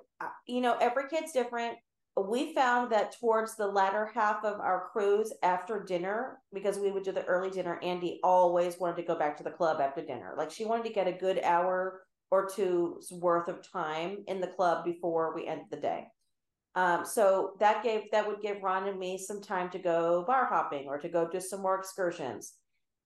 you 0.48 0.62
know, 0.62 0.76
every 0.82 1.08
kid's 1.10 1.32
different 1.32 1.78
we 2.18 2.54
found 2.54 2.92
that 2.92 3.16
towards 3.20 3.56
the 3.56 3.68
latter 3.68 4.12
half 4.14 4.44
of 4.44 4.60
our 4.60 4.90
cruise 4.92 5.32
after 5.44 5.84
dinner, 5.84 6.40
because 6.54 6.78
we 6.78 6.92
would 6.92 7.04
do 7.04 7.12
the 7.12 7.26
early 7.26 7.50
dinner, 7.50 7.80
Andy 7.82 8.20
always 8.24 8.80
wanted 8.80 8.98
to 8.98 9.08
go 9.08 9.16
back 9.16 9.38
to 9.38 9.44
the 9.44 9.52
club 9.52 9.80
after 9.80 10.04
dinner. 10.04 10.34
Like 10.38 10.52
she 10.52 10.66
wanted 10.66 10.86
to 10.86 10.94
get 10.94 11.08
a 11.08 11.14
good 11.14 11.40
hour 11.44 12.02
or 12.32 12.50
two's 12.50 13.12
worth 13.12 13.48
of 13.48 13.70
time 13.72 14.24
in 14.28 14.40
the 14.42 14.48
club 14.48 14.86
before 14.86 15.34
we 15.34 15.48
end 15.48 15.62
the 15.72 15.78
day. 15.78 16.08
Um, 16.76 17.04
so 17.04 17.54
that 17.60 17.84
gave 17.84 18.04
that 18.12 18.28
would 18.28 18.42
give 18.42 18.62
Ron 18.62 18.88
and 18.88 19.00
me 19.00 19.18
some 19.18 19.42
time 19.42 19.70
to 19.72 19.80
go 19.80 20.24
bar 20.28 20.46
hopping 20.46 20.88
or 20.88 21.00
to 21.00 21.10
go 21.10 21.28
do 21.28 21.40
some 21.40 21.62
more 21.62 21.80
excursions. 21.80 22.54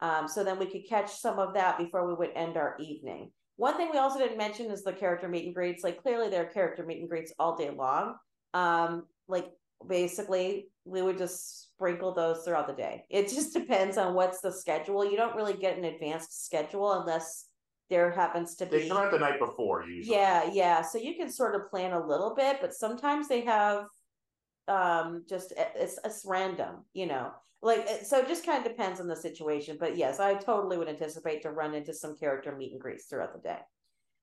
Um, 0.02 0.28
so 0.28 0.44
then 0.44 0.60
we 0.60 0.66
could 0.66 0.88
catch 0.88 1.12
some 1.12 1.40
of 1.40 1.54
that 1.54 1.78
before 1.78 2.06
we 2.06 2.14
would 2.14 2.32
end 2.36 2.58
our 2.58 2.76
evening. 2.80 3.32
One 3.56 3.78
thing 3.78 3.90
we 3.92 4.00
also 4.00 4.20
didn't 4.20 4.38
mention 4.38 4.70
is 4.70 4.84
the 4.84 4.92
character 4.92 5.30
meet 5.30 5.46
and 5.46 5.56
greets. 5.56 5.84
Like 5.84 6.02
clearly 6.02 6.30
there 6.30 6.44
are 6.44 6.50
character 6.50 6.86
meet 6.86 7.00
and 7.00 7.10
greets 7.10 7.32
all 7.40 7.56
day 7.56 7.70
long 7.70 8.16
um, 8.54 9.06
like 9.28 9.52
basically 9.88 10.70
we 10.86 11.02
would 11.02 11.18
just 11.18 11.72
sprinkle 11.74 12.14
those 12.14 12.44
throughout 12.44 12.68
the 12.68 12.74
day. 12.74 13.06
It 13.10 13.30
just 13.30 13.54
depends 13.54 13.98
on 13.98 14.14
what's 14.14 14.42
the 14.42 14.52
schedule. 14.52 15.10
You 15.10 15.18
don't 15.18 15.36
really 15.36 15.54
get 15.54 15.78
an 15.78 15.86
advanced 15.86 16.46
schedule 16.46 16.94
unless 16.94 17.48
there 17.90 18.12
happens 18.12 18.56
to 18.56 18.66
be. 18.66 18.80
They 18.80 18.88
come 18.88 18.98
out 18.98 19.12
the 19.12 19.20
night 19.20 19.40
before 19.40 19.84
usually. 19.86 20.16
Yeah, 20.16 20.50
yeah. 20.52 20.82
So 20.82 20.98
you 20.98 21.16
can 21.16 21.32
sort 21.32 21.56
of 21.56 21.70
plan 21.70 21.94
a 21.94 22.06
little 22.06 22.34
bit, 22.36 22.58
but 22.62 22.74
sometimes 22.74 23.28
they 23.28 23.42
have 23.42 23.86
um 24.68 25.26
just 25.28 25.54
it's 25.58 26.00
it's 26.04 26.24
random, 26.26 26.86
you 26.94 27.06
know. 27.06 27.32
Like 27.62 27.88
so 28.04 28.20
it 28.20 28.28
just 28.28 28.46
kind 28.46 28.66
of 28.66 28.70
depends 28.70 29.00
on 29.00 29.08
the 29.08 29.16
situation. 29.16 29.78
But 29.80 29.98
yes, 29.98 30.20
I 30.20 30.36
totally 30.36 30.78
would 30.78 30.90
anticipate 30.90 31.42
to 31.44 31.52
run 31.52 31.74
into 31.74 31.94
some 31.94 32.18
character 32.18 32.56
meet 32.56 32.72
and 32.72 32.82
greets 32.82 33.06
throughout 33.06 33.34
the 33.34 33.48
day. 33.48 33.60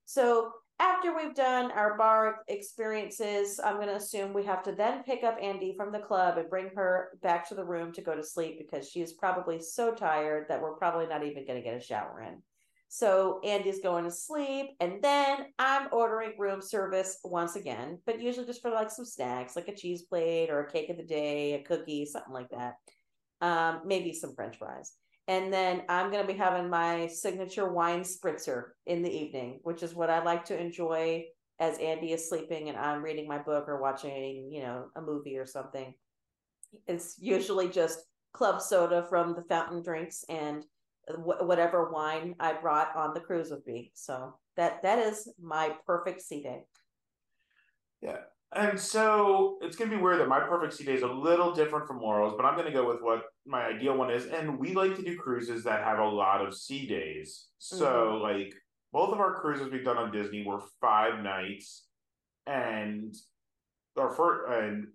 So 0.04 0.52
after 0.80 1.14
we've 1.14 1.34
done 1.34 1.70
our 1.72 1.96
bar 1.96 2.42
experiences, 2.48 3.60
I'm 3.62 3.76
going 3.76 3.88
to 3.88 3.96
assume 3.96 4.32
we 4.32 4.44
have 4.46 4.62
to 4.62 4.72
then 4.72 5.02
pick 5.02 5.22
up 5.22 5.36
Andy 5.40 5.74
from 5.76 5.92
the 5.92 5.98
club 5.98 6.38
and 6.38 6.48
bring 6.48 6.70
her 6.74 7.10
back 7.22 7.46
to 7.48 7.54
the 7.54 7.64
room 7.64 7.92
to 7.92 8.00
go 8.00 8.16
to 8.16 8.24
sleep 8.24 8.58
because 8.58 8.88
she 8.88 9.02
is 9.02 9.12
probably 9.12 9.60
so 9.60 9.94
tired 9.94 10.46
that 10.48 10.60
we're 10.60 10.76
probably 10.76 11.06
not 11.06 11.22
even 11.22 11.46
going 11.46 11.62
to 11.62 11.64
get 11.64 11.76
a 11.76 11.84
shower 11.84 12.22
in. 12.26 12.42
So 12.88 13.40
Andy's 13.44 13.80
going 13.80 14.02
to 14.04 14.10
sleep, 14.10 14.70
and 14.80 15.00
then 15.00 15.46
I'm 15.60 15.88
ordering 15.92 16.32
room 16.38 16.60
service 16.60 17.18
once 17.22 17.54
again, 17.54 18.00
but 18.04 18.20
usually 18.20 18.46
just 18.46 18.62
for 18.62 18.70
like 18.70 18.90
some 18.90 19.04
snacks, 19.04 19.54
like 19.54 19.68
a 19.68 19.76
cheese 19.76 20.02
plate 20.02 20.50
or 20.50 20.60
a 20.60 20.72
cake 20.72 20.88
of 20.88 20.96
the 20.96 21.04
day, 21.04 21.54
a 21.54 21.62
cookie, 21.62 22.04
something 22.04 22.32
like 22.32 22.48
that. 22.50 22.74
Um, 23.40 23.82
maybe 23.84 24.12
some 24.12 24.34
French 24.34 24.58
fries. 24.58 24.94
And 25.30 25.52
then 25.52 25.84
I'm 25.88 26.10
going 26.10 26.26
to 26.26 26.32
be 26.32 26.36
having 26.36 26.68
my 26.68 27.06
signature 27.06 27.72
wine 27.72 28.00
spritzer 28.00 28.70
in 28.86 29.00
the 29.00 29.16
evening, 29.16 29.60
which 29.62 29.84
is 29.84 29.94
what 29.94 30.10
I 30.10 30.24
like 30.24 30.44
to 30.46 30.60
enjoy 30.60 31.26
as 31.60 31.78
Andy 31.78 32.10
is 32.10 32.28
sleeping 32.28 32.68
and 32.68 32.76
I'm 32.76 33.00
reading 33.00 33.28
my 33.28 33.38
book 33.38 33.66
or 33.68 33.80
watching, 33.80 34.50
you 34.50 34.60
know, 34.62 34.86
a 34.96 35.00
movie 35.00 35.38
or 35.38 35.46
something. 35.46 35.94
It's 36.88 37.14
usually 37.20 37.68
just 37.68 38.00
club 38.32 38.60
soda 38.60 39.06
from 39.08 39.36
the 39.36 39.44
fountain 39.44 39.84
drinks 39.84 40.24
and 40.28 40.64
whatever 41.16 41.92
wine 41.92 42.34
I 42.40 42.54
brought 42.54 42.96
on 42.96 43.14
the 43.14 43.20
cruise 43.20 43.52
with 43.52 43.64
me. 43.68 43.92
So 43.94 44.34
that 44.56 44.82
that 44.82 44.98
is 44.98 45.32
my 45.40 45.76
perfect 45.86 46.22
sea 46.22 46.42
day. 46.42 46.64
Yeah. 48.00 48.22
And 48.52 48.78
so 48.78 49.58
it's 49.62 49.76
gonna 49.76 49.90
be 49.90 49.96
weird 49.96 50.20
that 50.20 50.28
my 50.28 50.40
perfect 50.40 50.74
sea 50.74 50.84
day 50.84 50.94
is 50.94 51.02
a 51.02 51.06
little 51.06 51.52
different 51.52 51.86
from 51.86 52.00
Laurel's, 52.00 52.34
but 52.36 52.44
I'm 52.44 52.56
gonna 52.56 52.72
go 52.72 52.86
with 52.86 53.00
what 53.00 53.22
my 53.46 53.66
ideal 53.66 53.96
one 53.96 54.10
is. 54.10 54.26
And 54.26 54.58
we 54.58 54.74
like 54.74 54.96
to 54.96 55.02
do 55.02 55.16
cruises 55.16 55.62
that 55.64 55.84
have 55.84 56.00
a 56.00 56.08
lot 56.08 56.44
of 56.44 56.54
sea 56.54 56.86
days. 56.86 57.46
So 57.58 57.86
mm-hmm. 57.86 58.22
like 58.22 58.54
both 58.92 59.12
of 59.12 59.20
our 59.20 59.34
cruises 59.40 59.70
we've 59.70 59.84
done 59.84 59.98
on 59.98 60.10
Disney 60.10 60.44
were 60.44 60.60
five 60.80 61.22
nights, 61.22 61.86
and 62.46 63.14
our 63.96 64.10
first 64.10 64.50
and 64.52 64.88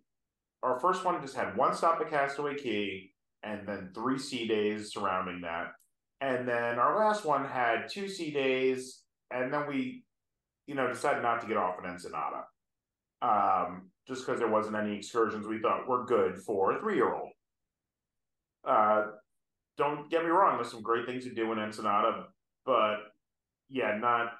our 0.63 0.79
first 0.79 1.05
one 1.05 1.21
just 1.21 1.35
had 1.35 1.55
one 1.55 1.73
stop 1.73 2.01
at 2.01 2.09
Castaway 2.09 2.55
Cay 2.55 3.11
and 3.43 3.67
then 3.67 3.91
three 3.93 4.17
sea 4.17 4.47
days 4.47 4.91
surrounding 4.91 5.41
that, 5.41 5.67
and 6.19 6.47
then 6.47 6.79
our 6.79 6.97
last 6.97 7.23
one 7.23 7.45
had 7.45 7.87
two 7.89 8.09
sea 8.09 8.31
days, 8.31 9.03
and 9.31 9.53
then 9.53 9.67
we, 9.67 10.03
you 10.67 10.75
know, 10.75 10.87
decided 10.87 11.21
not 11.21 11.39
to 11.41 11.47
get 11.47 11.55
off 11.55 11.75
in 11.81 11.89
Ensenada, 11.89 12.43
um, 13.25 13.89
just 14.07 14.25
because 14.25 14.39
there 14.39 14.49
wasn't 14.49 14.75
any 14.75 14.95
excursions 14.95 15.47
we 15.47 15.59
thought 15.59 15.87
were 15.87 16.05
good 16.05 16.37
for 16.37 16.75
a 16.75 16.79
three 16.79 16.95
year 16.95 17.13
old. 17.13 17.29
Uh, 18.67 19.03
don't 19.77 20.09
get 20.09 20.23
me 20.23 20.29
wrong, 20.29 20.57
there's 20.57 20.71
some 20.71 20.81
great 20.81 21.05
things 21.05 21.23
to 21.23 21.33
do 21.33 21.51
in 21.51 21.59
Ensenada, 21.59 22.25
but 22.65 22.97
yeah, 23.69 23.97
not 23.99 24.33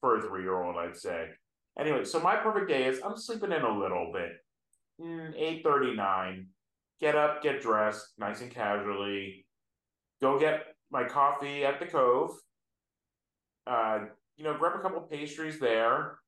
for 0.00 0.18
a 0.18 0.22
three 0.22 0.42
year 0.42 0.62
old, 0.62 0.76
I'd 0.76 0.96
say. 0.96 1.28
Anyway, 1.78 2.04
so 2.04 2.18
my 2.20 2.36
perfect 2.36 2.68
day 2.68 2.86
is 2.86 3.00
I'm 3.04 3.16
sleeping 3.16 3.52
in 3.52 3.62
a 3.62 3.78
little 3.78 4.10
bit. 4.12 4.32
Mm, 5.00 5.62
thirty 5.62 5.94
nine. 5.94 6.48
Get 7.00 7.16
up, 7.16 7.42
get 7.42 7.62
dressed, 7.62 8.06
nice 8.18 8.42
and 8.42 8.50
casually. 8.50 9.46
Go 10.20 10.38
get 10.38 10.64
my 10.90 11.04
coffee 11.04 11.64
at 11.64 11.80
the 11.80 11.86
Cove. 11.86 12.32
Uh, 13.66 14.00
you 14.36 14.44
know, 14.44 14.54
grab 14.58 14.78
a 14.78 14.82
couple 14.82 15.00
pastries 15.02 15.58
there, 15.58 16.18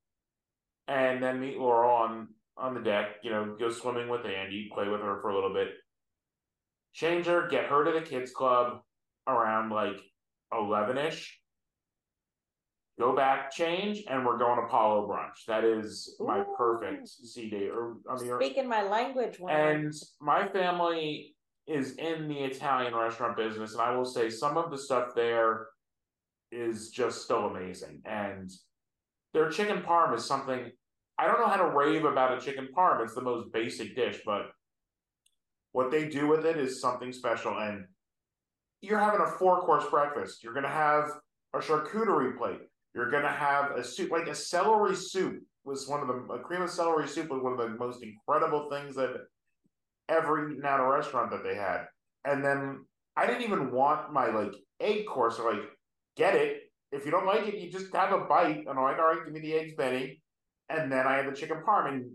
and 0.93 1.22
then 1.22 1.40
meet 1.40 1.59
Laurel 1.59 1.90
on 1.90 2.28
on 2.57 2.74
the 2.74 2.80
deck. 2.80 3.16
You 3.22 3.30
know, 3.30 3.57
go 3.59 3.70
swimming 3.70 4.09
with 4.09 4.26
Andy, 4.26 4.70
play 4.72 4.88
with 4.88 5.01
her 5.01 5.20
for 5.20 5.30
a 5.30 5.34
little 5.34 5.53
bit. 5.53 5.68
Change 6.93 7.26
her, 7.26 7.49
get 7.49 7.66
her 7.66 7.84
to 7.84 7.93
the 7.93 8.03
kids 8.05 8.30
club 8.30 8.80
around 9.26 9.70
like 9.70 10.01
eleven 10.53 10.99
ish 10.99 11.38
go 12.99 13.14
back, 13.16 13.51
change, 13.51 14.05
and 14.09 14.24
we're 14.24 14.38
going 14.38 14.62
a 14.64 14.68
Palo 14.68 15.09
brunch. 15.09 15.45
That 15.49 15.64
is 15.64 16.16
my 16.20 16.40
Ooh. 16.40 16.55
perfect 16.57 17.09
sea 17.09 17.51
day. 17.51 17.68
Or 17.68 17.97
I 18.09 18.20
mean, 18.20 18.30
or- 18.30 18.40
Speaking 18.40 18.68
my 18.68 18.82
language, 18.82 19.40
when 19.40 19.55
and 19.55 19.95
my 20.20 20.47
family 20.49 21.34
is 21.66 21.97
in 21.97 22.28
the 22.28 22.38
Italian 22.38 22.95
restaurant 22.95 23.36
business, 23.36 23.72
and 23.72 23.82
I 23.82 23.95
will 23.95 24.05
say 24.05 24.28
some 24.30 24.57
of 24.57 24.70
the 24.70 24.78
stuff 24.78 25.14
there 25.14 25.68
is 26.51 26.90
just 26.90 27.22
still 27.22 27.47
amazing. 27.47 28.03
And 28.05 28.51
their 29.32 29.49
chicken 29.49 29.82
parm 29.82 30.14
is 30.14 30.24
something 30.24 30.70
I 31.23 31.27
don't 31.27 31.39
know 31.39 31.47
how 31.47 31.57
to 31.57 31.70
rave 31.70 32.05
about 32.05 32.37
a 32.37 32.45
chicken 32.45 32.66
parm. 32.77 33.05
It's 33.05 33.14
the 33.14 33.23
most 33.23 33.53
basic 33.53 33.95
dish, 33.95 34.18
but 34.27 34.51
what 35.70 35.93
they 35.93 36.09
do 36.09 36.27
with 36.27 36.45
it 36.45 36.57
is 36.57 36.81
something 36.81 37.12
special. 37.12 37.57
And 37.57 37.85
you're 38.81 38.99
having 38.99 39.20
a 39.20 39.31
four 39.39 39.61
course 39.61 39.85
breakfast. 39.89 40.43
You're 40.43 40.53
gonna 40.53 40.66
have 40.66 41.05
a 41.55 41.59
charcuterie 41.59 42.37
plate. 42.37 42.59
You're 42.93 43.09
gonna 43.09 43.31
have 43.31 43.70
a 43.70 43.85
soup, 43.85 44.11
like 44.11 44.27
a 44.27 44.35
celery 44.35 44.97
soup 44.97 45.41
was 45.64 45.89
one 45.89 46.01
of 46.01 46.09
the 46.09 46.14
a 46.35 46.41
cream 46.41 46.62
of 46.62 46.70
celery 46.70 47.07
soup 47.07 47.31
was 47.31 47.41
one 47.41 47.53
of 47.53 47.59
the 47.59 47.68
most 47.79 48.03
incredible 48.03 48.68
things 48.68 48.97
that 48.97 49.11
ever 50.09 50.51
eaten 50.51 50.64
at 50.64 50.81
a 50.81 50.85
restaurant 50.85 51.31
that 51.31 51.45
they 51.45 51.55
had. 51.55 51.85
And 52.25 52.45
then 52.45 52.85
I 53.16 53.29
didn't 53.29 53.43
even 53.43 53.70
want 53.70 54.12
my 54.12 54.27
like 54.27 54.55
egg 54.81 55.07
course. 55.07 55.39
Like, 55.39 55.62
get 56.16 56.35
it. 56.35 56.62
If 56.91 57.05
you 57.05 57.12
don't 57.12 57.27
like 57.27 57.47
it, 57.47 57.61
you 57.61 57.70
just 57.70 57.95
have 57.95 58.12
a 58.12 58.25
bite. 58.25 58.66
And 58.66 58.70
I'm 58.70 58.83
like, 58.83 58.99
all 58.99 59.14
right, 59.14 59.25
give 59.25 59.33
me 59.33 59.41
the 59.41 59.55
eggs, 59.55 59.75
Benny. 59.79 60.22
And 60.73 60.91
then 60.91 61.07
I 61.07 61.16
had 61.16 61.27
the 61.27 61.37
chicken 61.37 61.59
parm. 61.66 61.89
And 61.89 62.11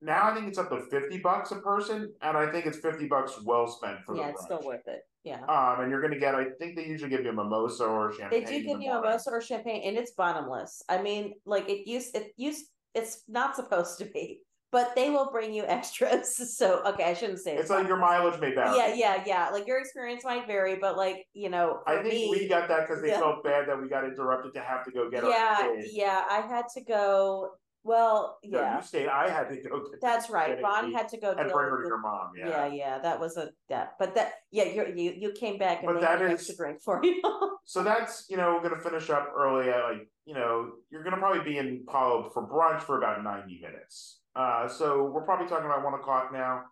now 0.00 0.30
I 0.30 0.34
think 0.34 0.48
it's 0.48 0.58
up 0.58 0.70
to 0.70 0.80
fifty 0.90 1.18
bucks 1.18 1.50
a 1.50 1.56
person, 1.56 2.12
and 2.22 2.36
I 2.36 2.50
think 2.50 2.66
it's 2.66 2.78
fifty 2.78 3.06
bucks 3.06 3.40
well 3.44 3.66
spent 3.66 3.98
for 4.04 4.16
yeah, 4.16 4.24
the 4.24 4.30
it's 4.30 4.44
still 4.44 4.60
worth 4.64 4.86
it. 4.86 5.00
Yeah. 5.24 5.42
Um, 5.44 5.80
and 5.80 5.90
you're 5.90 6.00
gonna 6.00 6.18
get. 6.18 6.34
I 6.34 6.46
think 6.58 6.76
they 6.76 6.86
usually 6.86 7.10
give 7.10 7.24
you 7.24 7.30
a 7.30 7.32
mimosa 7.32 7.84
or 7.84 8.12
champagne. 8.12 8.44
They 8.44 8.58
do 8.58 8.64
give 8.64 8.80
you 8.80 8.92
a 8.92 9.00
mimosa 9.00 9.30
or 9.30 9.42
champagne, 9.42 9.82
and 9.84 9.96
it's 9.96 10.12
bottomless. 10.12 10.82
I 10.88 11.02
mean, 11.02 11.34
like 11.44 11.68
it 11.68 11.88
used, 11.88 12.16
it 12.16 12.32
used, 12.36 12.66
it's 12.94 13.24
not 13.28 13.56
supposed 13.56 13.98
to 13.98 14.04
be, 14.06 14.40
but 14.70 14.94
they 14.94 15.10
will 15.10 15.30
bring 15.30 15.52
you 15.52 15.64
extras. 15.66 16.56
So, 16.56 16.82
okay, 16.86 17.04
I 17.04 17.14
shouldn't 17.14 17.40
say 17.40 17.56
It's 17.56 17.70
like 17.70 17.86
your 17.86 17.96
mileage 17.96 18.40
may 18.40 18.54
vary. 18.54 18.76
Yeah, 18.76 18.94
yeah, 18.94 19.22
yeah. 19.26 19.48
Like 19.50 19.66
your 19.66 19.78
experience 19.80 20.24
might 20.24 20.46
vary, 20.46 20.76
but 20.76 20.96
like 20.96 21.26
you 21.32 21.50
know, 21.50 21.80
I 21.86 21.96
think 22.02 22.14
me, 22.14 22.30
we 22.30 22.48
got 22.48 22.68
that 22.68 22.86
because 22.86 23.02
they 23.02 23.08
yeah. 23.08 23.20
felt 23.20 23.44
bad 23.44 23.68
that 23.68 23.80
we 23.80 23.88
got 23.88 24.04
interrupted 24.04 24.54
to 24.54 24.60
have 24.60 24.84
to 24.84 24.90
go 24.90 25.10
get 25.10 25.24
yeah, 25.24 25.58
our 25.62 25.76
yeah. 25.78 26.22
I 26.30 26.40
had 26.40 26.66
to 26.74 26.82
go. 26.82 27.50
Well, 27.84 28.38
No, 28.44 28.60
yeah, 28.60 28.76
you 28.76 28.82
stayed. 28.82 29.08
I 29.08 29.30
had 29.30 29.48
to 29.48 29.56
go 29.56 29.78
get 29.78 30.00
that's 30.02 30.28
right. 30.28 30.60
Ron 30.60 30.92
had 30.92 31.08
to 31.10 31.16
go 31.16 31.30
and 31.30 31.50
bring 31.50 31.70
her 31.70 31.82
to 31.82 31.88
your 31.88 32.00
mom. 32.00 32.32
Yeah. 32.36 32.48
yeah, 32.48 32.66
yeah. 32.66 32.98
That 32.98 33.18
was 33.18 33.36
a 33.38 33.50
that, 33.70 33.92
but 33.98 34.14
that 34.16 34.32
yeah, 34.50 34.64
you 34.64 34.92
you 34.94 35.14
you 35.16 35.32
came 35.32 35.58
back 35.58 35.82
and 35.82 35.86
But 35.86 36.00
that 36.02 36.20
is- 36.20 36.32
extra 36.32 36.56
drink 36.56 36.82
for 36.82 37.00
you. 37.02 37.22
So 37.64 37.82
that's 37.82 38.24
you 38.30 38.38
know 38.38 38.54
we're 38.54 38.68
gonna 38.68 38.80
finish 38.80 39.10
up 39.10 39.30
early 39.36 39.68
at 39.68 39.82
like 39.84 40.08
you 40.24 40.32
know 40.32 40.70
you're 40.90 41.04
gonna 41.04 41.18
probably 41.18 41.44
be 41.44 41.58
in 41.58 41.84
Palo 41.86 42.30
for 42.32 42.48
brunch 42.48 42.80
for 42.80 42.96
about 42.96 43.22
ninety 43.22 43.60
minutes. 43.62 44.17
Uh, 44.38 44.68
so 44.68 45.10
we're 45.12 45.24
probably 45.24 45.48
talking 45.48 45.66
about 45.66 45.82
one 45.84 45.94
o'clock 45.94 46.32
now. 46.32 46.62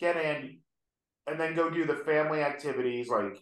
Get 0.00 0.16
Andy, 0.16 0.62
and 1.26 1.38
then 1.38 1.54
go 1.54 1.68
do 1.68 1.84
the 1.84 1.96
family 1.96 2.42
activities 2.42 3.08
like 3.08 3.38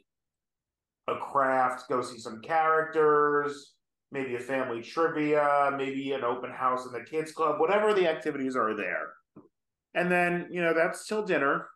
a 1.07 1.17
craft, 1.17 1.89
go 1.89 2.03
see 2.03 2.19
some 2.19 2.41
characters, 2.41 3.75
maybe 4.11 4.35
a 4.35 4.41
family 4.41 4.83
trivia, 4.83 5.71
maybe 5.77 6.13
an 6.13 6.25
open 6.25 6.51
house 6.51 6.85
in 6.85 6.93
the 6.93 7.05
kids 7.05 7.31
club, 7.31 7.61
whatever 7.61 7.95
the 7.95 8.09
activities 8.09 8.57
are 8.57 8.75
there. 8.75 9.13
And 9.95 10.11
then, 10.11 10.49
you 10.51 10.61
know, 10.61 10.75
that's 10.75 11.07
till 11.07 11.25
dinner. 11.25 11.69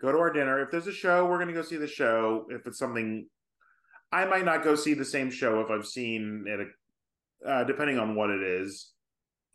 Go 0.00 0.10
to 0.10 0.18
our 0.18 0.32
dinner. 0.32 0.62
If 0.62 0.70
there's 0.70 0.86
a 0.86 0.92
show, 0.92 1.26
we're 1.26 1.36
going 1.36 1.48
to 1.48 1.54
go 1.54 1.62
see 1.62 1.76
the 1.76 1.86
show. 1.86 2.46
If 2.48 2.66
it's 2.66 2.78
something, 2.78 3.26
I 4.10 4.24
might 4.24 4.44
not 4.46 4.64
go 4.64 4.74
see 4.74 4.94
the 4.94 5.04
same 5.04 5.30
show 5.30 5.60
if 5.60 5.70
I've 5.70 5.86
seen 5.86 6.44
it, 6.46 6.68
uh, 7.46 7.64
depending 7.64 7.98
on 7.98 8.14
what 8.14 8.30
it 8.30 8.42
is, 8.42 8.92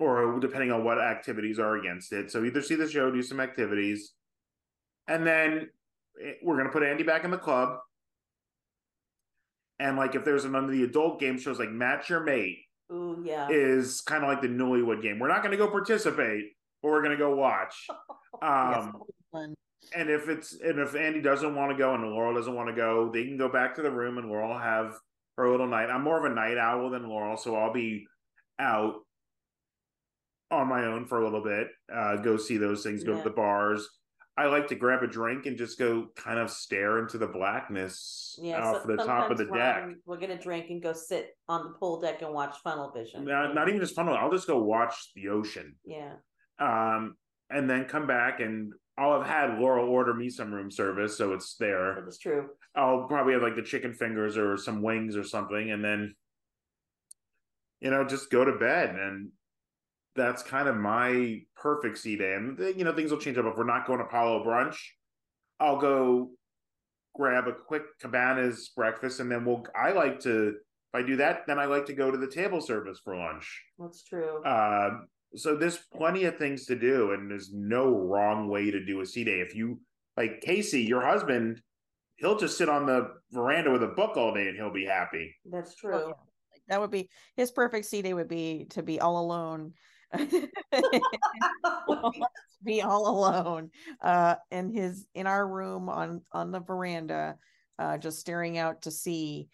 or 0.02 0.40
depending 0.40 0.72
on 0.72 0.84
what 0.84 1.00
activities 1.00 1.60
are 1.60 1.78
against 1.78 2.12
it. 2.12 2.32
So 2.32 2.44
either 2.44 2.62
see 2.62 2.76
the 2.76 2.90
show, 2.90 3.12
do 3.12 3.22
some 3.22 3.40
activities, 3.40 4.14
and 5.08 5.26
then 5.26 5.70
eh, 6.22 6.34
we're 6.44 6.56
going 6.56 6.66
to 6.66 6.72
put 6.72 6.84
Andy 6.84 7.04
back 7.04 7.24
in 7.24 7.32
the 7.32 7.38
club. 7.38 7.78
And 9.80 9.98
like 9.98 10.16
if 10.16 10.26
there's 10.26 10.46
an 10.46 10.56
under 10.56 10.72
the 10.72 10.84
adult 10.84 11.20
game 11.20 11.38
shows 11.40 11.60
like 11.60 11.72
Match 11.72 12.10
Your 12.10 12.20
Mate 12.20 12.60
Ooh, 12.92 13.22
yeah. 13.24 13.48
is 13.50 14.02
kind 14.02 14.24
of 14.24 14.30
like 14.30 14.42
the 14.42 14.48
Newlywed 14.48 15.02
game. 15.02 15.20
We're 15.20 15.28
not 15.28 15.44
going 15.44 15.52
to 15.52 15.58
go 15.58 15.70
participate, 15.70 16.46
but 16.82 16.90
we're 16.90 17.02
going 17.02 17.18
to 17.18 17.18
go 17.18 17.36
watch. 17.36 17.88
Um, 18.42 19.04
Fun. 19.32 19.54
and 19.94 20.10
if 20.10 20.28
it's 20.30 20.54
and 20.54 20.80
if 20.80 20.96
Andy 20.96 21.22
doesn't 21.22 21.54
want 21.54 21.70
to 21.70 21.78
go 21.78 21.94
and 21.94 22.04
Laurel 22.10 22.34
doesn't 22.34 22.56
want 22.56 22.70
to 22.70 22.76
go, 22.76 23.12
they 23.14 23.26
can 23.26 23.38
go 23.38 23.50
back 23.50 23.76
to 23.76 23.84
the 23.84 23.92
room 23.92 24.18
and 24.18 24.30
Laurel 24.30 24.58
have 24.58 24.96
her 25.38 25.52
little 25.52 25.68
night. 25.68 25.92
I'm 25.92 26.02
more 26.02 26.18
of 26.18 26.32
a 26.32 26.34
night 26.34 26.58
owl 26.58 26.90
than 26.90 27.08
Laurel, 27.08 27.38
so 27.38 27.56
I'll 27.56 27.74
be 27.74 28.08
out 28.58 28.96
on 30.52 30.68
my 30.68 30.86
own 30.86 31.06
for 31.06 31.22
a 31.22 31.24
little 31.24 31.44
bit. 31.44 31.68
Uh, 31.94 32.18
go 32.18 32.38
see 32.38 32.58
those 32.58 32.84
things. 32.84 33.04
Go 33.04 33.14
Yeah. 33.14 33.24
to 33.24 33.30
the 33.30 33.36
bars. 33.36 33.90
I 34.38 34.46
like 34.46 34.68
to 34.70 34.76
grab 34.76 35.04
a 35.04 35.08
drink 35.08 35.46
and 35.46 35.58
just 35.58 35.78
go 35.78 36.08
kind 36.16 36.40
of 36.40 36.50
stare 36.50 37.00
into 37.00 37.18
the 37.18 37.28
blackness 37.28 38.38
Yeah, 38.42 38.62
off 38.62 38.84
so 38.84 38.88
the 38.88 39.04
top 39.04 39.30
of 39.30 39.38
the 39.38 39.46
deck. 39.46 39.90
We're 40.06 40.18
gonna 40.18 40.40
drink 40.40 40.70
and 40.70 40.82
go 40.82 40.94
sit 40.94 41.36
on 41.50 41.64
the 41.64 41.72
pool 41.78 42.00
deck 42.00 42.22
and 42.22 42.34
watch 42.34 42.56
Funnel 42.64 42.92
Vision. 42.92 43.26
Not, 43.26 43.54
not 43.54 43.68
even 43.68 43.82
just 43.82 43.94
funnel. 43.96 44.16
I'll 44.16 44.32
just 44.32 44.48
go 44.48 44.62
watch 44.64 45.12
the 45.16 45.30
ocean. 45.30 45.76
Yeah. 45.86 46.14
um, 46.60 47.16
and 47.50 47.70
then 47.70 47.84
come 47.86 48.08
back 48.08 48.40
and 48.40 48.72
I'll 48.98 49.20
have 49.22 49.28
had 49.28 49.60
Laurel 49.60 49.90
order 49.90 50.14
me 50.14 50.30
some 50.30 50.54
room 50.54 50.72
service, 50.72 51.18
so 51.18 51.34
it's 51.34 51.56
there. 51.58 51.96
That 51.96 52.08
is 52.08 52.18
true. 52.18 52.50
I'll 52.76 53.08
probably 53.08 53.34
have 53.34 53.42
like 53.42 53.56
the 53.56 53.62
chicken 53.64 53.94
fingers 53.94 54.38
or 54.38 54.56
some 54.58 54.82
wings 54.82 55.18
or 55.18 55.24
something, 55.24 55.72
and 55.72 55.84
then 55.84 56.16
you 57.82 57.90
know 57.90 58.06
just 58.06 58.30
go 58.30 58.46
to 58.46 58.54
bed, 58.58 58.96
and 58.96 59.32
that's 60.16 60.44
kind 60.44 60.68
of 60.68 60.76
my 60.76 61.42
perfect 61.56 61.98
sea 61.98 62.18
day. 62.18 62.34
And 62.36 62.58
you 62.78 62.84
know 62.84 62.94
things 62.94 63.12
will 63.12 63.20
change 63.20 63.38
up 63.38 63.46
if 63.46 63.58
we're 63.58 63.64
not 63.64 63.86
going 63.88 64.00
to 64.00 64.06
Palo 64.06 64.44
brunch. 64.44 64.78
I'll 65.60 65.80
go 65.80 66.32
grab 67.16 67.48
a 67.48 67.54
quick 67.54 67.84
Cabanas 68.00 68.70
breakfast, 68.76 69.20
and 69.20 69.32
then 69.32 69.46
we'll. 69.46 69.66
I 69.76 69.92
like 69.92 70.20
to 70.22 70.50
if 70.94 71.04
I 71.04 71.04
do 71.06 71.16
that, 71.18 71.44
then 71.48 71.58
I 71.60 71.66
like 71.66 71.86
to 71.86 71.94
go 71.94 72.12
to 72.12 72.18
the 72.18 72.28
table 72.28 72.60
service 72.62 73.00
for 73.04 73.16
lunch. 73.16 73.64
That's 73.80 74.04
true. 74.04 74.44
Um, 74.44 75.08
so 75.36 75.56
there's 75.56 75.78
plenty 75.94 76.26
of 76.26 76.38
things 76.38 76.66
to 76.66 76.76
do, 76.76 77.12
and 77.12 77.32
there's 77.32 77.54
no 77.54 77.90
wrong 77.90 78.50
way 78.50 78.72
to 78.72 78.84
do 78.86 79.00
a 79.02 79.06
sea 79.06 79.24
day. 79.24 79.40
If 79.40 79.56
you 79.56 79.80
like 80.18 80.42
Casey, 80.42 80.82
your 80.84 81.02
husband, 81.02 81.62
he'll 82.18 82.38
just 82.38 82.58
sit 82.58 82.68
on 82.68 82.86
the 82.86 83.14
veranda 83.32 83.72
with 83.72 83.84
a 83.84 83.88
book 83.88 84.18
all 84.18 84.34
day 84.34 84.48
and 84.48 84.58
he'll 84.58 84.74
be 84.74 84.86
happy. 84.86 85.34
That's 85.46 85.72
Oh, 85.72 85.88
true. 85.88 86.08
yeah. 86.10 86.14
That 86.68 86.82
would 86.82 86.92
be 86.92 87.10
his 87.36 87.52
perfect 87.52 87.86
sea 87.86 88.02
day 88.02 88.14
would 88.14 88.28
be 88.28 88.66
to 88.72 88.84
be 88.84 89.00
all 89.00 89.18
alone. 89.24 89.74
be 92.64 92.82
all 92.82 93.08
alone 93.08 93.70
uh 94.02 94.36
in 94.52 94.70
his 94.72 95.08
in 95.16 95.26
our 95.28 95.48
room 95.48 95.90
on 95.90 96.22
on 96.32 96.52
the 96.52 96.60
veranda 96.60 97.36
uh 97.80 97.98
just 97.98 98.20
staring 98.20 98.58
out 98.58 98.82
to 98.84 98.92
sea 98.92 99.48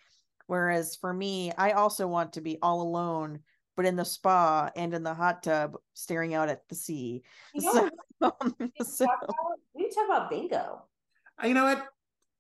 whereas 0.48 0.96
for 0.96 1.14
me 1.14 1.52
i 1.58 1.72
also 1.72 2.08
want 2.08 2.34
to 2.34 2.42
be 2.42 2.58
all 2.62 2.82
alone 2.82 3.40
but 3.78 3.86
in 3.86 3.96
the 3.96 4.04
spa 4.04 4.70
and 4.76 4.94
in 4.94 5.04
the 5.04 5.14
hot 5.14 5.44
tub 5.44 5.78
staring 5.94 6.34
out 6.34 6.50
at 6.50 6.68
the 6.68 6.76
sea 6.76 7.24
You 7.54 7.62
know 7.62 7.74
so, 7.74 7.90
what 8.20 8.36
we 8.60 8.72
so 8.84 9.06
talk 9.06 9.20
about? 9.24 9.36
We 9.76 9.90
talk 9.90 10.06
about 10.06 10.30
bingo. 10.30 10.84
Uh, 11.42 11.48
You 11.48 11.54
know 11.54 11.64
what? 11.66 11.86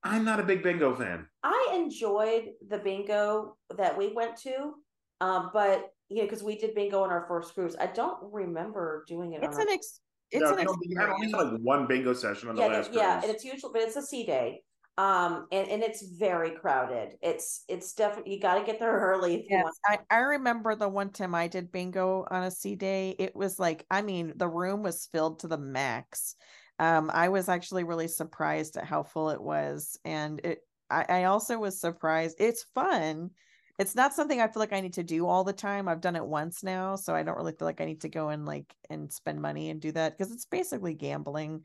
I'm 0.03 0.25
not 0.25 0.39
a 0.39 0.43
big 0.43 0.63
bingo 0.63 0.95
fan. 0.95 1.27
I 1.43 1.73
enjoyed 1.75 2.49
the 2.67 2.79
bingo 2.79 3.57
that 3.77 3.97
we 3.97 4.13
went 4.13 4.37
to, 4.37 4.73
um, 5.21 5.51
but 5.53 5.91
you 6.09 6.17
know, 6.17 6.23
because 6.23 6.43
we 6.43 6.57
did 6.57 6.73
bingo 6.73 7.03
on 7.03 7.09
our 7.09 7.25
first 7.27 7.53
cruise. 7.53 7.75
I 7.79 7.87
don't 7.87 8.17
remember 8.31 9.03
doing 9.07 9.33
it. 9.33 9.43
It's 9.43 9.57
on 9.57 9.63
an 9.63 9.73
ex. 9.73 9.99
It's 10.31 10.41
no, 10.41 10.57
an 10.57 10.65
no, 10.65 10.75
you 10.81 10.99
had 10.99 11.09
only 11.09 11.27
like 11.29 11.61
one 11.61 11.87
bingo 11.87 12.13
session 12.13 12.49
on 12.49 12.55
the 12.55 12.61
yeah, 12.61 12.67
last 12.67 12.93
yeah, 12.93 13.21
and 13.21 13.31
it's 13.31 13.45
usually, 13.45 13.71
but 13.73 13.81
it's 13.81 13.95
a 13.95 14.01
sea 14.01 14.25
day, 14.25 14.61
um, 14.97 15.47
and 15.51 15.69
and 15.69 15.83
it's 15.83 16.05
very 16.17 16.51
crowded. 16.51 17.13
It's 17.21 17.63
it's 17.69 17.93
definitely 17.93 18.33
you 18.33 18.41
got 18.41 18.55
to 18.59 18.65
get 18.65 18.79
there 18.79 18.91
early 18.91 19.35
if 19.35 19.41
you 19.49 19.57
Yes, 19.57 19.63
want. 19.63 20.01
I, 20.09 20.15
I 20.15 20.19
remember 20.19 20.75
the 20.75 20.89
one 20.89 21.11
time 21.11 21.33
I 21.33 21.47
did 21.47 21.71
bingo 21.71 22.25
on 22.29 22.43
a 22.43 22.51
sea 22.51 22.75
day. 22.75 23.15
It 23.17 23.35
was 23.35 23.57
like, 23.57 23.85
I 23.89 24.01
mean, 24.01 24.33
the 24.35 24.49
room 24.49 24.83
was 24.83 25.07
filled 25.11 25.39
to 25.39 25.47
the 25.47 25.57
max. 25.57 26.35
Um, 26.79 27.09
I 27.13 27.29
was 27.29 27.47
actually 27.47 27.85
really 27.85 28.07
surprised 28.07 28.75
at 28.77 28.85
how 28.85 29.03
full 29.03 29.29
it 29.29 29.41
was. 29.41 29.97
And 30.03 30.41
it 30.43 30.59
I, 30.89 31.05
I 31.09 31.23
also 31.25 31.57
was 31.57 31.79
surprised. 31.79 32.37
It's 32.39 32.65
fun. 32.75 33.31
It's 33.77 33.95
not 33.95 34.13
something 34.13 34.41
I 34.41 34.47
feel 34.47 34.59
like 34.59 34.73
I 34.73 34.81
need 34.81 34.93
to 34.93 35.03
do 35.03 35.27
all 35.27 35.43
the 35.43 35.53
time. 35.53 35.87
I've 35.87 36.01
done 36.01 36.15
it 36.15 36.25
once 36.25 36.63
now, 36.63 36.95
so 36.95 37.15
I 37.15 37.23
don't 37.23 37.37
really 37.37 37.53
feel 37.53 37.67
like 37.67 37.79
I 37.79 37.85
need 37.85 38.01
to 38.01 38.09
go 38.09 38.29
and 38.29 38.45
like 38.45 38.75
and 38.89 39.11
spend 39.11 39.41
money 39.41 39.69
and 39.69 39.79
do 39.79 39.91
that 39.91 40.17
because 40.17 40.33
it's 40.33 40.45
basically 40.45 40.95
gambling. 40.95 41.63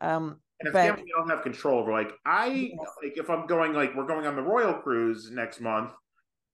Um, 0.00 0.40
And 0.58 0.68
it's 0.68 0.74
but 0.74 0.86
gambling 0.86 1.06
you 1.06 1.14
don't 1.16 1.30
have 1.30 1.42
control 1.42 1.78
over. 1.78 1.92
Like 1.92 2.12
I 2.26 2.48
Yes. 2.48 2.88
like 3.02 3.16
if 3.16 3.30
I'm 3.30 3.46
going 3.46 3.72
like 3.74 3.94
we're 3.94 4.06
going 4.06 4.26
on 4.26 4.34
the 4.34 4.42
Royal 4.42 4.74
Cruise 4.74 5.30
next 5.30 5.60
month, 5.60 5.92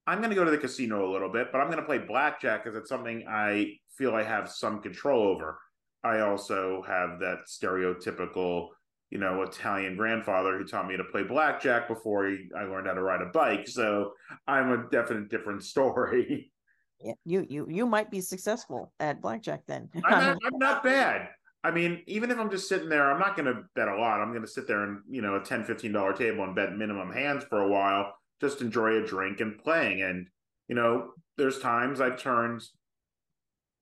I'm 0.07 0.21
gonna 0.21 0.35
go 0.35 0.45
to 0.45 0.51
the 0.51 0.59
casino 0.59 1.09
a 1.09 1.13
little 1.13 1.31
bit, 1.31 1.49
but 1.53 1.61
I'm 1.61 1.71
gonna 1.71 1.85
play 1.85 1.99
blackjack 1.99 2.65
because 2.65 2.77
it's 2.77 2.89
something 2.89 3.27
I 3.29 3.79
feel 3.97 4.15
I 4.15 4.23
have 4.23 4.51
some 4.51 4.83
control 4.83 5.23
over. 5.29 5.59
I 6.05 6.21
also 6.21 6.83
have 6.83 7.19
that 7.21 7.47
stereotypical, 7.49 8.69
you 9.11 9.19
know, 9.19 9.43
Italian 9.43 9.97
grandfather 9.97 10.59
who 10.59 10.65
taught 10.65 10.87
me 10.87 10.97
to 10.97 11.05
play 11.05 11.23
blackjack 11.23 11.89
before 11.89 12.29
he, 12.29 12.49
I 12.57 12.65
learned 12.65 12.87
how 12.87 12.95
to 12.95 13.03
ride 13.03 13.23
a 13.23 13.27
bike. 13.27 13.67
So 13.67 14.13
I'm 14.47 14.71
a 14.71 14.89
definite 14.91 15.31
different 15.31 15.65
story. 15.65 16.53
yeah, 17.01 17.15
you 17.25 17.47
you 17.49 17.67
you 17.69 17.87
might 17.87 18.11
be 18.11 18.21
successful 18.21 18.93
at 19.01 19.23
blackjack 19.23 19.63
then. 19.67 19.89
I'm 20.05 20.25
not, 20.25 20.39
I'm 20.45 20.59
not 20.59 20.85
bad. 20.85 21.29
I 21.65 21.71
mean, 21.71 22.03
even 22.07 22.31
if 22.31 22.39
I'm 22.39 22.51
just 22.51 22.69
sitting 22.69 22.89
there, 22.89 23.11
I'm 23.11 23.19
not 23.19 23.37
going 23.37 23.53
to 23.53 23.63
bet 23.75 23.89
a 23.89 23.97
lot. 23.97 24.21
I'm 24.21 24.31
going 24.31 24.45
to 24.45 24.51
sit 24.51 24.69
there 24.69 24.85
and, 24.85 25.01
you 25.11 25.23
know, 25.23 25.35
a 25.35 25.41
10 25.41 25.65
$15 25.65 26.17
table 26.17 26.45
and 26.45 26.55
bet 26.55 26.77
minimum 26.77 27.13
hands 27.13 27.45
for 27.51 27.61
a 27.61 27.69
while, 27.69 28.15
just 28.41 28.61
enjoy 28.61 29.03
a 29.03 29.07
drink 29.07 29.41
and 29.41 29.59
playing. 29.59 30.03
And, 30.03 30.29
you 30.69 30.77
know, 30.77 31.11
there's 31.37 31.59
times 31.59 32.01
I've 32.01 32.21
turned 32.21 32.63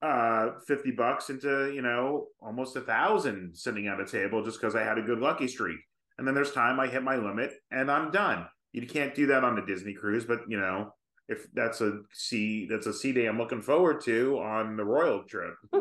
uh 0.06 0.60
50 0.66 0.92
bucks 0.92 1.30
into, 1.30 1.72
you 1.72 1.82
know, 1.82 2.28
almost 2.40 2.76
a 2.76 2.80
thousand 2.80 3.56
sitting 3.56 3.86
at 3.88 4.00
a 4.00 4.06
table 4.06 4.44
just 4.44 4.60
because 4.60 4.74
I 4.74 4.82
had 4.82 4.98
a 4.98 5.02
good 5.02 5.18
lucky 5.18 5.48
streak. 5.48 5.78
And 6.18 6.26
then 6.26 6.34
there's 6.34 6.52
time 6.52 6.80
I 6.80 6.86
hit 6.86 7.02
my 7.02 7.16
limit 7.16 7.52
and 7.70 7.90
I'm 7.90 8.10
done. 8.10 8.46
You 8.72 8.86
can't 8.86 9.14
do 9.14 9.26
that 9.26 9.44
on 9.44 9.58
a 9.58 9.66
Disney 9.66 9.94
cruise, 9.94 10.24
but 10.24 10.40
you 10.48 10.58
know, 10.58 10.92
if 11.28 11.46
that's 11.52 11.80
a 11.80 12.00
sea 12.12 12.66
that's 12.70 12.86
a 12.86 12.92
sea 12.92 13.12
day 13.12 13.26
I'm 13.26 13.38
looking 13.38 13.62
forward 13.62 14.00
to 14.02 14.38
on 14.38 14.76
the 14.76 14.84
Royal 14.84 15.24
trip. 15.24 15.54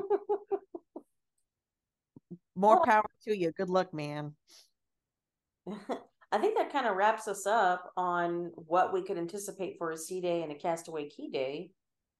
More 2.55 2.83
power 2.85 3.05
to 3.25 3.37
you. 3.37 3.51
Good 3.51 3.69
luck, 3.69 3.93
man. 3.93 4.33
I 6.31 6.37
think 6.37 6.57
that 6.57 6.71
kind 6.71 6.87
of 6.87 6.95
wraps 6.95 7.27
us 7.27 7.45
up 7.45 7.91
on 7.97 8.51
what 8.55 8.93
we 8.93 9.01
could 9.01 9.17
anticipate 9.17 9.77
for 9.77 9.91
a 9.91 9.97
sea 9.97 10.21
day 10.21 10.41
and 10.41 10.51
a 10.51 10.55
Castaway 10.55 11.09
Cay 11.09 11.29
day. 11.29 11.69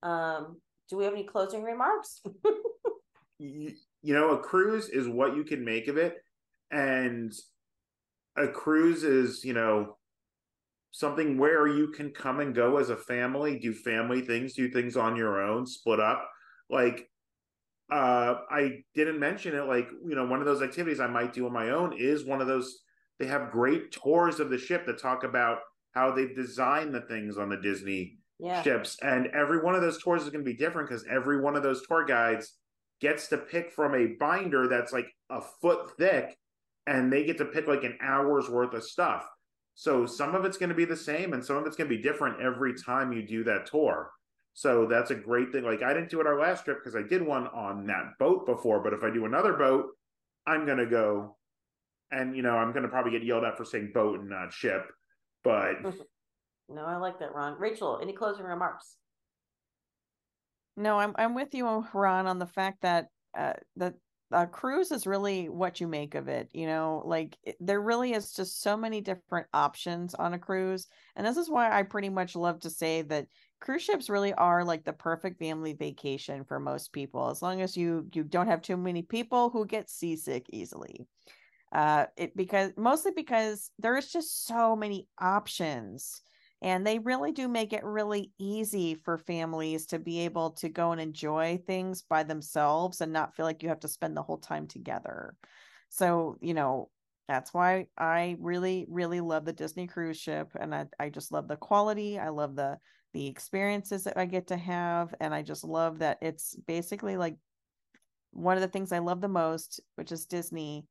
Um, 0.04 0.62
do 0.90 0.98
we 0.98 1.04
have 1.04 1.14
any 1.14 1.24
closing 1.24 1.64
remarks? 1.64 2.22
you, 3.40 3.74
you 4.02 4.14
know, 4.14 4.32
a 4.32 4.40
cruise 4.40 4.90
is 4.90 5.08
what 5.08 5.36
you 5.36 5.44
can 5.44 5.64
make 5.64 5.88
of 5.88 5.98
it. 5.98 6.18
And 6.72 7.34
a 8.38 8.48
cruise 8.48 9.04
is, 9.04 9.44
you 9.44 9.54
know, 9.54 9.98
something 10.92 11.38
where 11.38 11.68
you 11.68 11.92
can 11.92 12.12
come 12.12 12.40
and 12.40 12.56
go 12.56 12.78
as 12.78 12.90
a 12.90 12.96
family, 12.96 13.60
do 13.60 13.74
family 13.74 14.22
things, 14.22 14.54
do 14.54 14.70
things 14.70 14.96
on 14.96 15.16
your 15.16 15.42
own, 15.42 15.66
split 15.66 16.00
up. 16.00 16.30
Like, 16.70 17.10
uh, 17.92 18.36
I 18.50 18.84
didn't 18.96 19.20
mention 19.20 19.56
it. 19.56 19.66
Like, 19.66 19.88
you 20.08 20.16
know, 20.16 20.26
one 20.26 20.40
of 20.40 20.46
those 20.46 20.62
activities 20.62 21.00
I 21.00 21.08
might 21.08 21.34
do 21.34 21.46
on 21.46 21.54
my 21.54 21.72
own 21.72 21.94
is 21.98 22.26
one 22.26 22.42
of 22.42 22.48
those. 22.48 22.80
They 23.20 23.28
have 23.28 23.52
great 23.52 23.92
tours 23.92 24.40
of 24.40 24.50
the 24.50 24.58
ship 24.58 24.86
that 24.86 25.00
talk 25.00 25.24
about 25.24 25.60
how 25.94 26.12
they've 26.12 26.36
designed 26.36 26.94
the 26.94 27.02
things 27.02 27.38
on 27.38 27.50
the 27.50 27.58
Disney 27.58 28.18
Yeah. 28.40 28.62
ships. 28.64 28.98
And 29.02 29.28
every 29.28 29.62
one 29.62 29.76
of 29.76 29.82
those 29.82 30.02
tours 30.02 30.24
is 30.24 30.30
going 30.30 30.44
to 30.44 30.52
be 30.52 30.58
different 30.58 30.90
because 30.90 31.06
every 31.10 31.42
one 31.42 31.56
of 31.56 31.64
those 31.64 31.86
tour 31.88 32.06
guides 32.06 32.58
gets 33.02 33.28
to 33.28 33.38
pick 33.38 33.72
from 33.72 33.96
a 33.96 34.16
binder 34.20 34.68
that's 34.68 34.94
like 34.94 35.08
a 35.30 35.42
foot 35.62 35.98
thick 35.98 36.38
and 36.88 37.12
they 37.12 37.24
get 37.24 37.38
to 37.38 37.46
pick 37.46 37.68
like 37.68 37.84
an 37.84 37.98
hour's 38.02 38.50
worth 38.50 38.74
of 38.74 38.84
stuff. 38.84 39.26
So 39.76 40.06
some 40.06 40.36
of 40.36 40.46
it's 40.46 40.58
going 40.58 40.70
to 40.70 40.76
be 40.76 40.86
the 40.86 40.96
same 40.96 41.34
and 41.34 41.44
some 41.44 41.58
of 41.58 41.66
it's 41.66 41.76
going 41.76 41.90
to 41.90 41.96
be 41.96 42.02
different 42.02 42.42
every 42.42 42.74
time 42.74 43.12
you 43.12 43.26
do 43.26 43.44
that 43.46 43.66
tour. 43.66 44.12
So 44.54 44.86
that's 44.86 45.12
a 45.12 45.16
great 45.16 45.52
thing. 45.52 45.64
Like 45.64 45.84
i 45.84 45.94
didn't 45.94 46.10
do 46.10 46.22
it 46.22 46.28
our 46.28 46.40
last 46.40 46.64
trip 46.64 46.80
because 46.82 46.96
i 46.96 47.06
did 47.06 47.22
one 47.22 47.48
on 47.48 47.86
that 47.88 48.14
boat 48.20 48.46
before 48.46 48.82
but 48.82 48.94
if 48.94 49.04
i 49.04 49.10
do 49.10 49.26
another 49.26 49.54
boat 49.54 49.88
i'm 50.48 50.66
going 50.66 50.78
to 50.78 50.86
go 50.86 51.36
and 52.12 52.36
you 52.38 52.42
know 52.42 52.56
i'm 52.56 52.72
going 52.72 52.84
to 52.84 52.90
probably 52.90 53.12
get 53.12 53.24
yelled 53.24 53.44
at 53.44 53.58
for 53.58 53.66
saying 53.66 53.92
boat 53.94 54.20
and 54.20 54.30
not 54.30 54.54
ship. 54.54 54.86
But 55.44 55.76
No, 56.70 56.86
I 56.86 56.98
like 56.98 57.20
that, 57.20 57.34
Ron. 57.34 57.58
Rachel, 57.60 58.00
any 58.02 58.14
closing 58.14 58.46
remarks? 58.46 58.98
No, 60.78 61.00
I'm 61.00 61.14
I'm 61.18 61.36
with 61.36 61.54
you, 61.54 61.86
Ron, 61.94 62.28
on 62.28 62.40
the 62.40 62.46
fact 62.46 62.82
that 62.82 63.08
uh 63.38 63.54
that 63.78 63.96
a 64.32 64.48
cruise 64.48 64.92
is 64.92 65.06
really 65.08 65.48
what 65.50 65.80
you 65.80 65.88
make 65.88 66.16
of 66.16 66.28
it. 66.28 66.50
You 66.54 66.66
know, 66.66 67.04
like 67.06 67.38
it- 67.44 67.58
there 67.60 67.80
really 67.82 68.14
is 68.14 68.34
just 68.34 68.62
so 68.62 68.76
many 68.76 69.00
different 69.00 69.48
options 69.54 70.16
on 70.16 70.34
a 70.34 70.40
cruise, 70.40 70.88
and 71.16 71.26
this 71.26 71.38
is 71.38 71.50
why 71.50 71.72
I 71.72 71.84
pretty 71.84 72.10
much 72.10 72.36
love 72.36 72.60
to 72.62 72.70
say 72.70 73.04
that 73.04 73.28
cruise 73.62 73.84
ships 73.84 74.10
really 74.10 74.34
are 74.34 74.64
like 74.66 74.84
the 74.84 74.94
perfect 74.94 75.40
family 75.40 75.74
vacation 75.74 76.44
for 76.44 76.60
most 76.60 76.92
people, 76.92 77.30
as 77.30 77.42
long 77.42 77.62
as 77.62 77.78
you 77.78 78.08
you 78.14 78.24
don't 78.24 78.48
have 78.48 78.62
too 78.62 78.78
many 78.78 79.04
people 79.04 79.50
who 79.50 79.66
get 79.66 79.90
seasick 79.90 80.48
easily. 80.52 81.08
Uh, 81.72 82.06
it 82.18 82.36
because 82.36 82.72
mostly 82.78 83.12
because 83.16 83.72
there's 83.80 84.08
just 84.08 84.46
so 84.46 84.76
many 84.76 85.08
options 85.20 86.22
and 86.62 86.86
they 86.86 87.00
really 87.00 87.32
do 87.32 87.48
make 87.48 87.74
it 87.74 87.84
really 87.84 88.32
easy 88.40 88.96
for 88.96 89.18
families 89.18 89.86
to 89.88 90.00
be 90.00 90.22
able 90.22 90.52
to 90.52 90.70
go 90.70 90.92
and 90.92 91.02
enjoy 91.02 91.60
things 91.68 92.02
by 92.02 92.24
themselves 92.24 93.02
and 93.02 93.12
not 93.12 93.36
feel 93.36 93.46
like 93.46 93.62
you 93.62 93.70
have 93.70 93.82
to 93.82 93.88
spend 93.88 94.16
the 94.16 94.24
whole 94.24 94.38
time 94.38 94.68
together. 94.68 95.36
So, 95.90 96.38
you 96.42 96.54
know, 96.54 96.90
that's 97.28 97.54
why 97.54 97.88
I 97.98 98.38
really, 98.40 98.86
really 98.90 99.22
love 99.22 99.46
the 99.46 99.54
Disney 99.54 99.88
cruise 99.88 100.20
ship. 100.20 100.52
And 100.60 100.74
I, 100.74 100.86
I 101.00 101.10
just 101.10 101.32
love 101.32 101.48
the 101.48 101.58
quality. 101.58 102.20
I 102.20 102.30
love 102.30 102.56
the 102.56 102.78
the 103.14 103.28
experiences 103.28 104.04
that 104.04 104.18
I 104.18 104.26
get 104.26 104.48
to 104.48 104.58
have. 104.58 105.16
And 105.22 105.34
I 105.34 105.42
just 105.42 105.64
love 105.64 106.00
that 106.00 106.18
it's 106.22 106.54
basically 106.68 107.16
like 107.16 107.38
one 108.32 108.58
of 108.58 108.62
the 108.62 108.68
things 108.68 108.92
I 108.92 109.00
love 109.00 109.22
the 109.22 109.30
most, 109.30 109.80
which 109.96 110.12
is 110.12 110.26
Disney, 110.26 110.86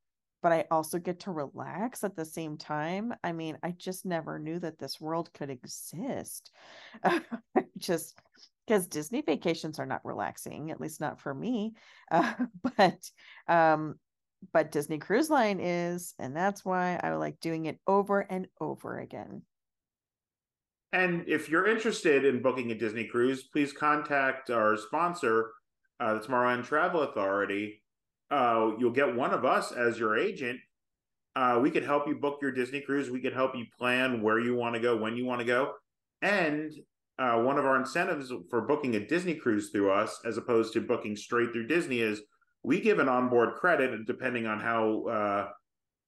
but 0.45 0.51
I 0.51 0.65
also 0.69 0.99
get 0.99 1.21
to 1.21 1.31
relax 1.31 2.03
at 2.03 2.15
the 2.15 2.23
same 2.23 2.55
time. 2.55 3.15
I 3.23 3.31
mean, 3.31 3.57
I 3.63 3.71
just 3.71 4.05
never 4.05 4.37
knew 4.37 4.59
that 4.59 4.77
this 4.77 5.01
world 5.01 5.33
could 5.33 5.49
exist. 5.49 6.51
just 7.79 8.21
because 8.67 8.85
Disney 8.85 9.21
vacations 9.21 9.79
are 9.79 9.87
not 9.87 10.05
relaxing, 10.05 10.69
at 10.69 10.79
least 10.79 11.01
not 11.01 11.19
for 11.19 11.33
me. 11.33 11.73
Uh, 12.11 12.33
but 12.77 13.09
um, 13.47 13.95
but 14.53 14.71
Disney 14.71 14.99
Cruise 14.99 15.31
Line 15.31 15.59
is, 15.59 16.13
and 16.19 16.37
that's 16.37 16.63
why 16.63 16.99
I 17.01 17.15
like 17.15 17.39
doing 17.39 17.65
it 17.65 17.79
over 17.87 18.19
and 18.19 18.47
over 18.61 18.99
again. 18.99 19.41
And 20.93 21.27
if 21.27 21.49
you're 21.49 21.67
interested 21.67 22.23
in 22.23 22.43
booking 22.43 22.69
a 22.69 22.75
Disney 22.75 23.05
cruise, 23.05 23.41
please 23.51 23.73
contact 23.73 24.51
our 24.51 24.77
sponsor, 24.77 25.53
uh, 25.99 26.13
the 26.13 26.19
Tomorrowland 26.19 26.65
Travel 26.65 27.01
Authority. 27.01 27.81
Uh, 28.31 28.71
you'll 28.79 28.91
get 28.91 29.15
one 29.15 29.33
of 29.33 29.45
us 29.45 29.71
as 29.71 29.99
your 29.99 30.17
agent. 30.17 30.59
Uh, 31.35 31.59
we 31.61 31.69
could 31.69 31.83
help 31.83 32.07
you 32.07 32.15
book 32.15 32.39
your 32.41 32.51
Disney 32.51 32.81
cruise. 32.81 33.09
We 33.09 33.21
could 33.21 33.33
help 33.33 33.55
you 33.55 33.65
plan 33.77 34.21
where 34.21 34.39
you 34.39 34.55
want 34.55 34.75
to 34.75 34.81
go, 34.81 34.95
when 34.95 35.15
you 35.17 35.25
want 35.25 35.39
to 35.39 35.45
go. 35.45 35.73
And 36.21 36.71
uh, 37.19 37.41
one 37.41 37.57
of 37.57 37.65
our 37.65 37.77
incentives 37.77 38.31
for 38.49 38.61
booking 38.61 38.95
a 38.95 39.05
Disney 39.05 39.35
cruise 39.35 39.69
through 39.69 39.91
us, 39.91 40.19
as 40.25 40.37
opposed 40.37 40.73
to 40.73 40.81
booking 40.81 41.15
straight 41.15 41.51
through 41.51 41.67
Disney, 41.67 41.99
is 41.99 42.21
we 42.63 42.79
give 42.79 42.99
an 42.99 43.09
onboard 43.09 43.55
credit, 43.55 44.05
depending 44.05 44.47
on 44.47 44.59
how 44.59 45.03
uh, 45.03 45.47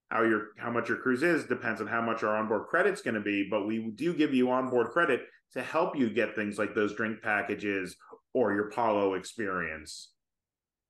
how 0.09 0.24
your 0.24 0.49
how 0.57 0.72
much 0.72 0.88
your 0.88 0.97
cruise 0.97 1.24
is 1.24 1.45
depends 1.45 1.82
on 1.82 1.88
how 1.88 2.01
much 2.01 2.24
our 2.24 2.38
onboard 2.38 2.68
credit's 2.68 3.01
going 3.01 3.15
to 3.15 3.22
be 3.22 3.47
but 3.49 3.68
we 3.68 3.91
do 3.95 4.13
give 4.13 4.34
you 4.34 4.49
onboard 4.49 4.88
credit 4.88 5.26
to 5.53 5.61
help 5.61 5.97
you 5.97 6.09
get 6.09 6.36
things 6.36 6.57
like 6.57 6.74
those 6.74 6.95
drink 6.95 7.22
packages 7.22 7.95
or 8.34 8.53
your 8.53 8.70
palo 8.72 9.15
experience 9.15 10.11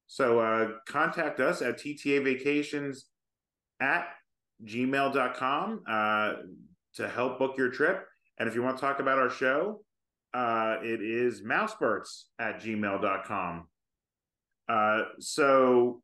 so 0.08 0.40
uh, 0.40 0.70
contact 0.88 1.40
us 1.40 1.62
at 1.62 1.78
tta 1.78 2.24
vacations 2.24 3.06
at 3.80 4.08
gmail.com 4.66 5.84
uh, 5.88 6.34
to 6.96 7.08
help 7.08 7.38
book 7.40 7.58
your 7.58 7.70
trip 7.70 8.06
and 8.40 8.50
if 8.50 8.56
you 8.56 8.64
want 8.64 8.78
to 8.78 8.82
talk 8.82 9.00
about 9.00 9.20
our 9.20 9.30
show 9.30 9.82
uh, 10.34 10.78
it 10.82 11.02
is 11.02 11.44
mousebirds 11.44 12.26
at 12.40 12.62
gmail.com 12.62 13.68
uh, 14.70 15.04
so 15.20 16.02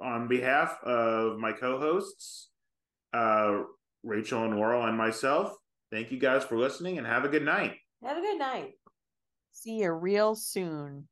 on 0.00 0.28
behalf 0.28 0.76
of 0.82 1.38
my 1.38 1.52
co-hosts, 1.52 2.50
uh, 3.12 3.62
Rachel 4.02 4.44
and 4.44 4.56
Laurel 4.56 4.86
and 4.86 4.98
myself, 4.98 5.54
thank 5.90 6.10
you 6.10 6.18
guys 6.18 6.44
for 6.44 6.58
listening 6.58 6.98
and 6.98 7.06
have 7.06 7.24
a 7.24 7.28
good 7.28 7.44
night. 7.44 7.76
Have 8.02 8.18
a 8.18 8.20
good 8.20 8.38
night. 8.38 8.72
See 9.52 9.78
you 9.78 9.92
real 9.92 10.34
soon. 10.34 11.08